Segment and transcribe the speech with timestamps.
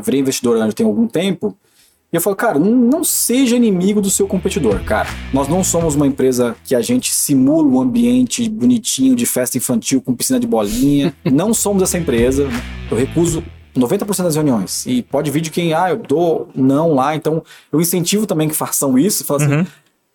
[0.00, 1.56] virei investidor anjo tem algum tempo,
[2.10, 5.06] e eu falo, cara, não, seja inimigo do seu competidor, cara.
[5.30, 10.00] Nós não somos uma empresa que a gente simula um ambiente bonitinho de festa infantil
[10.00, 11.14] com piscina de bolinha.
[11.30, 12.48] não somos essa empresa.
[12.90, 13.44] Eu recuso
[13.76, 14.86] 90% das reuniões.
[14.86, 17.14] E pode vir de quem, ah, eu dou não lá.
[17.14, 19.22] Então, eu incentivo também que façam isso.
[19.22, 19.66] Fala assim, uhum.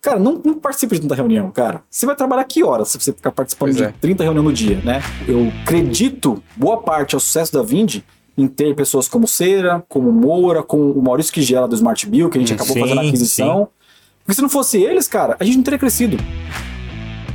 [0.02, 1.82] cara, não, não participe de tanta reunião, cara.
[1.88, 3.94] Você vai trabalhar que horas se você ficar participando pois de é.
[4.00, 5.00] 30 reuniões no dia, né?
[5.28, 8.00] Eu acredito, boa parte ao sucesso da Vind
[8.36, 12.38] em ter pessoas como Cera, como Moura, como o Maurício Quigela do Smart Bill, que
[12.38, 13.58] a gente sim, acabou fazendo a aquisição.
[13.58, 13.66] Sim.
[14.24, 16.16] Porque se não fosse eles, cara, a gente não teria crescido.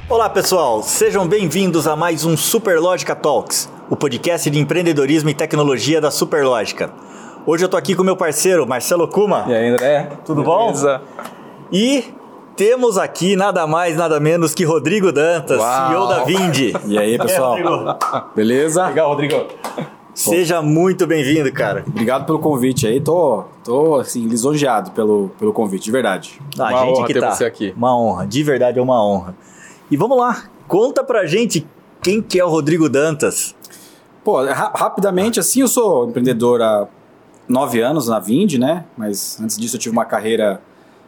[0.10, 0.82] Olá, pessoal.
[0.82, 6.92] Sejam bem-vindos a mais um Superlógica Talks, o podcast de empreendedorismo e tecnologia da Superlógica.
[7.46, 9.46] Hoje eu tô aqui com meu parceiro, Marcelo Kuma.
[9.48, 10.10] E aí, André?
[10.26, 10.98] Tudo Beleza.
[10.98, 11.26] bom?
[11.72, 12.04] E
[12.56, 15.90] temos aqui nada mais, nada menos que Rodrigo Dantas, Uau.
[15.90, 16.74] CEO da Vindi.
[16.88, 17.56] E aí, pessoal?
[18.36, 18.88] Beleza?
[18.88, 19.46] Legal, Rodrigo.
[20.20, 21.86] Seja muito bem-vindo, cara.
[21.88, 23.00] Obrigado pelo convite aí.
[23.00, 26.42] Tô, tô assim, lisonjeado pelo, pelo convite, de verdade.
[26.58, 27.32] Ah, uma gente honra que ter tá.
[27.32, 27.74] você aqui.
[27.76, 29.34] Uma honra, de verdade é uma honra.
[29.90, 31.66] E vamos lá, conta pra gente
[32.02, 33.56] quem que é o Rodrigo Dantas.
[34.22, 36.86] Pô, ra rapidamente, assim, eu sou empreendedor há
[37.48, 38.84] nove anos na Vind, né?
[38.98, 40.62] Mas antes disso eu tive uma carreira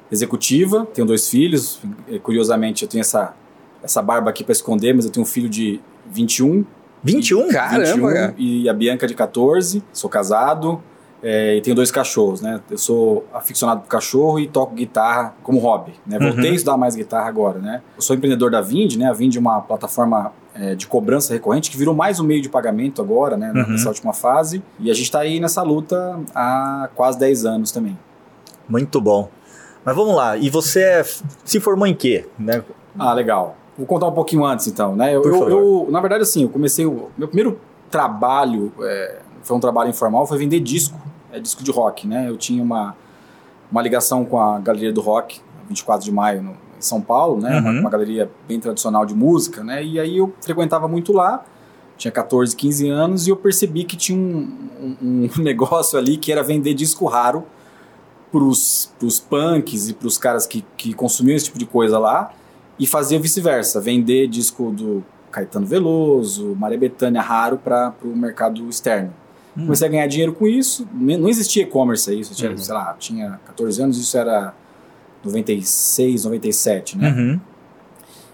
[0.10, 1.82] executiva, tenho dois filhos.
[2.24, 3.34] Curiosamente, eu tenho essa,
[3.84, 6.64] essa barba aqui para esconder, mas eu tenho um filho de 21
[7.04, 7.50] 21?
[7.50, 8.36] Caramba, 21, cara.
[8.38, 10.82] E a Bianca de 14, sou casado
[11.24, 12.60] é, e tenho dois cachorros, né?
[12.70, 16.18] Eu sou aficionado por cachorro e toco guitarra como hobby, né?
[16.18, 16.52] Voltei uhum.
[16.52, 17.82] a estudar mais guitarra agora, né?
[17.96, 19.08] Eu sou empreendedor da Vind, né?
[19.08, 22.50] A Vind é uma plataforma é, de cobrança recorrente que virou mais um meio de
[22.50, 23.52] pagamento agora, né?
[23.56, 23.74] Uhum.
[23.74, 24.64] Nessa última fase.
[24.80, 27.98] E a gente está aí nessa luta há quase 10 anos também.
[28.68, 29.30] Muito bom.
[29.86, 31.04] Mas vamos lá, e você
[31.44, 32.28] se formou em quê?
[32.38, 32.64] Né?
[32.98, 33.58] Ah, legal.
[33.82, 35.16] Vou contar um pouquinho antes, então, né?
[35.16, 36.86] Eu, eu, eu na verdade, assim, eu comecei.
[36.86, 41.02] O meu primeiro trabalho, é, foi um trabalho informal, foi vender disco,
[41.32, 42.30] é, disco de rock, né?
[42.30, 42.96] Eu tinha uma,
[43.72, 47.56] uma ligação com a Galeria do Rock, 24 de maio, no, em São Paulo, né?
[47.56, 47.60] Uhum.
[47.60, 49.84] Uma, uma, galeria bem tradicional de música, né?
[49.84, 51.44] E aí eu frequentava muito lá,
[51.98, 54.48] tinha 14, 15 anos, e eu percebi que tinha um,
[55.02, 57.48] um, um negócio ali que era vender disco raro
[58.32, 62.32] pros, pros punks e pros caras que, que consumiam esse tipo de coisa lá
[62.82, 69.14] e fazia vice-versa, vender disco do Caetano Veloso, Maria Bethânia raro para o mercado externo.
[69.56, 69.66] Hum.
[69.66, 72.58] Comecei a ganhar dinheiro com isso, não existia e-commerce aí, isso tinha, uhum.
[72.58, 74.56] sei lá, tinha 14 anos, isso era
[75.24, 77.10] 96, 97, né?
[77.12, 77.40] Uhum.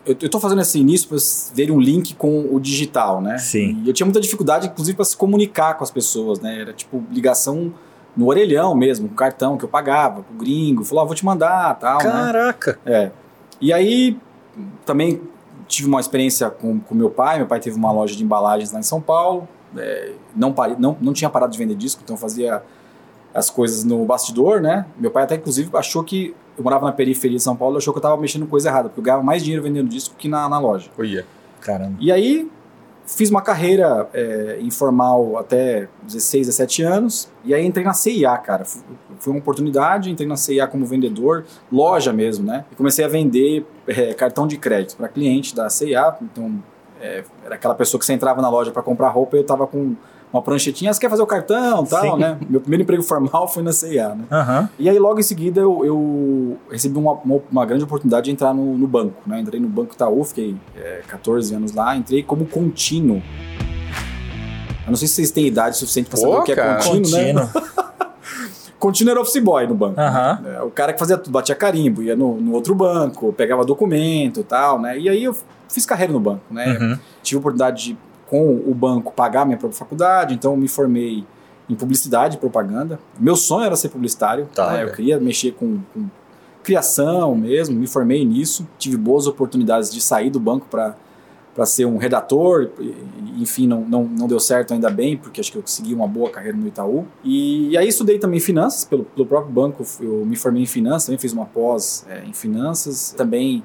[0.06, 1.18] Eu, eu tô fazendo esse início para
[1.54, 3.38] ver um link com o digital, né?
[3.40, 3.82] Sim.
[3.84, 6.62] E eu tinha muita dificuldade, inclusive, para se comunicar com as pessoas, né?
[6.62, 7.74] Era tipo ligação
[8.16, 11.78] no orelhão mesmo, com cartão que eu pagava, pro gringo, falou, ah, vou te mandar,
[11.78, 11.98] tal.
[11.98, 12.04] Né?
[12.04, 12.80] Caraca!
[12.86, 12.94] Né?
[12.94, 13.12] É.
[13.60, 14.18] E aí
[14.86, 15.22] também
[15.68, 17.38] tive uma experiência com, com meu pai.
[17.38, 19.48] Meu pai teve uma loja de embalagens lá em São Paulo.
[19.76, 22.64] É, não, não, não tinha parado de vender disco, então fazia
[23.34, 24.86] as coisas no bastidor, né?
[24.98, 26.34] Meu pai até, inclusive, achou que...
[26.58, 29.00] Eu morava na periferia de São Paulo, achou que eu estava mexendo coisa errada, porque
[29.00, 30.90] eu ganhava mais dinheiro vendendo disco que na, na loja.
[30.98, 31.24] Oia.
[31.62, 31.96] Caramba.
[32.00, 32.50] E aí,
[33.08, 38.66] fiz uma carreira é, informal até 16, 17 anos, e aí entrei na CIA, cara.
[38.66, 42.66] Foi uma oportunidade, entrei na CIA como vendedor, loja mesmo, né?
[42.72, 46.18] E comecei a vender é, cartão de crédito para cliente da CIA.
[46.22, 46.62] Então,
[47.02, 49.66] é, era aquela pessoa que você entrava na loja para comprar roupa e eu tava
[49.66, 49.96] com
[50.32, 52.20] uma pranchetinha, você quer fazer o cartão tal, Sim.
[52.20, 52.38] né?
[52.50, 54.26] Meu primeiro emprego formal foi na CIA, né?
[54.30, 54.68] Uhum.
[54.78, 58.54] E aí logo em seguida eu, eu recebi uma, uma, uma, grande oportunidade de entrar
[58.54, 59.40] no, no, banco, né?
[59.40, 63.22] Entrei no Banco Itaú, fiquei é, 14 anos lá, entrei como contínuo.
[64.86, 67.34] Eu não sei se vocês têm idade suficiente para saber o que é contínuo, contínuo.
[67.34, 67.50] né?
[68.80, 70.00] Contínuo era office boy no banco.
[70.00, 70.42] Uhum.
[70.44, 70.62] Né?
[70.62, 74.44] O cara que fazia tudo, batia carimbo, ia no, no outro banco, pegava documento e
[74.44, 74.98] tal, né?
[75.00, 75.36] E aí eu
[75.68, 76.78] fiz carreira no banco, né?
[76.80, 77.00] Uhum.
[77.24, 77.98] Tive a oportunidade de,
[78.30, 81.26] com o banco, pagar minha própria faculdade, então me formei
[81.70, 83.00] em publicidade e propaganda.
[83.20, 84.84] Meu sonho era ser publicitário, tá, né?
[84.84, 86.08] Eu queria mexer com, com
[86.64, 88.68] criação mesmo, me formei nisso.
[88.78, 90.96] Tive boas oportunidades de sair do banco para
[91.58, 92.70] para ser um redator,
[93.36, 96.30] enfim, não, não, não deu certo ainda bem, porque acho que eu consegui uma boa
[96.30, 97.08] carreira no Itaú.
[97.24, 101.08] E, e aí estudei também finanças, pelo, pelo próprio banco, eu me formei em finanças,
[101.08, 103.64] também fiz uma pós é, em finanças, também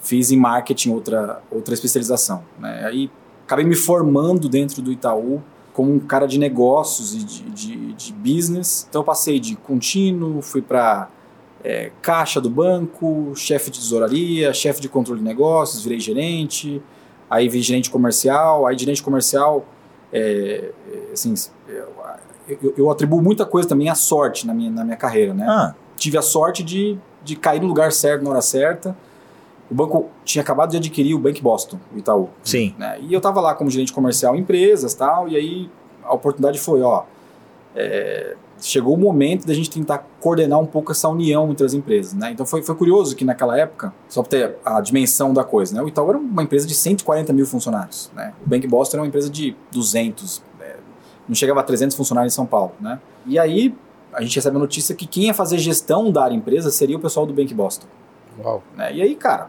[0.00, 2.42] fiz em marketing outra, outra especialização.
[2.58, 2.84] Né?
[2.84, 3.08] Aí
[3.50, 5.42] acabei me formando dentro do Itaú
[5.72, 8.86] como um cara de negócios e de, de, de business.
[8.88, 11.08] Então eu passei de contínuo, fui para
[11.64, 16.80] é, caixa do banco, chefe de tesouraria, chefe de controle de negócios, virei gerente,
[17.28, 19.66] aí vi gerente comercial, aí gerente comercial,
[20.12, 20.70] é,
[21.12, 21.34] assim,
[22.48, 25.44] eu, eu, atribuo muita coisa também à sorte na minha, na minha carreira, né?
[25.48, 25.74] Ah.
[25.96, 28.96] Tive a sorte de, de cair no lugar certo na hora certa.
[29.70, 32.28] O banco tinha acabado de adquirir o Bank Boston, o Itaú.
[32.42, 32.74] Sim.
[32.76, 32.98] Né?
[33.02, 35.70] E eu estava lá como gerente comercial em empresas tal, e aí
[36.02, 37.04] a oportunidade foi, ó,
[37.74, 42.14] é, chegou o momento da gente tentar coordenar um pouco essa união entre as empresas,
[42.14, 42.32] né?
[42.32, 45.82] Então foi, foi curioso que naquela época, só para ter a dimensão da coisa, né?
[45.82, 48.34] O Itaú era uma empresa de 140 mil funcionários, né?
[48.44, 50.76] O Bank Boston era uma empresa de 200, é,
[51.28, 53.00] não chegava a 300 funcionários em São Paulo, né?
[53.24, 53.74] E aí
[54.12, 57.00] a gente recebe a notícia que quem ia fazer gestão da área empresa seria o
[57.00, 57.86] pessoal do Bank Boston.
[58.42, 58.62] Uau.
[58.76, 58.94] Né?
[58.94, 59.48] E aí, cara,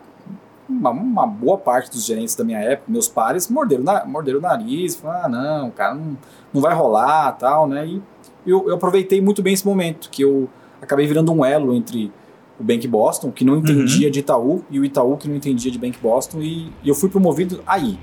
[0.71, 4.41] uma, uma, boa parte dos gerentes da minha época, meus pares, morderam, na, morderam o
[4.41, 6.17] nariz, falaram, ah, não, cara, não,
[6.53, 7.85] não vai rolar, tal, né?
[7.85, 8.01] E
[8.45, 10.49] eu, eu aproveitei muito bem esse momento, que eu
[10.81, 12.11] acabei virando um elo entre
[12.59, 14.11] o Bank Boston, que não entendia uhum.
[14.11, 17.09] de Itaú, e o Itaú, que não entendia de Bank Boston, e, e eu fui
[17.09, 17.99] promovido aí.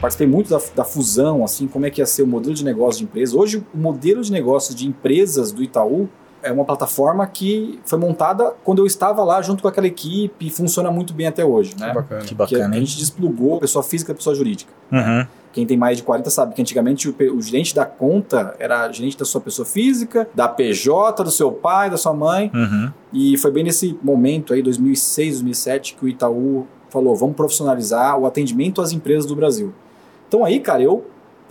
[0.00, 2.98] Participei muito da, da, fusão, assim, como é que ia ser o modelo de negócio
[2.98, 3.36] de empresa.
[3.36, 6.08] Hoje, o modelo de negócio de empresas do Itaú
[6.42, 10.50] é uma plataforma que foi montada quando eu estava lá junto com aquela equipe e
[10.50, 11.88] funciona muito bem até hoje, né?
[11.88, 12.22] Que bacana.
[12.22, 12.70] Que bacana.
[12.70, 14.72] Que a gente desplugou pessoa física e pessoa jurídica.
[14.90, 15.26] Uhum.
[15.52, 19.18] Quem tem mais de 40 sabe que antigamente o, o, gerente da conta era gerente
[19.18, 22.50] da sua pessoa física, da PJ, do seu pai, da sua mãe.
[22.54, 22.90] Uhum.
[23.12, 28.26] E foi bem nesse momento aí, 2006, 2007, que o Itaú falou: vamos profissionalizar o
[28.26, 29.72] atendimento às empresas do Brasil.
[30.26, 31.04] Então aí, cara, eu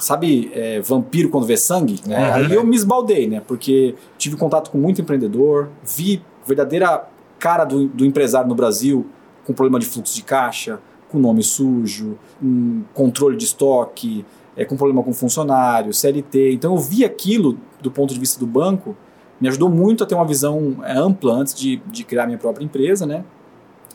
[0.04, 2.00] sabe, é, vampiro quando vê sangue?
[2.06, 2.18] Né?
[2.18, 2.34] Uhum.
[2.34, 3.42] Aí eu me esbaldei, né?
[3.46, 7.08] Porque tive contato com muito empreendedor, vi verdadeira
[7.40, 9.06] cara do, do empresário no Brasil
[9.46, 14.26] com problema de fluxo de caixa, com nome sujo, um controle de estoque,
[14.56, 16.54] é, com problema com funcionário, CLT.
[16.54, 18.96] Então eu vi aquilo do ponto de vista do banco,
[19.40, 22.64] me ajudou muito a ter uma visão é, ampla antes de, de criar minha própria
[22.64, 23.24] empresa, né?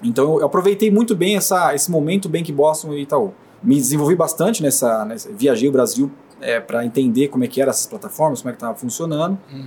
[0.03, 3.32] Então eu aproveitei muito bem essa, esse momento Bank Boston e Itaú.
[3.67, 6.11] Me desenvolvi bastante nessa, nessa viajei o Brasil
[6.41, 9.37] é, para entender como é que eram essas plataformas, como é que estava funcionando.
[9.53, 9.67] Uhum.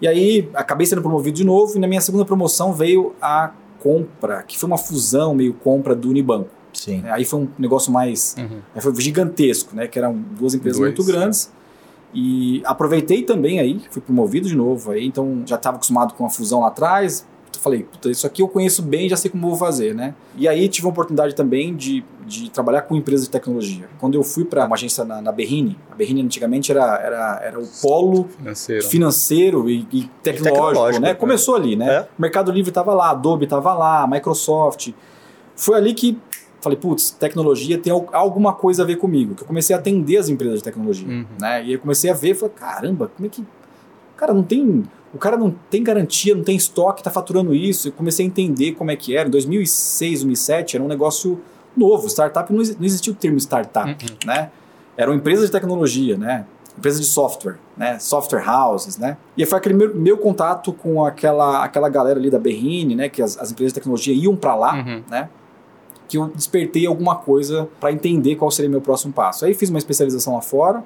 [0.00, 4.42] E aí acabei sendo promovido de novo e na minha segunda promoção veio a compra,
[4.42, 6.50] que foi uma fusão meio compra do Unibanco.
[6.72, 7.02] Sim.
[7.06, 8.34] Aí foi um negócio mais.
[8.38, 8.80] Uhum.
[8.80, 9.86] foi gigantesco, né?
[9.86, 11.50] Que eram duas empresas Dois, muito grandes.
[11.58, 11.62] É.
[12.14, 16.30] E aproveitei também aí, fui promovido de novo aí, então já estava acostumado com a
[16.30, 17.26] fusão lá atrás.
[17.62, 20.16] Falei, puta, isso aqui eu conheço bem, já sei como vou fazer, né?
[20.36, 23.88] E aí tive a oportunidade também de, de trabalhar com empresas de tecnologia.
[24.00, 27.60] Quando eu fui para uma agência na, na Berrine, a Berrine antigamente era, era, era
[27.60, 31.14] o polo financeiro, financeiro e, e, tecnológico, e tecnológico, né?
[31.14, 31.94] Começou ali, né?
[31.94, 32.00] É.
[32.18, 34.90] O Mercado Livre estava lá, Adobe estava lá, Microsoft.
[35.54, 36.18] Foi ali que
[36.60, 39.36] falei, putz, tecnologia tem alguma coisa a ver comigo.
[39.36, 41.26] Que eu comecei a atender as empresas de tecnologia, uhum.
[41.40, 41.64] né?
[41.64, 43.44] E eu comecei a ver, falei, caramba, como é que...
[44.16, 44.84] Cara, não tem...
[45.14, 47.88] O cara não tem garantia, não tem estoque, tá faturando isso.
[47.88, 49.28] Eu comecei a entender como é que era.
[49.28, 51.40] Em 2006, 2007, era um negócio
[51.76, 52.06] novo.
[52.08, 54.16] Startup, não existia o termo startup, uhum.
[54.24, 54.50] né?
[54.96, 56.46] Eram empresas de tecnologia, né?
[56.78, 57.98] Empresas de software, né?
[57.98, 59.18] Software houses, né?
[59.36, 63.08] E foi aquele meu, meu contato com aquela, aquela galera ali da Berrine, né?
[63.10, 65.02] Que as, as empresas de tecnologia iam para lá, uhum.
[65.10, 65.28] né?
[66.12, 69.46] que eu despertei alguma coisa para entender qual seria meu próximo passo.
[69.46, 70.84] Aí fiz uma especialização lá fora,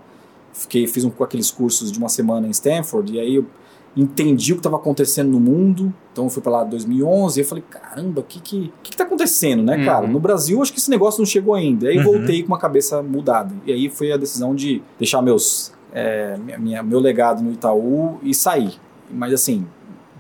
[0.53, 3.45] fiquei, fiz um, aqueles cursos de uma semana em Stanford, e aí eu
[3.97, 5.93] entendi o que estava acontecendo no mundo.
[6.13, 8.91] Então eu fui para lá em 2011 e eu falei, caramba, o que que, que
[8.91, 10.05] que tá acontecendo, né, cara?
[10.07, 10.13] Uhum.
[10.13, 11.89] No Brasil acho que esse negócio não chegou ainda.
[11.89, 12.05] Aí Uhum.
[12.05, 13.55] voltei com uma cabeça mudada.
[13.65, 18.19] E aí foi a decisão de deixar meus é, minha, minha- meu legado no Itaú
[18.23, 18.75] e sair.
[19.11, 19.65] Mas assim,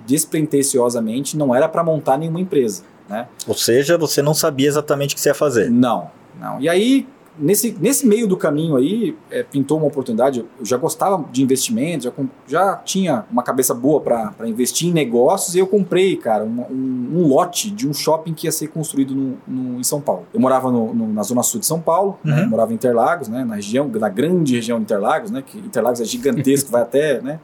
[0.06, 3.26] despretensiosamente não era para montar nenhuma empresa, né?
[3.46, 5.70] Ou seja, você não sabia exatamente o que você ia fazer.
[5.70, 6.60] Não, não.
[6.60, 7.06] E aí,
[7.38, 10.44] nesse, nesse meio do caminho aí, é, pintou uma oportunidade.
[10.58, 12.12] Eu já gostava de investimentos, já,
[12.46, 17.10] já tinha uma cabeça boa para investir em negócios e eu comprei, cara, um, um-
[17.20, 20.26] um lote de um shopping que ia ser construído no, no- em São Paulo.
[20.32, 22.48] Eu morava no- no- na zona sul de São Paulo, né, Uhum.
[22.50, 26.04] morava em Interlagos, né, na região, na grande região de Interlagos, né, que Interlagos é
[26.04, 27.40] gigantesco, vai até, né.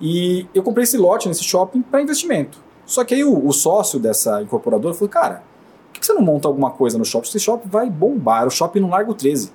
[0.00, 2.58] E eu comprei esse lote nesse shopping para investimento.
[2.86, 5.42] Só que aí o, o sócio dessa incorporadora falou, cara,
[5.92, 7.28] por que você não monta alguma coisa no shopping?
[7.28, 9.52] Esse shopping vai bombar, o shopping no Largo 13.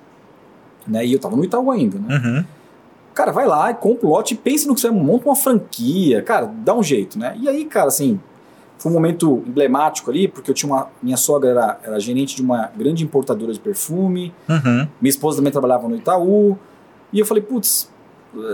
[0.86, 1.04] Né?
[1.06, 2.16] E eu tava no Itaú ainda, né?
[2.16, 2.44] Uhum.
[3.14, 6.46] Cara, vai lá, compra o lote e pense no que você monta uma franquia, cara,
[6.64, 7.34] dá um jeito, né?
[7.40, 8.20] E aí, cara, assim,
[8.78, 10.88] foi um momento emblemático ali, porque eu tinha uma.
[11.02, 14.86] Minha sogra era, era gerente de uma grande importadora de perfume, Uhum.
[15.00, 16.58] minha esposa também trabalhava no Itaú,
[17.12, 17.90] e eu falei, putz,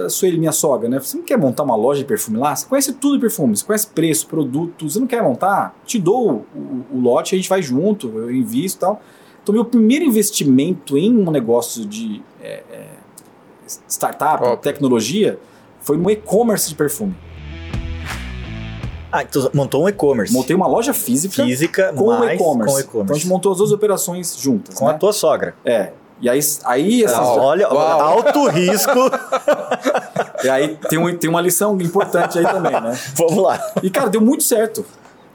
[0.08, 0.98] sou ele minha sogra, né?
[0.98, 2.54] Você não quer montar uma loja de perfume lá?
[2.54, 5.76] Você conhece tudo de perfume, você conhece preço, produto, você não quer montar?
[5.84, 9.02] Te dou o, o, o lote, a gente vai junto, eu invisto e tal.
[9.42, 12.88] Então, meu primeiro investimento em um negócio de é, é,
[13.88, 15.38] startup, tecnologia,
[15.80, 17.14] foi no e-commerce de perfume.
[19.10, 20.32] Ah, então montou um e-commerce.
[20.32, 22.38] Montei uma loja física, Física, com e-commerce.
[22.38, 23.14] com então, a e-commerce.
[23.14, 24.74] gente montou as duas operações juntas.
[24.74, 24.92] Com né?
[24.92, 25.54] a tua sogra.
[25.64, 25.92] É.
[26.22, 28.00] E aí, aí essas, Ah, olha, Uau.
[28.00, 28.90] alto risco.
[30.44, 32.96] e aí tem, um, tem uma lição importante aí também, né?
[33.16, 33.60] Vamos lá.
[33.82, 34.84] E, cara, deu muito certo.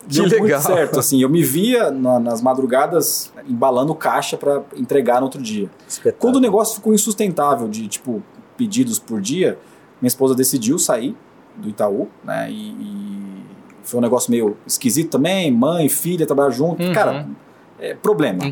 [0.08, 0.40] Que Deu legal.
[0.40, 1.22] muito certo, assim.
[1.22, 5.70] Eu me via na- nas madrugadas embalando caixa para entregar no outro dia.
[6.18, 8.24] Quando o negócio ficou insustentável de, tipo,
[8.56, 9.60] pedidos por dia,
[10.02, 11.14] minha esposa decidiu sair
[11.58, 12.50] do Itaú, né?
[12.50, 13.44] E, e
[13.84, 16.82] foi um negócio meio esquisito também, mãe, filha, trabalhar junto.
[16.82, 16.94] Uhum.
[16.94, 17.28] Cara,
[17.80, 18.44] é, problema.
[18.44, 18.52] Né?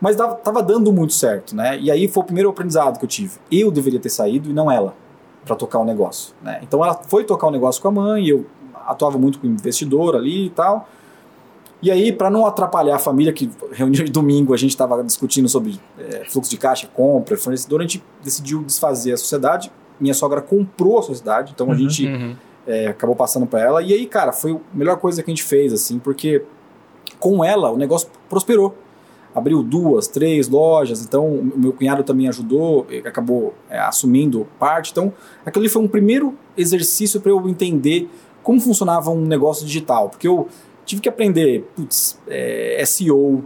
[0.00, 1.78] Mas dava, tava dando muito certo, né?
[1.78, 3.38] E aí foi o primeiro aprendizado que eu tive.
[3.50, 4.94] Eu deveria ter saído e não ela
[5.44, 6.60] para tocar o negócio, né?
[6.62, 8.46] Então ela foi tocar o negócio com a mãe, eu
[8.86, 10.88] atuava muito com investidor ali e tal.
[11.82, 15.48] E aí, para não atrapalhar a família, que reunião de domingo a gente estava discutindo
[15.48, 19.72] sobre é, fluxo de caixa, compra, fornecedor, a gente decidiu desfazer a sociedade.
[19.98, 22.36] Minha sogra comprou a sociedade, então a uhum, gente uhum.
[22.66, 23.82] É, acabou passando para ela.
[23.82, 26.44] E aí, cara, foi a melhor coisa que a gente fez, assim, porque
[27.20, 28.74] com ela o negócio prosperou.
[29.32, 34.90] Abriu duas, três lojas, então o meu cunhado também ajudou, acabou é, assumindo parte.
[34.90, 35.12] Então,
[35.46, 38.10] aquele foi um primeiro exercício para eu entender
[38.42, 40.48] como funcionava um negócio digital, porque eu
[40.84, 43.44] tive que aprender, putz, é, SEO,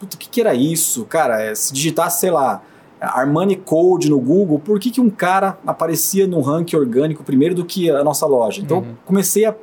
[0.00, 1.04] putz, o que, que era isso?
[1.04, 2.62] Cara, é, se digitar, sei lá,
[3.00, 7.64] Armani Code no Google, por que, que um cara aparecia no ranking orgânico primeiro do
[7.64, 8.60] que a nossa loja?
[8.60, 8.94] Então, uhum.
[9.06, 9.54] comecei a,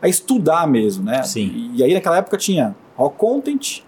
[0.00, 1.22] a, estudar mesmo, né?
[1.22, 1.50] Sim.
[1.74, 3.82] E, e aí, naquela época, tinha Rock Content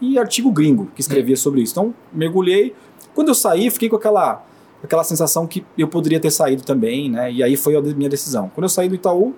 [0.00, 1.72] e artigo gringo que escrevia sobre isso.
[1.72, 2.74] Então, mergulhei.
[3.14, 4.44] Quando eu saí, fiquei com aquela,
[4.82, 7.32] aquela sensação que eu poderia ter saído também, né?
[7.32, 8.50] E aí foi a minha decisão.
[8.54, 9.34] Quando eu saí do Itaú,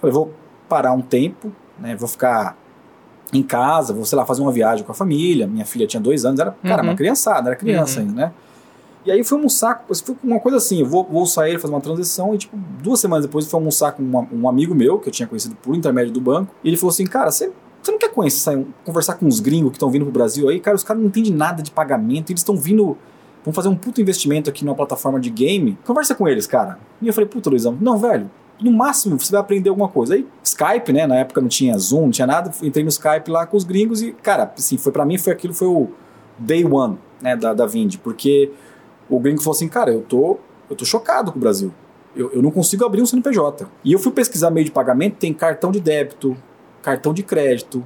[0.00, 0.32] falei, vou
[0.68, 1.94] parar um tempo, né?
[1.96, 2.56] Vou ficar
[3.32, 5.46] em casa, vou, sei lá, fazer uma viagem com a família.
[5.46, 6.90] Minha filha tinha dois anos, era, cara, uhum.
[6.90, 8.08] uma criançada, era criança uhum.
[8.08, 8.32] ainda, né?
[9.04, 12.34] E aí fui almoçar, foi uma coisa assim, eu vou, vou sair, fazer uma transição,
[12.34, 15.12] e tipo, duas semanas depois eu fui almoçar com uma, um amigo meu, que eu
[15.12, 17.50] tinha conhecido por intermédio do banco, e ele falou assim, cara, você,
[17.82, 20.60] você não quer conhecer, conversar com os gringos que estão vindo pro Brasil aí?
[20.60, 22.96] Cara, os caras não entendem nada de pagamento, eles estão vindo,
[23.44, 26.78] vão fazer um puto investimento aqui numa plataforma de game, conversa com eles, cara.
[27.00, 30.14] E eu falei, puta, Luizão, não, velho, no máximo você vai aprender alguma coisa.
[30.14, 31.06] Aí, Skype, né?
[31.06, 32.52] Na época não tinha Zoom, não tinha nada.
[32.62, 35.52] Entrei no Skype lá com os gringos e, cara, assim, foi para mim, foi aquilo,
[35.52, 35.88] foi o
[36.38, 37.96] day one, né, da, da Vind.
[37.96, 38.52] Porque
[39.08, 40.38] o gringo falou assim, cara, eu tô,
[40.70, 41.72] eu tô chocado com o Brasil.
[42.14, 43.66] Eu, eu não consigo abrir um CNPJ.
[43.84, 46.36] E eu fui pesquisar meio de pagamento, tem cartão de débito,
[46.82, 47.84] cartão de crédito,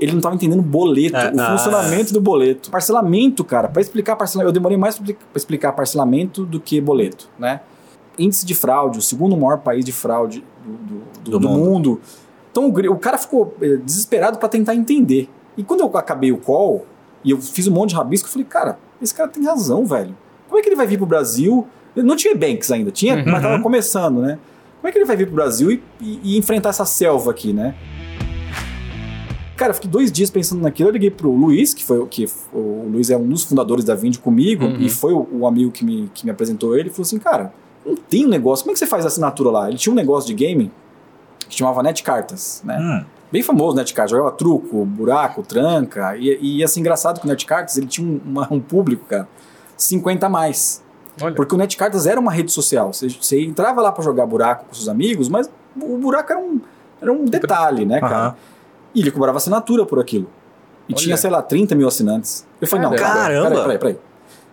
[0.00, 1.50] ele não estava entendendo boleto, é, o não.
[1.50, 2.70] funcionamento do boleto.
[2.70, 7.60] Parcelamento, cara, para explicar parcelamento, eu demorei mais para explicar parcelamento do que boleto, né?
[8.18, 11.60] índice de fraude, o segundo maior país de fraude do, do, do, do mundo.
[11.64, 12.00] mundo.
[12.50, 15.28] Então o, o, cara ficou eh, desesperado para tentar entender.
[15.56, 16.86] E quando eu acabei o call
[17.24, 20.16] e eu fiz um monte de rabisco, eu falei, cara, esse cara tem razão, velho.
[20.48, 21.66] Como é que ele vai vir pro Brasil?
[21.96, 23.24] Não tinha banks ainda, tinha, uhum.
[23.26, 24.38] mas tava começando, né?
[24.80, 27.52] Como é que ele vai vir pro Brasil e, e, e enfrentar essa selva aqui,
[27.52, 27.74] né?
[29.56, 30.88] Cara, eu fiquei dois dias pensando naquilo.
[30.88, 34.18] Eu liguei pro Luiz, que foi que o Luiz é um dos fundadores da Vind
[34.18, 34.80] comigo, uhum.
[34.80, 36.88] e foi o, o, amigo que me, que me apresentou ele.
[36.88, 37.52] Ele falou assim: Cara,
[37.84, 38.64] não tem um negócio.
[38.64, 39.68] Como é que você faz a assinatura lá?
[39.68, 40.72] Ele tinha um negócio de game
[41.48, 42.78] que chamava Netcartas, né?
[42.78, 43.04] Hum.
[43.30, 46.16] Bem famoso Netcartas, jogava truco, buraco, tranca.
[46.16, 49.28] E, e assim, engraçado que o Netcartas ele tinha um, uma, um público, cara,
[49.76, 50.82] 50 a mais.
[51.20, 51.34] Olha.
[51.34, 52.92] Porque o Netcartas era uma rede social.
[52.92, 55.48] Você, você entrava lá para jogar buraco com seus amigos, mas
[55.80, 56.60] o buraco era um,
[57.00, 58.28] era um detalhe, né, cara?
[58.30, 58.34] Uhum.
[58.94, 60.28] E ele cobrava assinatura por aquilo.
[60.88, 61.02] E Olha.
[61.02, 62.46] tinha, sei lá, 30 mil assinantes.
[62.60, 63.50] Eu falei, não, caramba!
[63.50, 63.98] Peraí, peraí, peraí.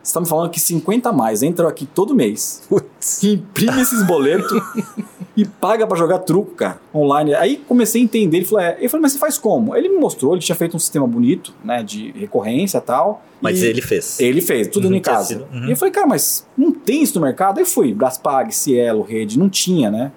[0.04, 3.24] Você está me falando que 50 a mais entram aqui todo mês, Putz.
[3.24, 4.52] imprime esses boletos
[5.38, 7.36] e paga para jogar truco, cara, online.
[7.36, 8.78] Aí comecei a entender, ele falou, é.
[8.82, 9.76] eu falei, mas você faz como?
[9.76, 13.24] Ele me mostrou, ele tinha feito um sistema bonito, né, de recorrência e tal.
[13.40, 14.20] Mas ele fez.
[14.20, 15.46] Ele fez, tudo uhum, em casa.
[15.54, 15.68] Uhum.
[15.68, 17.60] E eu falei, cara, mas não tem isso no mercado?
[17.60, 20.12] Aí fui, Braspag, Cielo, Rede, não tinha, né?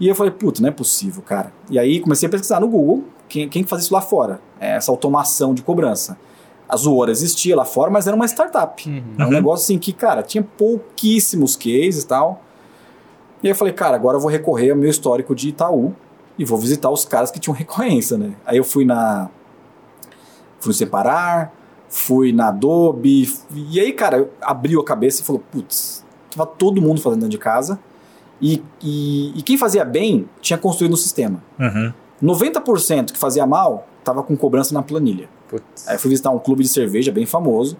[0.00, 1.52] E eu falei, puta, não é possível, cara.
[1.70, 4.40] E aí comecei a pesquisar no Google, quem, quem faz isso lá fora?
[4.60, 6.16] É essa automação de cobrança.
[6.68, 8.88] A Zoora existia lá fora, mas era uma startup.
[8.88, 9.02] Uhum.
[9.18, 12.42] Era um negócio assim que, cara, tinha pouquíssimos cases e tal.
[13.42, 15.94] E aí eu falei, cara, agora eu vou recorrer ao meu histórico de Itaú
[16.38, 18.34] e vou visitar os caras que tinham recorrência, né?
[18.46, 19.28] Aí eu fui na.
[20.58, 21.52] Fui no Separar,
[21.88, 23.30] fui na Adobe.
[23.54, 26.04] E aí, cara, abriu a cabeça e falou: putz,
[26.34, 27.78] tava todo mundo fazendo dentro de casa.
[28.40, 31.42] E, e, e quem fazia bem tinha construído no sistema.
[31.58, 31.92] Uhum.
[32.22, 35.28] 90% que fazia mal tava com cobrança na planilha.
[35.48, 35.88] Putz.
[35.88, 37.76] Aí fui visitar um clube de cerveja bem famoso.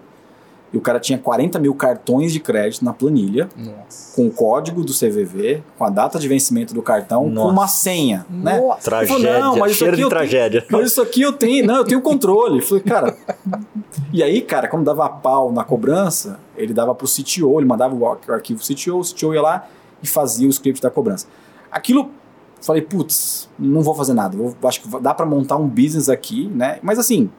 [0.73, 4.13] E o cara tinha 40 mil cartões de crédito na planilha, Nossa.
[4.13, 7.47] com o código do CVV, com a data de vencimento do cartão, Nossa.
[7.47, 8.59] com uma senha, né?
[8.83, 10.61] Tragédia, falei, não, mas isso aqui de tragédia.
[10.61, 12.61] Tenho, mas isso aqui eu tenho, não, eu tenho controle.
[12.61, 13.15] Falei, cara...
[14.11, 18.05] e aí, cara, quando dava pau na cobrança, ele dava pro CTO, ele mandava o
[18.33, 19.67] arquivo CTO, o CTO ia lá
[20.03, 21.27] e fazia o script da cobrança.
[21.71, 22.09] Aquilo
[22.65, 24.35] falei, putz, não vou fazer nada.
[24.35, 26.79] Vou, acho que dá para montar um business aqui, né?
[26.81, 27.29] Mas assim,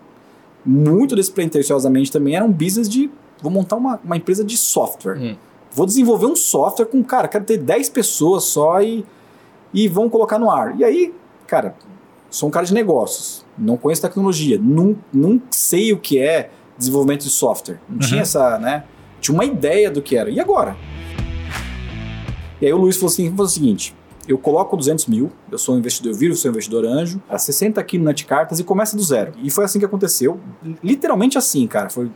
[0.64, 3.10] muito despretensiosamente também era um business de
[3.42, 5.18] vou montar uma, uma empresa de software.
[5.18, 5.36] Hum.
[5.72, 9.04] Vou desenvolver um software com, cara, quero ter 10 pessoas só e,
[9.74, 10.78] e vão colocar no ar.
[10.78, 11.12] E aí,
[11.46, 11.74] cara,
[12.30, 17.24] sou um cara de negócios, não conheço tecnologia, não, não sei o que é desenvolvimento
[17.24, 17.80] de software.
[17.88, 18.00] Não uhum.
[18.00, 18.84] tinha essa, né?
[19.20, 20.30] Tinha uma ideia do que era.
[20.30, 20.76] E agora?
[22.60, 23.94] E aí o Luiz falou assim: vamos fazer o seguinte.
[24.26, 27.80] Eu coloco 200 mil, eu sou um investidor, eu viro, sou investidor anjo, a 60
[27.80, 29.32] aqui no Netcartas e começa do zero.
[29.42, 30.40] E foi assim que aconteceu,
[30.82, 31.88] literalmente assim, cara.
[31.88, 32.10] Foi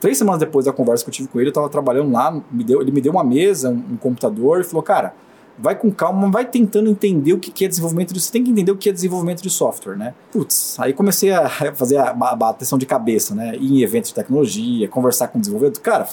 [0.00, 2.64] três semanas depois da conversa que eu tive com ele, eu tava trabalhando lá, me
[2.64, 5.14] deu, ele me deu uma mesa, um, um computador e falou, cara,
[5.58, 8.72] vai com calma, vai tentando entender o que é desenvolvimento de, você tem que entender
[8.72, 10.14] o que é desenvolvimento de software, né?
[10.32, 13.56] Putz, aí comecei a fazer a, a, a de cabeça, né?
[13.56, 15.80] Ir em eventos de tecnologia, conversar com desenvolvedor.
[15.80, 16.08] Cara,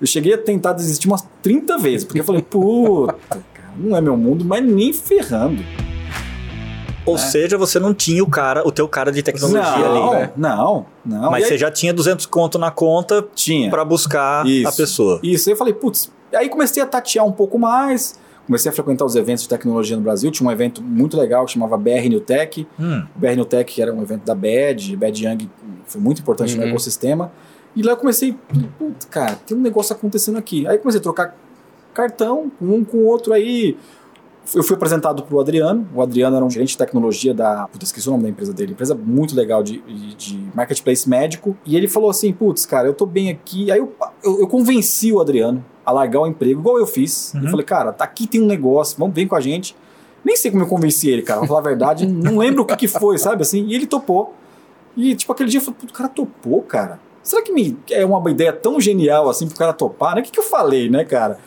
[0.00, 3.16] eu cheguei a tentar desistir umas 30 vezes, porque eu falei, puta,
[3.78, 5.62] não é meu mundo, mas nem ferrando.
[7.08, 7.18] Ou é.
[7.18, 10.32] seja, você não tinha o cara, o teu cara de tecnologia não, ali, né?
[10.36, 11.30] Não, não.
[11.30, 11.58] Mas e você aí...
[11.58, 14.68] já tinha 200 conto na conta tinha para buscar Isso.
[14.68, 15.20] a pessoa.
[15.22, 19.06] Isso, aí eu falei, putz, aí comecei a tatear um pouco mais, comecei a frequentar
[19.06, 20.30] os eventos de tecnologia no Brasil.
[20.30, 22.66] Tinha um evento muito legal que chamava BR New Tech.
[22.78, 23.02] Hum.
[23.16, 25.50] O BR New Tech que era um evento da BAD, BAD Young
[25.86, 26.60] foi muito importante uhum.
[26.60, 27.32] no ecossistema.
[27.74, 28.36] E lá eu comecei,
[28.78, 30.66] putz, cara, tem um negócio acontecendo aqui.
[30.66, 31.34] Aí comecei a trocar
[31.98, 33.76] cartão, um com o outro aí.
[34.54, 35.86] Eu fui apresentado para o Adriano.
[35.94, 37.68] O Adriano era um gerente de tecnologia da.
[37.68, 38.72] Putz, esqueci o nome da empresa dele.
[38.72, 41.56] Empresa muito legal de, de, de marketplace médico.
[41.66, 43.70] E ele falou assim: Putz, cara, eu tô bem aqui.
[43.70, 43.92] Aí eu,
[44.24, 47.32] eu, eu convenci o Adriano a largar o emprego, igual eu fiz.
[47.34, 47.44] Uhum.
[47.44, 49.74] Eu falei, cara, tá aqui tem um negócio, vamos, vem com a gente.
[50.22, 51.40] Nem sei como eu convenci ele, cara.
[51.40, 53.66] Vou falar a verdade, não lembro o que, que foi, sabe assim?
[53.66, 54.34] E ele topou.
[54.96, 57.00] E, tipo, aquele dia eu falei, o cara topou, cara.
[57.22, 60.20] Será que me é uma ideia tão genial assim pro cara topar, né?
[60.20, 61.38] O que, que eu falei, né, cara?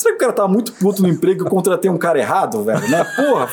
[0.00, 2.64] Será que o cara tava muito puto no emprego e eu contratei um cara errado,
[2.64, 2.88] velho?
[2.88, 3.04] Né?
[3.16, 3.50] Porra!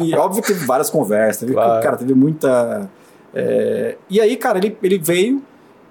[0.00, 1.82] E óbvio que teve várias conversas, claro.
[1.82, 2.88] cara, teve muita.
[3.34, 3.98] É...
[4.08, 5.42] E aí, cara, ele, ele veio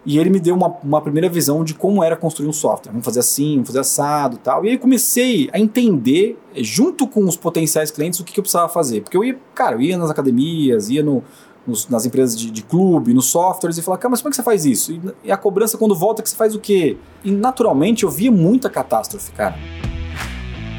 [0.04, 2.92] e ele me deu uma, uma primeira visão de como era construir um software.
[2.92, 4.66] Vamos fazer assim, vamos fazer assado tal.
[4.66, 8.68] E aí comecei a entender, junto com os potenciais clientes, o que, que eu precisava
[8.68, 9.02] fazer.
[9.02, 11.24] Porque eu ia, cara, eu ia nas academias, ia no,
[11.68, 14.36] nos, nas empresas de, de, clube, nos softwares, e falar, cara, mas como é que
[14.36, 14.92] você faz isso?
[14.92, 16.98] E, e a cobrança, quando volta, que você faz o quê?
[17.24, 19.56] E naturalmente eu via muita catástrofe, cara.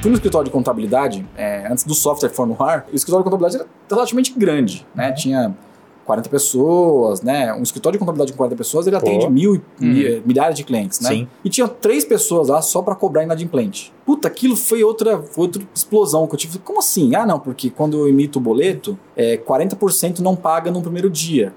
[0.00, 3.31] Fui no escritório de contabilidade, é, antes do software for no ar, o escritório de
[3.31, 5.09] contabilidade era relativamente grande, né?
[5.09, 5.14] Uhum.
[5.14, 5.57] Tinha
[6.07, 7.53] 40 pessoas, né?
[7.53, 9.05] Um escritório de contabilidade com 40 pessoas, ele Pô.
[9.05, 10.23] atende mil, hum.
[10.25, 11.11] milhares de clientes, né?
[11.11, 11.29] Sim.
[11.45, 13.92] E tinha três pessoas lá só para cobrar inadimplente.
[14.07, 16.59] Puta, aquilo foi outra, outra explosão que eu tive.
[16.61, 17.14] Como assim?
[17.16, 21.53] Ah, não, porque quando eu emito o boleto, é, 40% não paga no primeiro dia.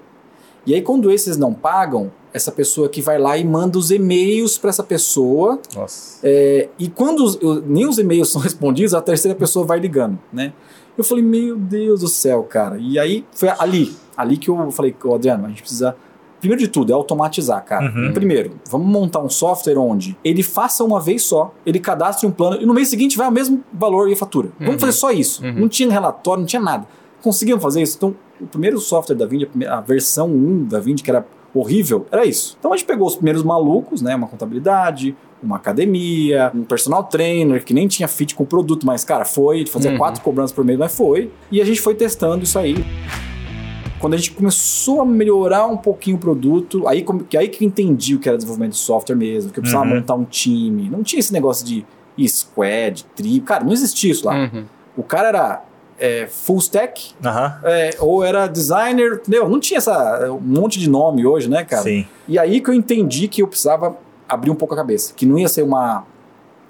[0.66, 4.58] E aí, quando esses não pagam, essa pessoa que vai lá e manda os e-mails
[4.58, 5.58] para essa pessoa.
[5.74, 6.18] Nossa.
[6.22, 10.52] É, e quando os, nem os e-mails são respondidos, a terceira pessoa vai ligando, né?
[10.98, 12.76] Eu falei, meu Deus do céu, cara.
[12.78, 15.96] E aí foi ali, ali que eu falei, oh, Adriano, a gente precisa.
[16.40, 17.92] Primeiro de tudo, é automatizar, cara.
[17.94, 18.12] Uhum.
[18.14, 22.62] Primeiro, vamos montar um software onde ele faça uma vez só, ele cadastre um plano
[22.62, 24.48] e no mês seguinte vai ao mesmo valor e a fatura.
[24.58, 24.66] Uhum.
[24.66, 25.44] Vamos fazer só isso.
[25.44, 25.52] Uhum.
[25.52, 26.86] Não tinha relatório, não tinha nada.
[27.20, 27.98] Conseguimos fazer isso.
[27.98, 32.24] Então, o primeiro software da Vind, a versão 1 da Vind, que era horrível, era
[32.24, 32.56] isso.
[32.58, 34.14] Então a gente pegou os primeiros malucos, né?
[34.14, 39.04] Uma contabilidade, uma academia, um personal trainer que nem tinha fit com o produto, mas,
[39.04, 39.98] cara, foi, fazia uhum.
[39.98, 41.30] quatro cobranças por mês, mas foi.
[41.50, 42.76] E a gente foi testando isso aí.
[44.00, 47.68] Quando a gente começou a melhorar um pouquinho o produto, aí que, aí que eu
[47.68, 49.96] entendi o que era desenvolvimento de software mesmo, que eu precisava uhum.
[49.96, 50.88] montar um time.
[50.88, 51.84] Não tinha esse negócio de
[52.28, 53.40] squad, tri.
[53.40, 54.34] Cara, não existia isso lá.
[54.34, 54.64] Uhum.
[54.96, 55.64] O cara era
[55.98, 57.52] é, full stack, uhum.
[57.64, 59.48] é, ou era designer, entendeu?
[59.48, 61.82] Não tinha essa, um monte de nome hoje, né, cara?
[61.82, 62.06] Sim.
[62.26, 65.38] E aí que eu entendi que eu precisava abrir um pouco a cabeça, que não
[65.38, 66.04] ia ser uma,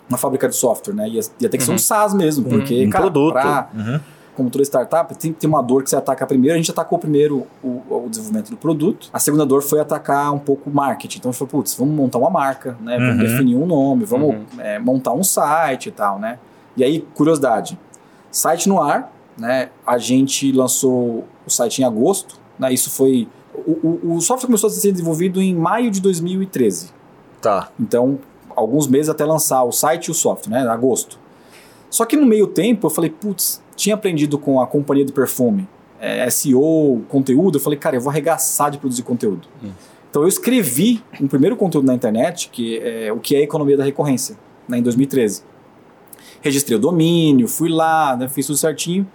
[0.08, 1.08] uma fábrica de software, né?
[1.08, 1.60] Ia, ia ter que uhum.
[1.60, 1.78] ser um uhum.
[1.78, 3.32] SaaS mesmo, porque, um cara, produto.
[3.32, 4.00] Pra, uhum.
[4.40, 6.54] Como toda startup, tem, tem uma dor que você ataca primeiro.
[6.54, 9.10] A gente atacou primeiro o, o, desenvolvimento do produto.
[9.12, 11.18] A segunda dor foi atacar um pouco o marketing.
[11.18, 12.96] Então a gente falou, putz, vamos montar uma marca, né?
[12.96, 13.18] Vamos uhum.
[13.18, 14.44] definir um nome, vamos uhum.
[14.58, 16.38] é, montar um site e tal, né?
[16.74, 17.78] E aí, curiosidade,
[18.30, 19.68] site no ar, né?
[19.86, 22.72] A gente lançou o site em agosto, né?
[22.72, 23.28] Isso foi...
[23.54, 26.90] O, o, o software começou a ser desenvolvido em maio de 2013.
[27.42, 27.68] Tá.
[27.78, 28.18] Então,
[28.56, 30.68] alguns meses até lançar o site e o software, né?
[30.70, 31.18] Agosto.
[31.90, 35.66] Só que no meio tempo eu falei, putz, tinha aprendido com a companhia do perfume,
[35.98, 37.56] é, SEO, conteúdo.
[37.56, 39.48] Eu falei, cara, eu vou arregaçar de produzir conteúdo.
[39.64, 39.70] Hum.
[40.10, 43.78] Então eu escrevi um primeiro conteúdo na internet, que é o que é a economia
[43.78, 44.36] da recorrência,
[44.68, 45.42] né, em 2013.
[46.42, 49.06] Registrei o domínio, fui lá, né, fiz tudo certinho.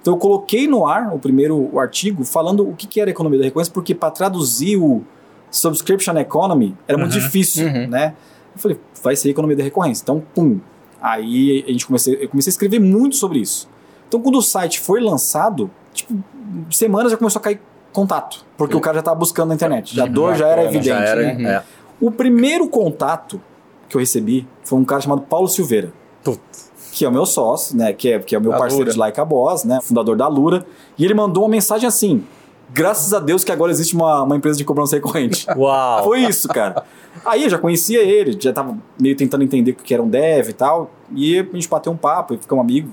[0.00, 3.44] Então eu coloquei no ar o primeiro artigo falando o que era a economia da
[3.44, 5.02] recorrência, porque para traduzir o
[5.50, 7.88] subscription economy era uhum, muito difícil, uhum.
[7.88, 8.14] né?
[8.54, 10.04] Eu falei, vai ser economia da recorrência.
[10.04, 10.60] Então, pum.
[11.00, 13.68] Aí a gente comecei, eu comecei a escrever muito sobre isso.
[14.12, 16.12] Então, quando o site foi lançado, tipo,
[16.70, 17.62] semanas já começou a cair
[17.94, 19.96] contato, porque o cara já estava buscando na internet.
[19.96, 21.50] Já a dor já era evidente, já era, né?
[21.50, 21.62] É.
[21.98, 23.40] O primeiro contato
[23.88, 25.94] que eu recebi foi um cara chamado Paulo Silveira.
[26.22, 26.70] Putz.
[26.92, 27.94] Que é o meu sócio, né?
[27.94, 28.92] Que é, que é o meu parceiro Lura.
[28.92, 29.80] de Like a Boss, né?
[29.80, 30.66] Fundador da Lura.
[30.98, 32.22] E ele mandou uma mensagem assim:
[32.72, 35.46] Graças a Deus que agora existe uma, uma empresa de cobrança recorrente.
[35.56, 36.04] Uau!
[36.04, 36.84] Foi isso, cara.
[37.24, 40.48] Aí eu já conhecia ele, já tava meio tentando entender o que era um dev
[40.48, 40.90] e tal.
[41.14, 42.90] E a gente bateu um papo e ficamos amigos.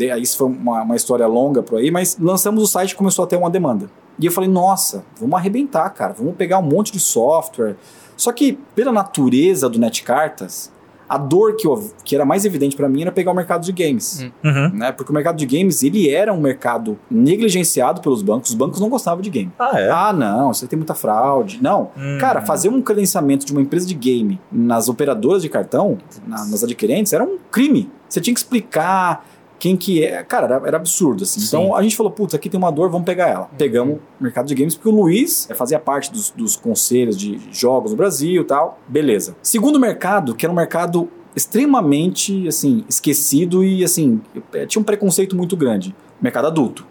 [0.00, 3.24] Aí isso foi uma, uma história longa por aí, mas lançamos o site e começou
[3.24, 3.90] a ter uma demanda.
[4.18, 6.12] E eu falei, nossa, vamos arrebentar, cara.
[6.12, 7.76] Vamos pegar um monte de software.
[8.16, 10.72] Só que, pela natureza do Netcartas,
[11.08, 13.72] a dor que, eu, que era mais evidente para mim era pegar o mercado de
[13.72, 14.26] games.
[14.44, 14.70] Uhum.
[14.74, 14.92] Né?
[14.92, 18.50] Porque o mercado de games, ele era um mercado negligenciado pelos bancos.
[18.50, 19.50] Os bancos não gostavam de game.
[19.58, 19.90] Ah, é?
[19.90, 21.58] Ah, não, você tem muita fraude.
[21.62, 21.90] Não.
[21.96, 22.18] Hum.
[22.20, 26.62] Cara, fazer um credenciamento de uma empresa de game nas operadoras de cartão, na- nas
[26.62, 27.90] adquirentes, era um crime.
[28.08, 29.24] Você tinha que explicar
[29.58, 30.22] quem que é.
[30.22, 31.40] Cara, era, era absurdo, assim.
[31.40, 31.46] Sim.
[31.46, 33.50] Então a gente falou, putz, aqui tem uma dor, vamos pegar ela.
[33.58, 37.40] Pegamos o mercado de games, porque o Luiz eh, fazia parte dos, dos conselhos de
[37.50, 38.78] jogos no Brasil e tal.
[38.88, 39.36] Beleza.
[39.42, 44.20] Segundo mercado, que era um mercado extremamente, assim, esquecido e, assim,
[44.52, 45.94] eh, tinha um preconceito muito grande.
[46.20, 46.86] Mercado adulto.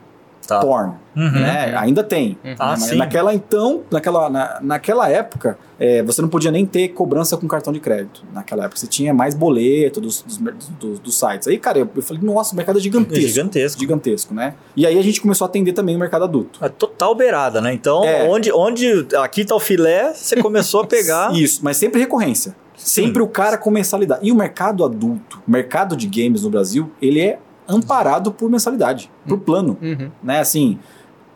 [0.47, 0.59] Tá.
[0.61, 0.93] Porn.
[1.15, 1.31] Uhum.
[1.31, 1.73] Né?
[1.77, 2.37] Ainda tem.
[2.43, 2.55] Uhum.
[2.57, 2.95] Ah, Mas sim.
[2.95, 7.73] Naquela então, naquela, na, naquela época, é, você não podia nem ter cobrança com cartão
[7.73, 8.23] de crédito.
[8.33, 10.37] Naquela época você tinha mais boleto dos, dos,
[10.79, 11.47] dos- dos sites.
[11.47, 13.27] Aí, cara, eu, eu falei, nossa, o mercado é É gigantesco.
[13.27, 13.79] gigantesco.
[13.81, 14.53] Gigantesco, né?
[14.75, 16.63] E aí a gente começou a atender também o mercado adulto.
[16.63, 17.73] É total beirada, né?
[17.73, 18.23] Então, É.
[18.29, 21.33] onde, onde aqui tá o filé, você começou a pegar.
[21.35, 22.55] Isso, mas sempre recorrência.
[22.75, 24.21] Sempre o cara com mensalidade.
[24.25, 29.11] E o mercado adulto, o mercado de games no Brasil, ele é amparado por mensalidade,
[29.27, 29.77] por plano.
[29.81, 30.09] Uhum.
[30.23, 30.39] né?
[30.39, 30.79] Assim,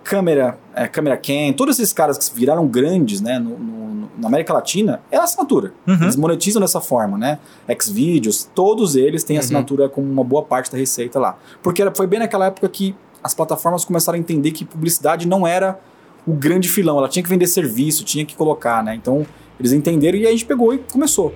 [0.03, 4.53] câmera, é, câmera Cam, todos esses caras que viraram grandes, né, no, no- na América
[4.53, 5.73] Latina, é assinatura.
[5.87, 5.95] Uhum.
[6.01, 7.39] Eles monetizam dessa forma, né?
[7.79, 9.39] Xvideos, todos eles têm Uhum.
[9.41, 11.37] assinatura como uma boa parte da receita lá.
[11.63, 15.45] Porque era- foi bem naquela época que as plataformas começaram a entender que publicidade não
[15.45, 15.79] era
[16.25, 18.93] o grande filão, ela tinha que vender serviço, tinha que colocar, né?
[18.95, 19.25] Então,
[19.59, 21.33] eles entenderam e aí a gente pegou e começou.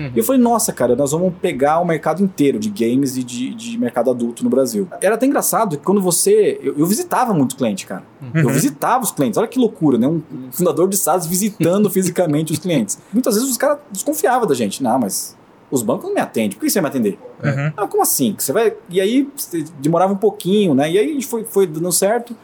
[0.00, 0.12] Uhum.
[0.14, 3.54] E eu falei, nossa, cara, nós vamos pegar o mercado inteiro de games e de,
[3.54, 4.88] de mercado adulto no Brasil.
[5.00, 6.58] Era até engraçado que quando você.
[6.62, 8.02] Eu, eu visitava muito cliente, cara.
[8.34, 8.52] Eu Uhum.
[8.52, 9.36] visitava os clientes.
[9.38, 10.06] Olha que loucura, né?
[10.06, 12.98] Um um fundador de SaaS visitando fisicamente os clientes.
[13.12, 14.82] Muitas vezes os caras desconfiavam da gente.
[14.82, 15.36] Não, mas
[15.70, 16.50] os bancos não me atendem.
[16.58, 17.18] Por que você vai me atender?
[17.44, 17.72] Uhum.
[17.76, 18.34] Ah, como assim?
[18.38, 18.74] Você vai.
[18.88, 20.90] E aí você demorava um pouquinho, né?
[20.90, 22.36] E aí a gente foi, foi dando certo.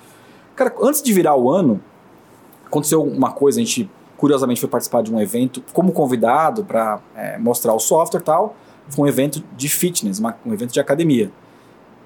[0.55, 1.81] Cara, antes de virar o ano,
[2.66, 7.00] aconteceu uma coisa, a gente curiosamente foi participar de um evento como convidado para
[7.38, 8.57] mostrar o software e tal.
[8.88, 11.31] Foi um evento de fitness, uma- um evento de academia.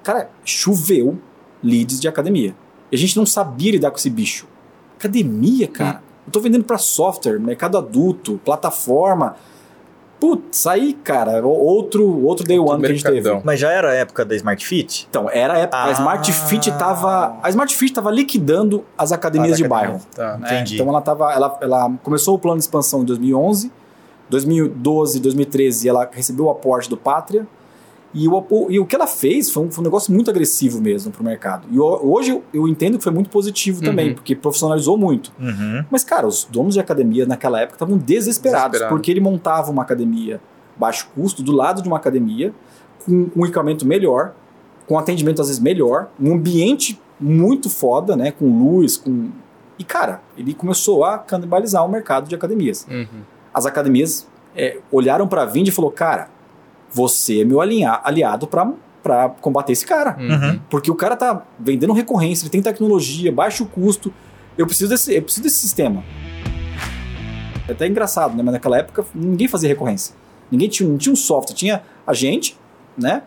[0.03, 1.17] Cara, choveu
[1.63, 2.55] leads de academia.
[2.91, 4.47] E a gente não sabia lidar com esse bicho.
[4.97, 6.01] Academia, cara.
[6.25, 9.35] Eu tô vendendo para software, mercado adulto, plataforma.
[10.21, 13.15] Putz, aí, cara, outro, outro day one que a gente teve.
[13.15, 13.41] mercadão.
[13.43, 15.07] Mas já era a época da Smart Fit?
[15.09, 15.77] Então, era a época.
[15.77, 15.85] Ah.
[15.87, 17.39] A Smart Fit tava.
[17.41, 19.99] A Smart Fit tava liquidando as academias Ah, de bairro.
[20.15, 20.37] Tá.
[20.37, 20.45] né?
[20.45, 20.75] Entendi.
[20.75, 21.33] Então ela tava.
[21.33, 23.71] Ela, ela começou o plano de expansão em 2011.
[24.29, 27.47] 2012, 2013, ela recebeu o aporte do Pátria.
[28.13, 31.11] E o, e o que ela fez foi um, foi um negócio muito agressivo mesmo
[31.13, 31.65] pro mercado.
[31.71, 34.15] E ho- hoje eu, eu entendo que foi muito positivo também, Uhum.
[34.15, 35.31] porque profissionalizou muito.
[35.39, 35.85] Uhum.
[35.89, 38.93] Mas, cara, os donos de academia naquela época estavam desesperados, Desesperado.
[38.95, 40.41] porque ele montava uma academia
[40.77, 42.53] baixo custo do lado de uma academia,
[43.05, 44.33] com um equipamento melhor,
[44.87, 48.31] com atendimento às vezes melhor, um ambiente muito foda, né?
[48.31, 49.29] Com luz, com.
[49.79, 52.85] E, cara, ele começou a canibalizar o mercado de academias.
[52.91, 53.05] Uhum.
[53.53, 56.29] As academias é, olharam pra Vind e falou, cara,
[56.91, 60.17] você é meu aliado pra, pra combater esse cara.
[60.19, 60.59] Uhum.
[60.69, 64.13] Porque o cara tá vendendo recorrência, ele tem tecnologia, baixo custo.
[64.57, 66.03] Eu preciso desse, eu preciso desse sistema.
[67.67, 68.43] É até engraçado, né?
[68.43, 70.15] Mas naquela época ninguém fazia recorrência.
[70.51, 72.57] Ninguém tinha, não tinha um software, tinha a gente,
[72.97, 73.23] né?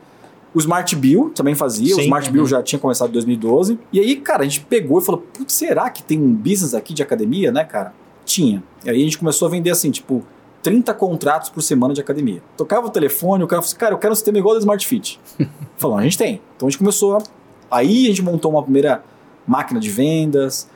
[0.55, 3.79] O Smart Bill também fazia, o Sim, Smart Bill já tinha começado em 2012.
[3.92, 6.94] E aí, cara, a gente pegou e falou: Putz, será que tem um business aqui
[6.94, 7.92] de academia, né, cara?
[8.24, 8.62] Tinha.
[8.85, 10.24] E aí a gente começou a vender assim, tipo,
[10.64, 12.42] 30 contratos por semana de academia.
[12.57, 14.61] Tocava o telefone, o cara falou assim, cara, eu quero um sistema igual ao da
[14.62, 15.20] Smart Fit.
[15.77, 16.40] Falou, a gente tem.
[16.57, 17.22] Então a gente começou a...
[17.70, 19.05] Aí a gente montou uma primeira
[19.46, 20.68] máquina de vendas,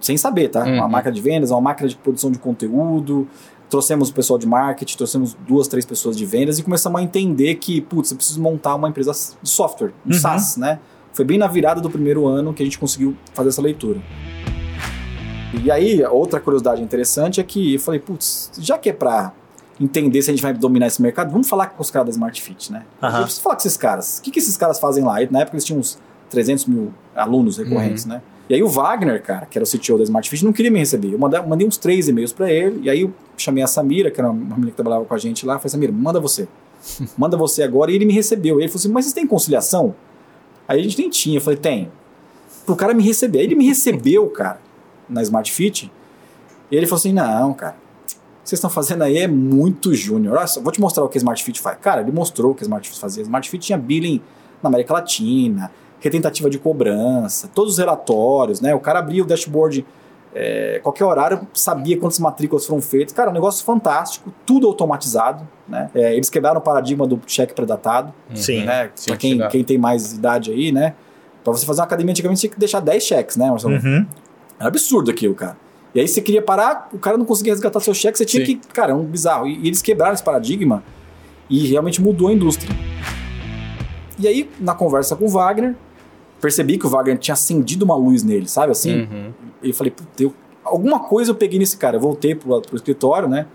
[0.00, 0.64] sem saber, tá?
[0.64, 0.88] Uma Uhum.
[0.90, 3.28] máquina de vendas, uma máquina de produção de conteúdo,
[3.70, 7.54] trouxemos o pessoal de marketing, trouxemos duas, três pessoas de vendas e começamos a entender
[7.56, 10.18] que, putz, eu preciso montar uma empresa de software, um Uhum.
[10.18, 10.80] SaaS, né?
[11.12, 14.00] Foi bem na virada do primeiro ano que a gente conseguiu fazer essa leitura.
[15.52, 19.32] E aí, outra curiosidade interessante é que eu falei, putz, já que é pra
[19.80, 22.42] entender se a gente vai dominar esse mercado, vamos falar com os caras da Smart
[22.42, 22.84] Fit, né?
[23.02, 23.18] Aham.
[23.18, 24.18] Eu preciso falar com esses caras.
[24.18, 25.22] O que, que esses caras fazem lá?
[25.22, 25.98] E na época eles tinham uns
[26.30, 28.20] 300 mil alunos recorrentes, né?
[28.48, 30.78] E aí o Wagner, cara, que era o CTO da Smart Fit, não queria me
[30.78, 31.12] receber.
[31.12, 34.20] Eu mandei, mandei uns três e-mails pra ele, e aí eu chamei a Samira, que
[34.20, 36.48] era uma menina que trabalhava com a gente lá, falei, Samira, manda você.
[37.18, 37.90] Manda você agora.
[37.90, 38.58] E ele me recebeu.
[38.58, 39.94] E ele falou assim, mas vocês têm conciliação?
[40.66, 41.38] Aí a gente nem tinha.
[41.38, 41.90] Eu falei, tem.
[42.64, 43.40] Pro cara me receber.
[43.40, 44.60] Aí ele me recebeu, cara,
[45.08, 45.90] na Smart Fit.
[46.70, 50.36] E ele falou assim, não, cara, o que vocês estão fazendo aí é muito júnior.
[50.36, 51.78] Olha só, vou te mostrar o que a Smart Fit faz.
[51.80, 53.22] Cara, ele mostrou o que a Smart Fit fazia.
[53.22, 54.20] A Smart Fit tinha billing
[54.62, 58.74] na América Latina, retentativa de cobrança, todos os relatórios, né?
[58.74, 59.84] O cara abria o dashboard
[60.34, 63.12] é, qualquer horário, sabia quantas matrículas foram feitas.
[63.12, 65.90] Cara, um negócio fantástico, tudo automatizado, né?
[65.94, 68.12] É, eles quebraram o paradigma do cheque predatado.
[68.34, 68.64] Sim.
[68.64, 68.90] Né?
[69.06, 70.94] Pra quem, quem tem mais idade aí, né?
[71.42, 73.74] Pra você fazer uma academia antigamente tinha que deixar 10 cheques, né, Marcelo?
[73.74, 74.06] Uhum.
[74.58, 75.56] Era absurdo aquilo, cara.
[75.94, 78.56] E aí você queria parar, o cara não conseguia resgatar seu cheque, você tinha Sim.
[78.58, 78.68] que.
[78.68, 79.46] Cara, é um bizarro.
[79.46, 80.82] E, e eles quebraram esse paradigma
[81.48, 82.70] e realmente mudou a indústria.
[84.18, 85.76] E aí, na conversa com o Wagner,
[86.40, 89.02] percebi que o Wagner tinha acendido uma luz nele, sabe assim?
[89.02, 89.32] Uhum.
[89.62, 91.96] E eu falei, puta, eu- alguma coisa eu peguei nesse cara.
[91.96, 93.46] Eu voltei pro, pro escritório, né?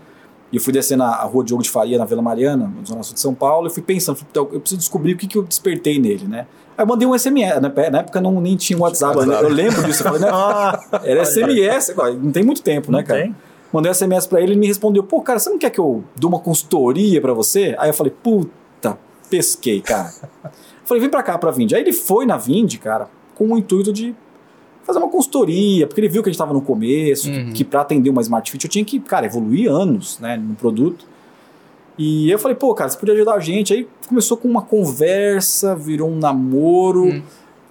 [0.54, 3.02] E eu fui descer na a rua Diogo de Faria, na Vila Mariana, na Zona
[3.02, 5.42] Sul de São Paulo, e fui pensando, falei, eu preciso descobrir o que, que eu
[5.42, 6.46] despertei nele, né?
[6.78, 7.90] Aí eu mandei um SMS, né?
[7.90, 9.34] na época não, nem tinha WhatsApp, né?
[9.42, 10.28] eu lembro disso, eu falei, né?
[10.32, 13.22] Ah, Era SMS, não tem muito tempo, né, cara?
[13.22, 13.34] tem?
[13.72, 16.04] Mandei um SMS pra ele ele me respondeu: pô, cara, você não quer que eu
[16.14, 17.74] dê uma consultoria pra você?
[17.76, 18.96] Aí eu falei: puta,
[19.28, 20.12] pesquei, cara.
[20.84, 21.72] falei: vem pra cá pra Vind.
[21.72, 24.14] Aí ele foi na Vind, cara, com o intuito de
[24.84, 27.52] fazer uma consultoria, porque ele viu que a gente tava no começo, Uhum.
[27.52, 31.06] que pra atender uma Smart Fit eu tinha que, cara, evoluir anos, né, no produto.
[31.98, 33.72] E eu falei: pô, cara, você podia ajudar a gente.
[33.72, 37.06] Aí começou com uma conversa, virou um namoro.
[37.06, 37.22] Hum.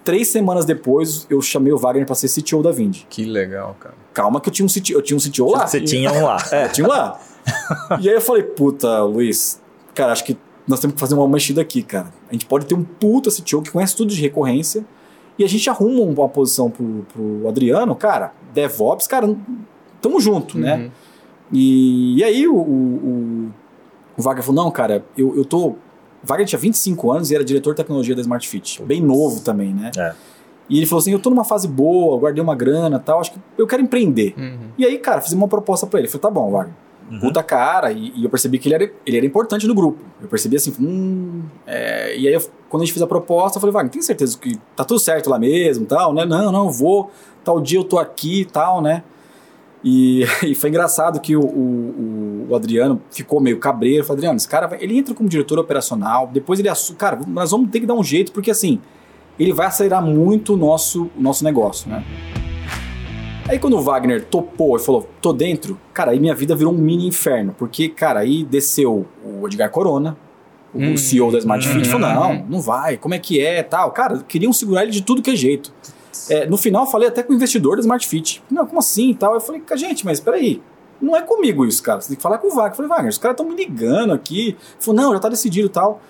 [0.03, 3.03] Três semanas depois, eu chamei o Wagner pra ser CTO da Vind.
[3.09, 3.95] Que legal, cara.
[4.13, 5.65] Calma que eu tinha um CTO, eu tinha um CTO lá.
[5.65, 6.37] Você tinha um lá.
[6.51, 7.19] É, tinha um lá.
[8.01, 9.61] e aí eu falei, puta, Luiz,
[9.93, 12.07] cara, acho que nós temos que fazer uma mexida aqui, cara.
[12.29, 14.85] A gente pode ter um puta CTO que conhece tudo de recorrência
[15.37, 19.35] e a gente arruma uma posição pro, pro Adriano, cara, DevOps, cara,
[20.01, 20.75] tamo junto, né?
[20.75, 20.91] Uhum.
[21.51, 23.51] E, e aí o, o,
[24.17, 25.75] o, Wagner falou, não, cara, eu, eu tô...
[26.23, 28.81] Wagner tinha 25 anos e era diretor de tecnologia da Smart Fit.
[28.83, 29.91] Bem novo também, né?
[29.97, 30.13] É.
[30.69, 33.33] E ele falou assim, eu tô numa fase boa, guardei uma grana e tal, acho
[33.33, 34.33] que eu quero empreender.
[34.37, 34.69] Uhum.
[34.77, 36.07] E aí, cara, fiz uma proposta pra ele.
[36.07, 36.75] Eu falei, tá bom, Wagner.
[37.19, 39.99] Puta cara, e, e eu percebi que ele era, ele era importante no grupo.
[40.21, 41.43] Eu percebi assim, hum.
[41.67, 44.37] é, e aí, eu- quando a gente fez a proposta, eu falei, Wagner, tem certeza
[44.37, 46.25] que tá tudo certo lá mesmo tal, né?
[46.25, 47.11] Não, não, vou,
[47.43, 49.03] tal dia eu tô aqui e tal, né?
[49.83, 54.03] E, e foi engraçado que o, o, o Adriano ficou meio cabreiro.
[54.03, 56.97] Falei, Adriano, esse cara, vai- ele entra como diretor operacional, depois ele assume.
[56.97, 58.79] Cara, nós vamos ter que dar um jeito, porque assim,
[59.37, 62.03] ele vai acelerar muito o nosso, o nosso negócio, né?
[63.47, 66.77] Aí quando o Wagner topou e falou, tô dentro, cara, aí minha vida virou um
[66.77, 70.17] mini inferno, porque, cara, aí desceu o Edgar Corona,
[70.73, 70.97] o Hum.
[70.97, 72.15] CEO da Smart Fit, falou, Uhum.
[72.15, 73.91] não, não vai, como é que é, tal.
[73.91, 75.71] Cara, queriam segurar ele de tudo que é jeito.
[76.29, 78.41] É, no final, eu falei até com o investidor da Smart Fit.
[78.49, 79.33] Não, como assim e tal?
[79.35, 80.61] Eu falei, "Cara, gente, mas peraí,
[81.01, 81.99] não é comigo isso, cara.
[82.01, 82.71] Você tem que falar com o Wagner.
[82.71, 84.47] Eu falei, Wagner, os caras estão me ligando aqui.
[84.49, 86.01] Ele falou, não, já tá decidido e tal.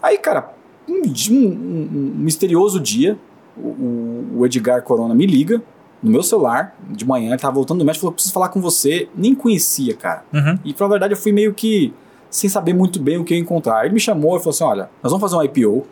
[0.00, 0.54] Aí, cara,
[0.88, 3.18] um, um- um- misterioso dia,
[3.56, 5.60] o, o- o Edgar Corona me liga
[6.02, 9.08] no meu celular, de manhã, ele tava voltando do médico, falou, preciso falar com você.
[9.14, 10.24] Nem conhecia, cara.
[10.32, 10.58] Uhum.
[10.64, 11.92] E, pra verdade, eu fui meio que
[12.30, 13.84] sem saber muito bem o que eu ia encontrar.
[13.84, 15.86] Ele me chamou e falou assim, olha, nós vamos fazer um IPO,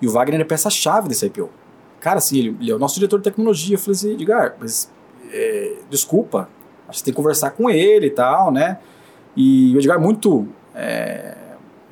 [0.00, 1.50] e o Wagner é peça-chave desse IPO.
[2.00, 3.74] Cara, assim, ele, ele é o nosso diretor de tecnologia.
[3.74, 4.90] Eu falei assim, Edgar, mas
[5.30, 6.48] é, desculpa,
[6.88, 8.78] acho que você tem que conversar com ele e tal, né?
[9.36, 11.36] E o Edgar é muito, é,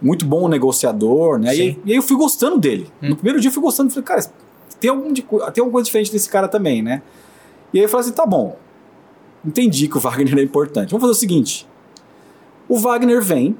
[0.01, 1.55] muito bom negociador, né?
[1.55, 2.89] E, e aí eu fui gostando dele.
[3.03, 3.11] Hum.
[3.11, 4.25] No primeiro dia eu fui gostando, falei, cara,
[4.81, 7.03] tem, algum de tem alguma coisa diferente desse cara também, né?
[7.73, 8.57] E aí eu falei assim, tá bom,
[9.45, 10.91] entendi que o Wagner é importante.
[10.91, 11.69] Vamos fazer o seguinte,
[12.69, 13.57] o Wagner vem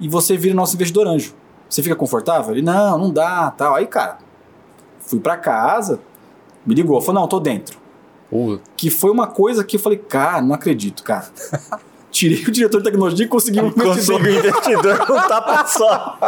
[0.00, 1.34] e você vira nosso investidor anjo.
[1.68, 2.54] Você fica confortável?
[2.54, 3.74] Ele, não, não dá, tal.
[3.74, 4.18] Aí, cara,
[5.00, 6.00] fui pra casa,
[6.64, 7.78] me ligou, falou, não, tô dentro.
[8.76, 11.28] Que foi uma coisa que eu falei, cara, não acredito, cara.
[12.18, 16.18] Tirei o diretor de tecnologia e consegui um Conseguiu investidor com um tapa só.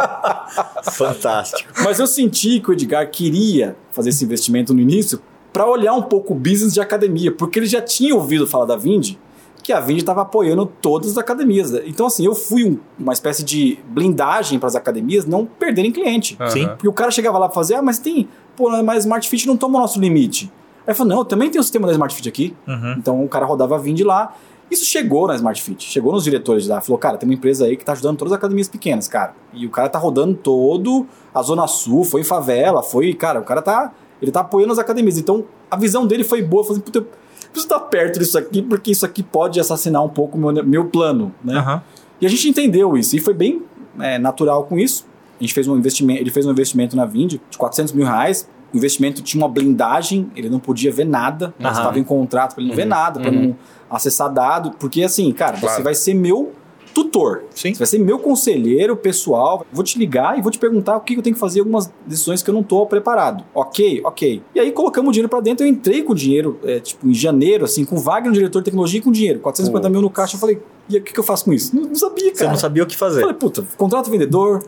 [0.91, 1.69] Fantástico.
[1.83, 6.01] Mas eu senti que o Edgar queria fazer esse investimento no início para olhar um
[6.03, 9.15] pouco o business de academia, porque ele já tinha ouvido falar da Vind,
[9.61, 11.73] que a Vind estava apoiando todas as academias.
[11.85, 16.37] Então, assim, eu fui um- uma espécie de blindagem para as academias não perderem cliente.
[16.39, 16.49] aham.
[16.49, 16.67] Sim.
[16.67, 19.57] Porque o cara chegava lá para fazer, ah, mas tem, pô, mas Smart Fit não
[19.57, 20.49] toma o nosso limite.
[20.87, 22.55] Aí eu falei, não, eu também tenho o sistema da Smart Fit aqui.
[22.65, 22.95] Uhum.
[22.97, 24.33] Então o cara rodava a Vind lá.
[24.71, 27.65] Isso chegou na Smart Fit, chegou nos diretores de lá, falou, cara, tem uma empresa
[27.65, 29.35] aí que tá ajudando todas as academias pequenas, cara.
[29.53, 31.05] E o cara tá rodando todo
[31.35, 34.79] a Zona Sul, foi em favela, foi, cara, o cara tá, ele tá apoiando as
[34.79, 35.17] academias.
[35.17, 37.03] Então a visão dele foi boa, falando, puta, eu
[37.51, 40.85] preciso estar perto disso aqui, porque isso aqui pode assassinar um pouco o meu, meu
[40.85, 41.57] plano, né?
[41.57, 41.83] Aham.
[42.21, 43.63] E a gente entendeu isso, e foi bem
[43.99, 45.05] é, natural com isso.
[45.37, 48.47] A gente fez um investimento, ele fez um investimento na Vind de 400 mil reais.
[48.73, 51.67] O investimento tinha uma blindagem, ele não podia ver nada, né?
[51.69, 51.77] Aham.
[51.77, 53.41] estava em contrato para ele não ver Uhum, nada, para uhum.
[53.47, 53.55] não
[53.89, 55.83] acessar dado, porque assim, cara, você Claro.
[55.83, 56.53] vai ser meu
[56.93, 57.43] tutor.
[57.55, 57.73] Sim.
[57.73, 59.65] Você vai ser meu conselheiro pessoal.
[59.71, 62.43] Vou te ligar e vou te perguntar o que eu tenho que fazer, algumas decisões
[62.43, 63.45] que eu não tô preparado.
[63.53, 64.43] Ok, ok.
[64.53, 65.65] E aí colocamos o dinheiro pra dentro.
[65.65, 68.65] Eu entrei com o dinheiro, é, tipo, em janeiro, assim, com o Wagner, diretor de
[68.65, 69.39] tecnologia, e com dinheiro.
[69.39, 70.35] 450 mil no caixa.
[70.35, 71.73] Eu falei, e o que, que eu faço com isso?
[71.73, 72.51] Não, não sabia, Você cara.
[72.51, 73.21] não sabia o que Eu fazer.
[73.21, 74.61] falei, puta, contrato vendedor,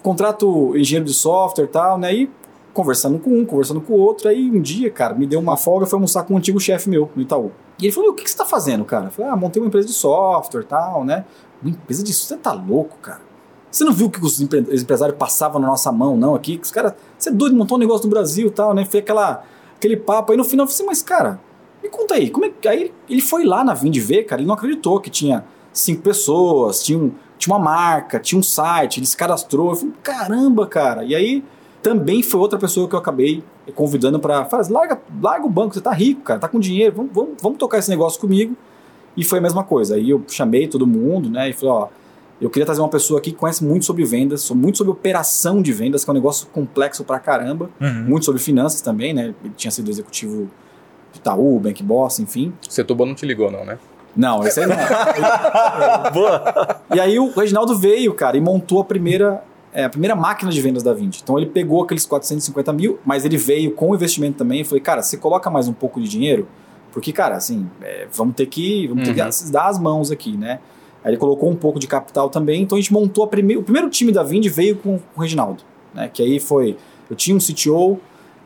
[0.00, 2.14] contrato engenheiro de software e tal, né?
[2.14, 2.30] E
[2.74, 4.28] conversando com um, conversando com o outro.
[4.28, 7.10] Aí um dia, cara, me deu uma folga, foi almoçar com um antigo chefe meu
[7.16, 7.52] no Itaú.
[7.78, 9.06] E ele falou: o que, que você tá fazendo, cara?
[9.06, 11.24] Eu falei: ah, montei uma empresa de software tal, né?
[11.62, 13.22] Uma empresa de software, você tá louco, cara.
[13.70, 16.60] Você não viu o que os empresários passavam na nossa mão, não, aqui?
[16.62, 18.84] Os caras, você é doido, montou um negócio no Brasil tal, né?
[18.84, 19.42] Foi aquela,
[19.76, 20.30] aquele papo.
[20.30, 21.40] Aí no final eu falei assim, mas cara,
[21.82, 22.68] me conta aí, como é que.
[22.68, 26.84] Aí ele foi lá na Vind ver, cara, ele não acreditou que tinha cinco pessoas,
[26.84, 29.70] tinha, um, tinha uma marca, tinha um site, ele se cadastrou.
[29.70, 31.04] Eu falei, caramba, cara.
[31.04, 31.44] E aí
[31.84, 33.44] também foi outra pessoa que eu acabei
[33.74, 37.12] convidando para falar, larga, larga o banco, você tá rico, cara, tá com dinheiro, vamos,
[37.12, 38.56] vamos, vamos tocar esse negócio comigo.
[39.16, 39.94] E foi a mesma coisa.
[39.94, 41.88] Aí eu chamei todo mundo, né, e falei, ó
[42.40, 45.72] eu queria trazer uma pessoa aqui que conhece muito sobre vendas, muito sobre operação de
[45.72, 48.04] vendas, que é um negócio complexo pra caramba, uhum.
[48.08, 49.34] muito sobre finanças também, né?
[49.42, 50.50] Ele tinha sido executivo
[51.12, 52.52] de Itaú, Bank Boss, enfim.
[52.68, 53.78] O Setúbal não te ligou, não, né?
[54.16, 54.76] Não, esse aí não.
[56.12, 56.82] Boa.
[56.94, 59.42] E aí o Reginaldo veio, cara, e montou a primeira,
[59.74, 61.16] é, a primeira máquina de vendas da Vind.
[61.20, 64.60] Então ele pegou aqueles 450 mil, mas ele veio com o investimento também.
[64.60, 66.46] Eu falei, cara, você coloca mais um pouco de dinheiro,
[66.92, 69.14] porque, cara, assim, é, vamos ter que, vamos uhum.
[69.14, 70.60] ter que dar as mãos aqui, né?
[71.02, 73.56] Aí ele colocou um pouco de capital também, então a gente montou a prime...
[73.56, 76.08] o primeiro time da Vind veio com, com o Reginaldo, né?
[76.08, 76.76] Que aí foi,
[77.10, 78.00] eu tinha um CTO,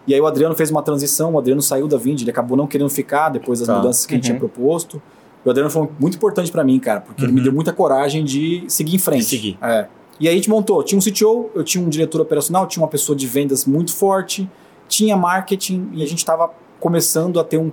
[0.07, 2.67] e aí o Adriano fez uma transição, o Adriano saiu da Vind, ele acabou não
[2.67, 3.77] querendo ficar depois das tá.
[3.77, 4.17] mudanças que uhum.
[4.17, 4.49] a gente tinha uhum.
[4.49, 5.01] proposto.
[5.45, 7.27] O Adriano foi muito importante para mim, cara, porque uhum.
[7.27, 7.45] ele me uhum.
[7.45, 9.27] deu muita coragem de seguir em frente.
[9.27, 9.59] Seguir.
[9.61, 9.87] É.
[10.21, 12.89] E aí a gente montou, tinha um CTO, eu tinha um diretor operacional, tinha uma
[12.89, 14.51] pessoa de vendas muito forte,
[14.89, 16.51] tinha marketing e a gente estava
[16.81, 17.71] começando a ter um,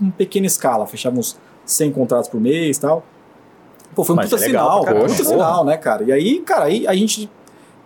[0.00, 3.04] uma pequena escala, fechávamos 100 contratos por mês e tal.
[3.94, 6.04] Pô, foi um puta é legal, sinal, puta sinal, né, cara?
[6.04, 7.28] E aí, cara, aí a gente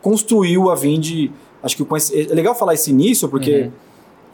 [0.03, 1.31] construiu a Vind.
[1.63, 3.73] Acho que é legal falar esse início, porque, uhum.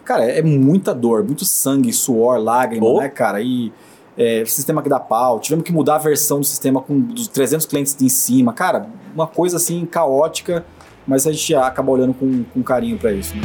[0.05, 3.01] cara, é muita dor, muito sangue, suor, lágrima, oh.
[3.01, 3.41] né, cara?
[3.41, 3.73] E
[4.19, 7.65] é, sistema que dá pau, tivemos que mudar a versão do sistema com dos 300
[7.67, 10.67] clientes em cima, cara, uma coisa assim caótica,
[11.07, 13.43] mas a gente acaba olhando com, com carinho para isso, né?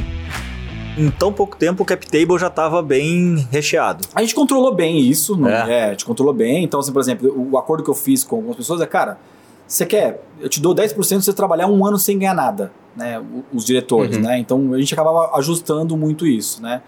[0.98, 4.06] em tão pouco tempo o cap table já estava bem recheado.
[4.14, 5.80] A gente controlou bem isso, não é.
[5.80, 5.84] é?
[5.86, 6.64] A gente controlou bem.
[6.64, 9.18] Então, assim, por exemplo, o acordo que eu fiz com algumas pessoas é, cara,
[9.68, 13.22] você quer, eu te dou 10% se você trabalhar um ano sem ganhar nada, né?
[13.52, 14.24] Os diretores, uhum.
[14.24, 14.38] né?
[14.38, 16.82] Então a gente acabava ajustando muito isso, né?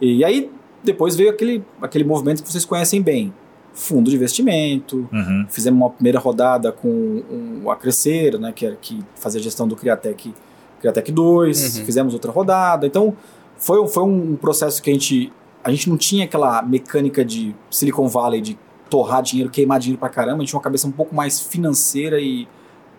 [0.00, 0.50] E aí
[0.86, 3.32] depois veio aquele, aquele movimento que vocês conhecem bem.
[3.74, 5.46] Fundo de investimento, uhum.
[5.50, 9.68] fizemos uma primeira rodada com um, a Crescer, né, que, era, que fazia a gestão
[9.68, 10.32] do Criatec,
[10.80, 11.84] Criatec 2, uhum.
[11.84, 12.86] fizemos outra rodada.
[12.86, 13.14] Então,
[13.58, 15.32] foi, foi um processo que a gente.
[15.62, 18.56] A gente não tinha aquela mecânica de Silicon Valley de
[18.88, 20.36] torrar dinheiro, queimar dinheiro pra caramba.
[20.36, 22.46] A gente tinha uma cabeça um pouco mais financeira e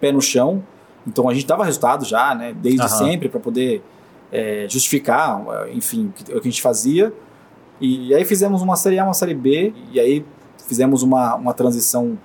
[0.01, 0.61] pé no chão.
[1.07, 2.53] Então a gente dava resultado já, né?
[2.53, 2.87] Desde uhum.
[2.89, 3.81] sempre, para poder
[4.31, 5.41] é, justificar,
[5.73, 7.13] enfim, o que a gente fazia.
[7.79, 10.25] E aí fizemos uma série A, uma série B, e aí
[10.67, 12.17] fizemos uma, uma transição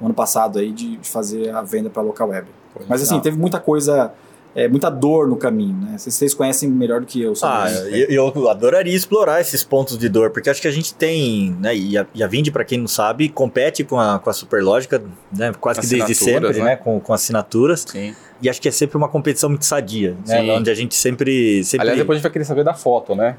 [0.00, 2.48] no ano passado aí de, de fazer a venda para local web.
[2.88, 4.12] Mas assim, teve muita coisa
[4.54, 5.96] é, muita dor no caminho, né?
[5.96, 7.34] Vocês conhecem melhor do que eu.
[7.42, 11.56] Ah, eu, eu, adoraria explorar esses pontos de dor, porque acho que a gente tem,
[11.60, 11.76] né?
[11.76, 15.00] E a, e a Vind, para quem não sabe, compete com a, com a Superlógica,
[15.32, 15.52] né?
[15.60, 16.64] Quase que desde sempre, né?
[16.64, 16.76] né?
[16.76, 17.86] Com, com assinaturas.
[17.88, 18.14] Sim.
[18.42, 20.40] E acho que é sempre uma competição muito sadia, né?
[20.40, 20.50] Sim.
[20.50, 21.82] Onde a gente sempre, sempre.
[21.82, 23.36] Aliás, depois a gente vai querer saber da foto, né?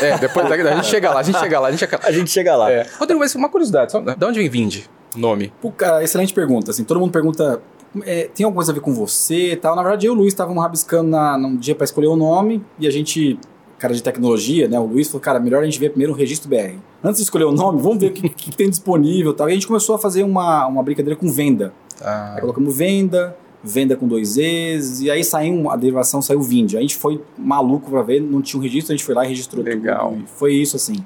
[0.00, 2.02] É, depois da, a gente chega lá, a gente chega lá, a gente chega lá.
[2.04, 2.70] A gente chega lá.
[2.70, 2.86] É.
[2.98, 4.80] Rodrigo, mas uma curiosidade, de onde vem Vind?
[5.16, 5.52] Nome?
[5.60, 6.70] Pô, cara, excelente pergunta.
[6.70, 7.60] Assim, todo mundo pergunta
[8.04, 9.76] é, tem alguma coisa a ver com você e tal.
[9.76, 12.64] Na verdade, eu e o Luiz estávamos rabiscando na, num dia para escolher o nome
[12.78, 13.38] e a gente,
[13.78, 14.78] cara de tecnologia, né?
[14.78, 16.76] O Luiz falou, cara, melhor a gente ver primeiro o registro BR.
[17.04, 19.48] Antes de escolher o nome, vamos ver o que, que, tem disponível e tal.
[19.48, 21.72] E a gente começou a fazer uma, uma brincadeira com venda.
[22.00, 22.34] Ah.
[22.34, 26.74] Aí colocamos venda, venda com dois E's, e aí saiu a derivação, saiu Vind.
[26.74, 29.28] A gente foi maluco para ver, não tinha um registro, a gente foi lá e
[29.28, 30.10] registrou Legal.
[30.10, 30.24] tudo.
[30.36, 30.96] foi isso, assim.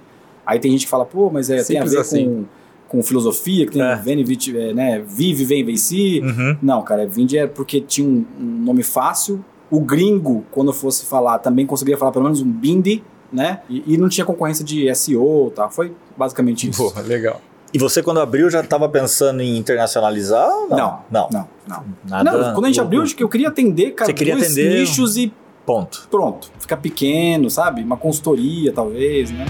[0.45, 2.25] Aí tem gente que fala, pô, mas é, tem a ver assim.
[2.25, 2.45] com
[2.88, 3.97] com filosofia, que tem é.
[3.97, 4.25] Vene,
[4.75, 6.21] né, Vive, Vem, Venci.
[6.21, 6.57] Uhum.
[6.62, 9.45] Não, cara, Vinde é porque tinha um, um, nome fácil.
[9.71, 13.61] O gringo, quando fosse falar, também conseguia falar pelo menos um Bindi, né?
[13.69, 15.69] E, e não tinha concorrência de SEO, tá?
[15.69, 16.83] Foi basicamente isso.
[16.83, 17.40] Porra, legal.
[17.72, 20.48] E você, quando abriu, já estava pensando em internacionalizar?
[20.48, 21.29] Não, não, não.
[21.31, 21.85] Não, não.
[22.05, 24.81] Nada não quando a gente abriu, acho que eu queria atender, cara, você queria atender
[24.81, 25.33] nichos e...
[25.64, 26.07] Ponto.
[26.09, 26.50] Pronto.
[26.61, 27.83] Ficar pequeno, sabe?
[27.83, 29.44] Uma consultoria, talvez, né?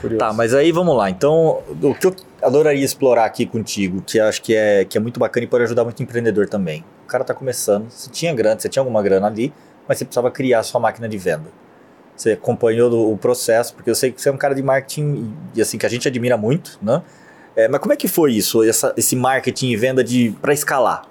[0.00, 0.20] Curioso.
[0.20, 1.10] Tá, mas aí vamos lá.
[1.10, 5.18] Então, o que eu adoraria explorar aqui contigo, que acho que é, que é muito
[5.18, 6.84] bacana e pode ajudar muito empreendedor também.
[7.04, 9.52] O cara tá começando, você tinha grana, você tinha alguma grana ali,
[9.88, 11.50] mas você precisava criar a sua máquina de venda.
[12.16, 15.60] Você acompanhou o processo, porque eu sei que você é um cara de marketing e
[15.60, 17.02] assim que a gente admira muito, né?
[17.54, 21.06] É, mas como é que foi isso, essa, esse marketing e venda de para escalar?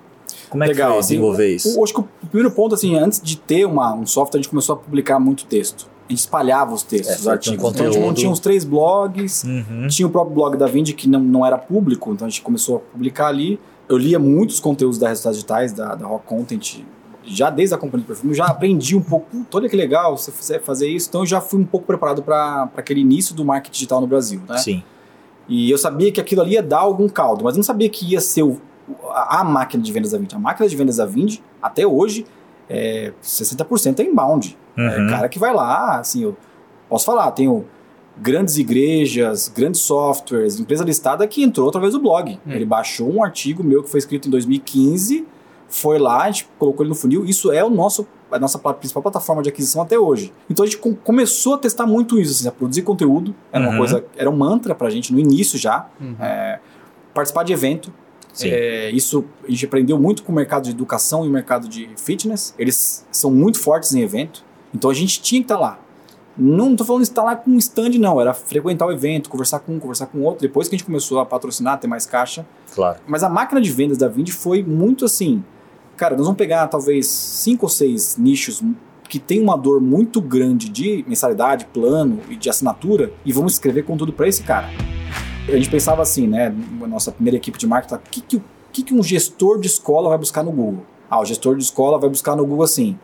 [0.50, 1.78] Como é Legal, que foi assim, desenvolver assim, isso?
[1.78, 4.50] Eu acho que o primeiro ponto, assim, antes de ter uma, um software, a gente
[4.50, 7.74] começou a publicar muito texto a gente espalhava os textos, é, os artigos.
[7.74, 9.88] Então a gente tinha uns três blogs, uhum.
[9.88, 12.78] tinha o próprio blog da Vind que não, não era público, então a gente começou
[12.78, 13.60] a publicar ali.
[13.90, 16.84] Eu lia muitos conteúdos da Resultados Digitais, da, da Rock Content,
[17.26, 20.62] já desde a companhia de perfume, já aprendi um pouco, olha que legal você fizer
[20.62, 24.02] fazer isso, então eu já fui um pouco preparado para aquele início do marketing digital
[24.02, 24.58] no Brasil, né?
[24.58, 24.84] Sim.
[25.48, 28.14] E eu sabia que aquilo ali ia dar algum caldo, mas eu não sabia que
[28.14, 28.60] ia ser o,
[29.10, 30.34] a, a, máquina de vendas da Vind.
[30.34, 32.26] A máquina de vendas da Vind, até hoje,
[32.70, 34.58] é 60% é inbound.
[34.76, 35.08] É uhum.
[35.08, 36.36] É cara que vai lá, assim, eu
[36.90, 37.66] posso falar, tenho
[38.18, 42.40] grandes igrejas, grandes softwares, empresa listada que entrou através do blog.
[42.46, 42.52] Hum.
[42.52, 45.26] Ele baixou um artigo meu que foi escrito em 2015,
[45.68, 47.26] foi lá, a gente colocou ele no funil.
[47.26, 50.34] Isso é o nosso a nossa principal plataforma de aquisição até hoje.
[50.50, 53.36] Então a gente começou a testar muito isso, assim, a produzir conteúdo.
[53.52, 53.70] Era uhum.
[53.70, 55.88] uma coisa, era um mantra pra gente no início já.
[56.02, 56.16] Uhum.
[56.20, 56.60] É,
[57.14, 57.94] participar de evento.
[58.42, 61.90] É, isso a gente aprendeu muito com o mercado de educação e o mercado de
[61.96, 62.54] fitness.
[62.60, 64.44] Eles são muito fortes em evento.
[64.74, 65.80] Então a gente tinha que estar tá lá.
[66.38, 68.20] Não estou falando de estar lá com um stand, não.
[68.20, 70.42] Era frequentar o evento, conversar com um, conversar com outro.
[70.42, 72.46] Depois que a gente começou a patrocinar, ter mais caixa.
[72.74, 73.00] Claro.
[73.08, 75.42] Mas a máquina de vendas da Vind foi muito assim.
[75.98, 78.62] Cara, nós vamos pegar talvez cinco ou seis nichos
[79.08, 83.84] que tem uma dor muito grande de mensalidade, plano e de assinatura e vamos escrever
[83.84, 84.68] conteúdo para esse cara.
[85.48, 86.54] A gente pensava assim, né?
[86.82, 88.42] A nossa primeira equipe de marketing, o que, que,
[88.74, 90.84] que, que um gestor de escola vai buscar no Google?
[91.10, 92.98] Ah, o gestor de escola vai buscar no Google assim: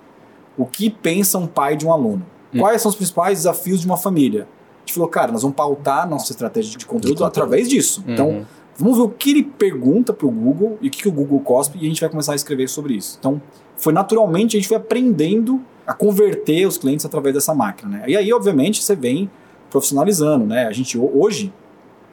[0.58, 2.26] o que pensa um pai de um aluno?
[2.54, 2.60] Hum.
[2.60, 4.48] Quais são os principais desafios de uma família?
[4.78, 7.28] A gente falou, cara, nós vamos pautar nossa estratégia de conteúdo, de conteúdo.
[7.28, 8.04] através disso.
[8.08, 8.38] Então, uhum.
[8.38, 11.12] Então, vamos ver o que ele pergunta para o Google e o que, que o
[11.12, 13.18] Google cospe e a gente vai começar a escrever sobre isso.
[13.20, 13.42] Então,
[13.76, 17.98] foi naturalmente, a gente foi aprendendo a converter os clientes através dessa máquina.
[17.98, 18.04] Né?
[18.08, 19.30] E aí, obviamente, você vem
[19.70, 20.46] profissionalizando.
[20.46, 20.68] Né?
[20.68, 21.52] A gente, hoje,